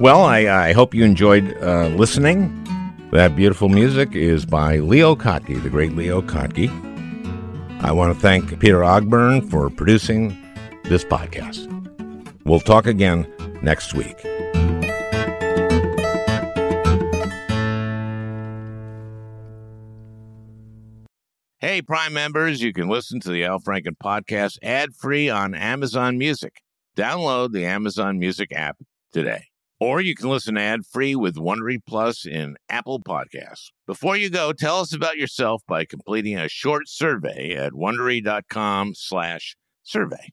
Well, 0.00 0.22
I, 0.22 0.46
I 0.48 0.72
hope 0.72 0.92
you 0.92 1.04
enjoyed 1.04 1.56
uh, 1.62 1.86
listening. 1.86 2.50
That 3.12 3.36
beautiful 3.36 3.68
music 3.68 4.12
is 4.16 4.44
by 4.44 4.78
Leo 4.78 5.14
Kottke, 5.14 5.62
the 5.62 5.70
great 5.70 5.94
Leo 5.94 6.20
Kottke. 6.20 6.68
I 7.80 7.92
want 7.92 8.12
to 8.12 8.20
thank 8.20 8.58
Peter 8.58 8.80
Ogburn 8.80 9.48
for 9.48 9.70
producing 9.70 10.36
this 10.82 11.04
podcast. 11.04 11.70
We'll 12.44 12.58
talk 12.58 12.86
again 12.86 13.32
next 13.62 13.94
week. 13.94 14.18
Hey, 21.60 21.82
Prime 21.82 22.12
members, 22.12 22.60
you 22.60 22.72
can 22.72 22.88
listen 22.88 23.20
to 23.20 23.30
the 23.30 23.44
Al 23.44 23.60
Franken 23.60 23.96
podcast 24.02 24.58
ad 24.60 24.92
free 24.92 25.30
on 25.30 25.54
Amazon 25.54 26.18
Music. 26.18 26.62
Download 26.96 27.52
the 27.52 27.64
Amazon 27.64 28.18
Music 28.18 28.50
app 28.52 28.76
today. 29.12 29.44
Or 29.80 30.00
you 30.00 30.14
can 30.14 30.28
listen 30.28 30.56
ad 30.56 30.86
free 30.86 31.16
with 31.16 31.34
Wondery 31.36 31.78
Plus 31.86 32.24
in 32.24 32.56
Apple 32.68 33.00
Podcasts. 33.00 33.70
Before 33.86 34.16
you 34.16 34.30
go, 34.30 34.52
tell 34.52 34.80
us 34.80 34.94
about 34.94 35.18
yourself 35.18 35.62
by 35.66 35.84
completing 35.84 36.38
a 36.38 36.48
short 36.48 36.88
survey 36.88 37.54
at 37.56 37.72
wondery.com/slash 37.72 39.56
survey. 39.82 40.32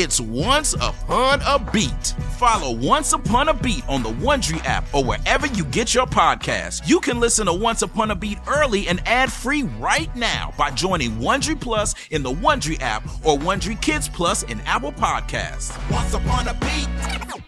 It's 0.00 0.20
Once 0.20 0.74
Upon 0.74 1.40
a 1.44 1.58
Beat. 1.72 2.14
Follow 2.36 2.72
Once 2.72 3.14
Upon 3.14 3.48
a 3.48 3.52
Beat 3.52 3.82
on 3.88 4.04
the 4.04 4.10
Wondery 4.10 4.64
app 4.64 4.84
or 4.94 5.02
wherever 5.02 5.48
you 5.48 5.64
get 5.64 5.92
your 5.92 6.06
podcasts. 6.06 6.88
You 6.88 7.00
can 7.00 7.18
listen 7.18 7.46
to 7.46 7.52
Once 7.52 7.82
Upon 7.82 8.12
a 8.12 8.14
Beat 8.14 8.38
early 8.46 8.86
and 8.86 9.02
ad 9.08 9.32
free 9.32 9.64
right 9.64 10.14
now 10.14 10.54
by 10.56 10.70
joining 10.70 11.18
Wondery 11.18 11.60
Plus 11.60 11.96
in 12.12 12.22
the 12.22 12.30
Wondery 12.30 12.80
app 12.80 13.04
or 13.24 13.36
Wondery 13.38 13.82
Kids 13.82 14.08
Plus 14.08 14.44
in 14.44 14.60
Apple 14.60 14.92
Podcasts. 14.92 15.76
Once 15.90 16.14
Upon 16.14 16.46
a 16.46 16.54
Beat. 16.54 17.42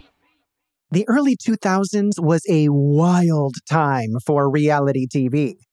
The 0.90 1.04
early 1.06 1.36
2000s 1.36 2.18
was 2.18 2.42
a 2.50 2.66
wild 2.68 3.54
time 3.68 4.16
for 4.26 4.50
reality 4.50 5.06
TV. 5.06 5.54